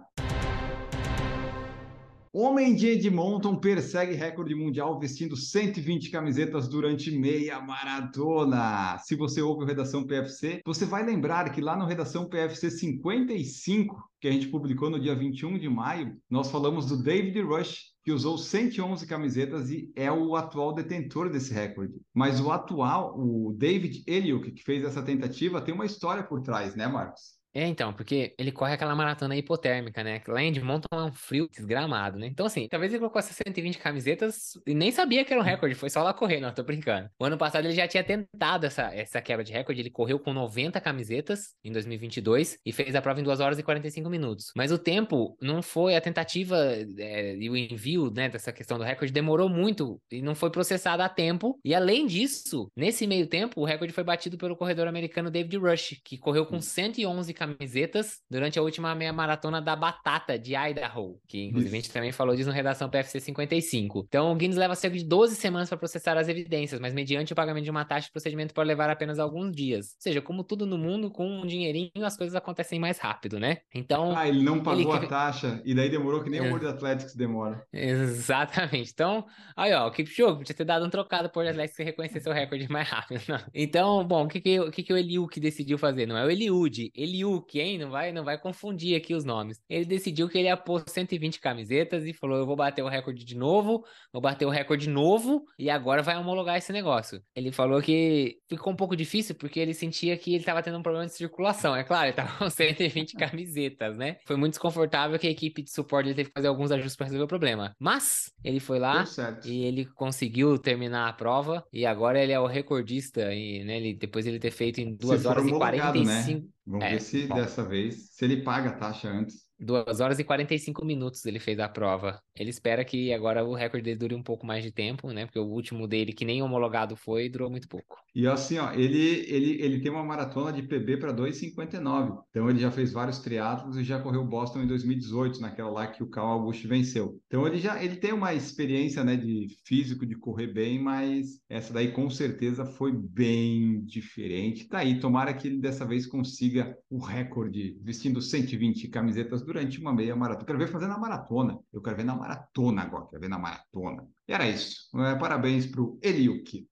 Homem 2.32 2.76
de 2.76 2.86
Edmonton 2.86 3.56
persegue 3.56 4.14
recorde 4.14 4.54
mundial 4.54 5.00
vestindo 5.00 5.34
120 5.34 6.10
camisetas 6.10 6.68
durante 6.68 7.10
meia 7.10 7.60
maratona. 7.60 8.96
Se 8.98 9.16
você 9.16 9.42
ouve 9.42 9.64
o 9.64 9.66
Redação 9.66 10.06
PFC, 10.06 10.60
você 10.64 10.84
vai 10.84 11.04
lembrar 11.04 11.50
que 11.50 11.60
lá 11.60 11.76
no 11.76 11.86
Redação 11.86 12.28
PFC 12.28 12.70
55, 12.70 14.08
que 14.20 14.28
a 14.28 14.30
gente 14.30 14.46
publicou 14.46 14.88
no 14.88 15.00
dia 15.00 15.12
21 15.12 15.58
de 15.58 15.68
maio, 15.68 16.16
nós 16.30 16.52
falamos 16.52 16.86
do 16.86 17.02
David 17.02 17.40
Rush, 17.42 17.86
que 18.04 18.12
usou 18.12 18.38
111 18.38 19.04
camisetas 19.08 19.68
e 19.68 19.90
é 19.96 20.12
o 20.12 20.36
atual 20.36 20.72
detentor 20.72 21.30
desse 21.30 21.52
recorde. 21.52 22.00
Mas 22.14 22.40
o 22.40 22.52
atual, 22.52 23.12
o 23.18 23.52
David 23.58 24.04
Eliuk, 24.06 24.52
que 24.52 24.62
fez 24.62 24.84
essa 24.84 25.02
tentativa, 25.02 25.60
tem 25.60 25.74
uma 25.74 25.84
história 25.84 26.22
por 26.22 26.40
trás, 26.42 26.76
né, 26.76 26.86
Marcos? 26.86 27.39
É, 27.52 27.66
então, 27.66 27.92
porque 27.92 28.34
ele 28.38 28.52
corre 28.52 28.74
aquela 28.74 28.94
maratona 28.94 29.36
hipotérmica, 29.36 30.04
né? 30.04 30.22
Lá 30.28 30.42
em 30.42 30.48
Edmonton 30.48 30.86
é 30.92 31.02
um 31.02 31.12
frio 31.12 31.48
desgramado, 31.50 32.18
né? 32.18 32.26
Então, 32.26 32.46
assim, 32.46 32.68
talvez 32.68 32.92
ele 32.92 33.00
colocou 33.00 33.18
essas 33.18 33.36
120 33.36 33.78
camisetas 33.78 34.52
e 34.66 34.74
nem 34.74 34.92
sabia 34.92 35.24
que 35.24 35.32
era 35.32 35.42
um 35.42 35.44
recorde, 35.44 35.74
foi 35.74 35.90
só 35.90 36.02
lá 36.02 36.14
correr, 36.14 36.40
não, 36.40 36.52
tô 36.52 36.62
brincando. 36.62 37.10
O 37.18 37.24
ano 37.24 37.36
passado 37.36 37.64
ele 37.64 37.74
já 37.74 37.88
tinha 37.88 38.04
tentado 38.04 38.66
essa, 38.66 38.94
essa 38.94 39.20
quebra 39.20 39.44
de 39.44 39.52
recorde, 39.52 39.80
ele 39.80 39.90
correu 39.90 40.18
com 40.18 40.32
90 40.32 40.80
camisetas 40.80 41.54
em 41.64 41.72
2022 41.72 42.58
e 42.64 42.72
fez 42.72 42.94
a 42.94 43.02
prova 43.02 43.20
em 43.20 43.24
2 43.24 43.40
horas 43.40 43.58
e 43.58 43.62
45 43.62 44.08
minutos. 44.08 44.52
Mas 44.56 44.70
o 44.70 44.78
tempo 44.78 45.36
não 45.40 45.60
foi, 45.60 45.96
a 45.96 46.00
tentativa 46.00 46.56
é, 46.98 47.34
e 47.36 47.50
o 47.50 47.56
envio, 47.56 48.10
né, 48.12 48.28
dessa 48.28 48.52
questão 48.52 48.78
do 48.78 48.84
recorde 48.84 49.12
demorou 49.12 49.48
muito 49.48 50.00
e 50.10 50.22
não 50.22 50.36
foi 50.36 50.50
processado 50.50 51.02
a 51.02 51.08
tempo. 51.08 51.58
E 51.64 51.74
além 51.74 52.06
disso, 52.06 52.70
nesse 52.76 53.06
meio 53.08 53.26
tempo, 53.26 53.60
o 53.60 53.64
recorde 53.64 53.92
foi 53.92 54.04
batido 54.04 54.38
pelo 54.38 54.56
corredor 54.56 54.86
americano 54.86 55.30
David 55.30 55.56
Rush, 55.56 56.00
que 56.04 56.16
correu 56.16 56.46
com 56.46 56.60
111 56.60 57.39
camisetas 57.40 58.20
durante 58.30 58.58
a 58.58 58.62
última 58.62 58.94
meia 58.94 59.12
maratona 59.12 59.62
da 59.62 59.74
Batata 59.74 60.38
de 60.38 60.54
Idaho, 60.54 61.18
que 61.26 61.46
inclusive 61.46 61.74
a 61.74 61.80
gente 61.80 61.90
também 61.90 62.12
falou 62.12 62.36
disso 62.36 62.50
no 62.50 62.54
Redação 62.54 62.90
PFC 62.90 63.18
55. 63.18 64.04
Então 64.06 64.30
o 64.30 64.34
Guinness 64.36 64.58
leva 64.58 64.74
cerca 64.74 64.98
de 64.98 65.04
12 65.04 65.36
semanas 65.36 65.70
para 65.70 65.78
processar 65.78 66.18
as 66.18 66.28
evidências, 66.28 66.78
mas 66.78 66.92
mediante 66.92 67.32
o 67.32 67.36
pagamento 67.36 67.64
de 67.64 67.70
uma 67.70 67.84
taxa, 67.84 68.08
o 68.08 68.12
procedimento 68.12 68.52
pode 68.52 68.68
levar 68.68 68.90
apenas 68.90 69.18
alguns 69.18 69.56
dias. 69.56 69.94
Ou 69.94 70.02
seja, 70.02 70.20
como 70.20 70.44
tudo 70.44 70.66
no 70.66 70.76
mundo, 70.76 71.10
com 71.10 71.26
um 71.26 71.46
dinheirinho 71.46 71.90
as 72.04 72.16
coisas 72.16 72.36
acontecem 72.36 72.78
mais 72.78 72.98
rápido, 72.98 73.40
né? 73.40 73.58
Então. 73.74 74.14
Ah, 74.16 74.28
ele 74.28 74.42
não 74.42 74.62
pagou 74.62 74.94
ele... 74.96 75.06
a 75.06 75.08
taxa 75.08 75.62
e 75.64 75.74
daí 75.74 75.88
demorou 75.88 76.22
que 76.22 76.28
nem 76.28 76.40
é. 76.40 76.42
o 76.42 76.50
World 76.50 76.66
Athletics 76.66 77.14
demora. 77.14 77.64
Exatamente. 77.72 78.90
Então, 78.92 79.24
aí 79.56 79.72
ó, 79.72 79.88
o 79.88 79.90
Kipchoge 79.90 80.38
podia 80.38 80.54
ter 80.54 80.64
dado 80.64 80.84
um 80.84 80.90
trocado 80.90 81.30
por 81.30 81.46
Athletics 81.46 81.78
e 81.78 81.84
reconhecer 81.84 82.20
seu 82.20 82.32
recorde 82.32 82.70
mais 82.70 82.88
rápido. 82.88 83.22
Não. 83.26 83.40
Então, 83.54 84.04
bom, 84.04 84.24
o 84.24 84.28
que 84.28 84.40
que, 84.40 84.60
o 84.60 84.70
que 84.70 84.82
que 84.82 84.92
o 84.92 84.96
Eliud 84.96 85.40
decidiu 85.40 85.78
fazer? 85.78 86.06
Não 86.06 86.16
é 86.16 86.24
o 86.24 86.30
Eliud, 86.30 86.90
Eliud 86.94 87.29
Eliuk, 87.30 87.58
hein? 87.58 87.78
Não 87.78 87.90
vai, 87.90 88.12
não 88.12 88.24
vai 88.24 88.38
confundir 88.38 88.96
aqui 88.96 89.14
os 89.14 89.24
nomes. 89.24 89.60
Ele 89.68 89.84
decidiu 89.84 90.28
que 90.28 90.38
ele 90.38 90.48
ia 90.48 90.56
pôr 90.56 90.82
120 90.86 91.40
camisetas 91.40 92.04
e 92.04 92.12
falou: 92.12 92.38
eu 92.38 92.46
vou 92.46 92.56
bater 92.56 92.82
o 92.82 92.88
recorde 92.88 93.24
de 93.24 93.36
novo, 93.36 93.84
vou 94.12 94.20
bater 94.20 94.44
o 94.44 94.50
recorde 94.50 94.88
novo 94.88 95.44
e 95.58 95.70
agora 95.70 96.02
vai 96.02 96.16
homologar 96.16 96.56
esse 96.56 96.72
negócio. 96.72 97.22
Ele 97.34 97.52
falou 97.52 97.80
que 97.80 98.38
ficou 98.48 98.72
um 98.72 98.76
pouco 98.76 98.96
difícil 98.96 99.34
porque 99.34 99.60
ele 99.60 99.74
sentia 99.74 100.16
que 100.16 100.30
ele 100.30 100.40
estava 100.40 100.62
tendo 100.62 100.78
um 100.78 100.82
problema 100.82 101.06
de 101.06 101.14
circulação. 101.14 101.74
É 101.74 101.84
claro, 101.84 102.06
ele 102.06 102.10
estava 102.10 102.36
com 102.36 102.48
120 102.50 103.14
camisetas, 103.14 103.96
né? 103.96 104.16
Foi 104.26 104.36
muito 104.36 104.52
desconfortável 104.52 105.18
que 105.18 105.26
a 105.26 105.30
equipe 105.30 105.62
de 105.62 105.70
suporte 105.70 106.14
teve 106.14 106.28
que 106.28 106.34
fazer 106.34 106.48
alguns 106.48 106.70
ajustes 106.70 106.96
para 106.96 107.06
resolver 107.06 107.24
o 107.24 107.28
problema. 107.28 107.74
Mas 107.78 108.32
ele 108.44 108.60
foi 108.60 108.78
lá 108.78 109.04
e 109.44 109.64
ele 109.64 109.84
conseguiu 109.86 110.58
terminar 110.58 111.08
a 111.08 111.12
prova 111.12 111.64
e 111.72 111.86
agora 111.86 112.22
ele 112.22 112.32
é 112.32 112.40
o 112.40 112.46
recordista 112.46 113.32
e 113.32 113.64
né, 113.64 113.76
ele, 113.76 113.94
depois 113.94 114.26
ele 114.26 114.38
ter 114.38 114.50
feito 114.50 114.80
em 114.80 114.94
2 114.94 115.26
horas 115.26 115.46
e 115.46 115.50
45 115.50 116.40
né? 116.40 116.59
Vamos 116.70 116.86
é, 116.86 116.90
ver 116.92 117.00
se 117.00 117.26
bom. 117.26 117.34
dessa 117.34 117.64
vez, 117.64 118.10
se 118.12 118.24
ele 118.24 118.44
paga 118.44 118.70
a 118.70 118.76
taxa 118.76 119.08
antes. 119.08 119.49
2 119.60 120.00
horas 120.00 120.18
e 120.18 120.24
45 120.24 120.84
minutos 120.84 121.24
ele 121.26 121.38
fez 121.38 121.58
a 121.58 121.68
prova. 121.68 122.20
Ele 122.34 122.50
espera 122.50 122.84
que 122.84 123.12
agora 123.12 123.44
o 123.44 123.54
recorde 123.54 123.84
dele 123.84 123.98
dure 123.98 124.14
um 124.14 124.22
pouco 124.22 124.46
mais 124.46 124.64
de 124.64 124.72
tempo, 124.72 125.12
né? 125.12 125.26
Porque 125.26 125.38
o 125.38 125.44
último 125.46 125.86
dele, 125.86 126.12
que 126.12 126.24
nem 126.24 126.42
homologado 126.42 126.96
foi, 126.96 127.28
durou 127.28 127.50
muito 127.50 127.68
pouco. 127.68 127.96
E 128.14 128.26
assim, 128.26 128.58
ó, 128.58 128.72
ele, 128.72 129.24
ele, 129.28 129.62
ele 129.62 129.80
tem 129.80 129.90
uma 129.90 130.04
maratona 130.04 130.52
de 130.52 130.62
PB 130.62 130.96
para 130.96 131.12
2,59. 131.12 132.18
Então 132.30 132.50
ele 132.50 132.58
já 132.58 132.70
fez 132.70 132.92
vários 132.92 133.18
triatlos 133.20 133.76
e 133.76 133.84
já 133.84 134.00
correu 134.00 134.24
Boston 134.24 134.62
em 134.62 134.66
2018, 134.66 135.40
naquela 135.40 135.70
lá 135.70 135.86
que 135.86 136.02
o 136.02 136.08
Cal 136.08 136.26
Augusto 136.26 136.66
venceu. 136.66 137.20
Então 137.26 137.46
ele 137.46 137.58
já 137.58 137.82
ele 137.82 137.96
tem 137.96 138.12
uma 138.12 138.34
experiência, 138.34 139.04
né, 139.04 139.16
de 139.16 139.46
físico, 139.64 140.04
de 140.04 140.16
correr 140.16 140.48
bem, 140.48 140.82
mas 140.82 141.40
essa 141.48 141.72
daí 141.72 141.92
com 141.92 142.10
certeza 142.10 142.64
foi 142.64 142.92
bem 142.92 143.84
diferente. 143.84 144.68
Tá 144.68 144.78
aí, 144.78 144.98
tomara 144.98 145.32
que 145.32 145.46
ele 145.46 145.60
dessa 145.60 145.84
vez 145.84 146.06
consiga 146.06 146.76
o 146.88 146.98
recorde, 146.98 147.78
vestindo 147.82 148.20
120 148.20 148.88
camisetas 148.88 149.42
durante 149.52 149.80
uma 149.80 149.92
meia 149.92 150.14
maratona. 150.14 150.46
Quero 150.46 150.58
ver 150.58 150.68
fazer 150.68 150.86
na 150.86 150.96
maratona. 150.96 151.58
Eu 151.72 151.82
quero 151.82 151.96
ver 151.96 152.04
na 152.04 152.14
maratona 152.14 152.82
agora, 152.82 153.06
quero 153.06 153.20
ver 153.20 153.28
na 153.28 153.38
maratona. 153.38 154.06
E 154.28 154.32
era 154.32 154.48
isso. 154.48 154.96
É, 155.00 155.16
parabéns 155.16 155.66
para 155.66 155.82
o 155.82 155.98
Eliuk. 156.00 156.68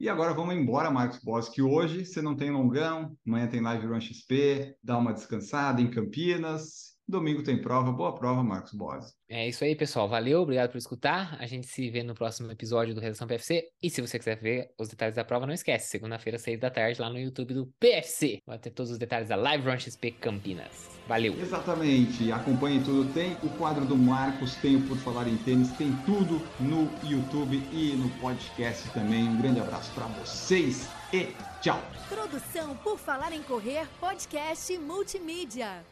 E 0.00 0.08
agora 0.08 0.32
vamos 0.32 0.54
embora, 0.54 0.90
Marcos 0.90 1.20
Boss, 1.22 1.48
que 1.50 1.60
hoje 1.60 2.06
você 2.06 2.22
não 2.22 2.34
tem 2.34 2.50
longão, 2.50 3.14
amanhã 3.26 3.46
tem 3.46 3.60
live 3.60 3.86
Run 3.86 4.00
XP, 4.00 4.76
dá 4.82 4.96
uma 4.96 5.12
descansada 5.12 5.80
em 5.80 5.90
Campinas 5.90 6.95
Domingo 7.08 7.42
tem 7.42 7.60
prova. 7.60 7.92
Boa 7.92 8.12
prova, 8.14 8.42
Marcos 8.42 8.72
Boas. 8.72 9.14
É 9.28 9.48
isso 9.48 9.62
aí, 9.62 9.76
pessoal. 9.76 10.08
Valeu, 10.08 10.40
obrigado 10.40 10.70
por 10.70 10.78
escutar. 10.78 11.36
A 11.40 11.46
gente 11.46 11.66
se 11.66 11.88
vê 11.88 12.02
no 12.02 12.14
próximo 12.14 12.50
episódio 12.50 12.94
do 12.94 13.00
Redação 13.00 13.28
PFC. 13.28 13.68
E 13.80 13.88
se 13.88 14.00
você 14.00 14.18
quiser 14.18 14.40
ver 14.40 14.70
os 14.78 14.88
detalhes 14.88 15.14
da 15.14 15.24
prova, 15.24 15.46
não 15.46 15.54
esquece. 15.54 15.88
Segunda-feira, 15.88 16.38
seis 16.38 16.58
da 16.58 16.68
tarde, 16.68 17.00
lá 17.00 17.08
no 17.08 17.18
YouTube 17.18 17.54
do 17.54 17.66
PFC. 17.78 18.38
Vai 18.44 18.58
ter 18.58 18.70
todos 18.70 18.90
os 18.90 18.98
detalhes 18.98 19.28
da 19.28 19.36
Live 19.36 19.68
Run 19.68 19.78
XP 19.78 20.10
Campinas. 20.12 20.88
Valeu. 21.06 21.34
Exatamente. 21.40 22.32
Acompanhe 22.32 22.82
tudo. 22.82 23.12
Tem 23.12 23.36
o 23.42 23.48
quadro 23.50 23.84
do 23.84 23.96
Marcos, 23.96 24.56
tem 24.56 24.76
o 24.76 24.82
Por 24.88 24.96
Falar 24.98 25.28
em 25.28 25.36
Tênis, 25.38 25.70
tem 25.76 25.92
tudo 26.04 26.42
no 26.58 26.90
YouTube 27.08 27.62
e 27.72 27.94
no 27.96 28.10
podcast 28.20 28.90
também. 28.90 29.28
Um 29.28 29.40
grande 29.40 29.60
abraço 29.60 29.92
para 29.94 30.06
vocês 30.06 30.88
e 31.12 31.28
tchau. 31.60 31.80
Produção 32.08 32.76
Por 32.78 32.98
Falar 32.98 33.32
em 33.32 33.42
Correr, 33.42 33.86
podcast 34.00 34.76
multimídia. 34.78 35.84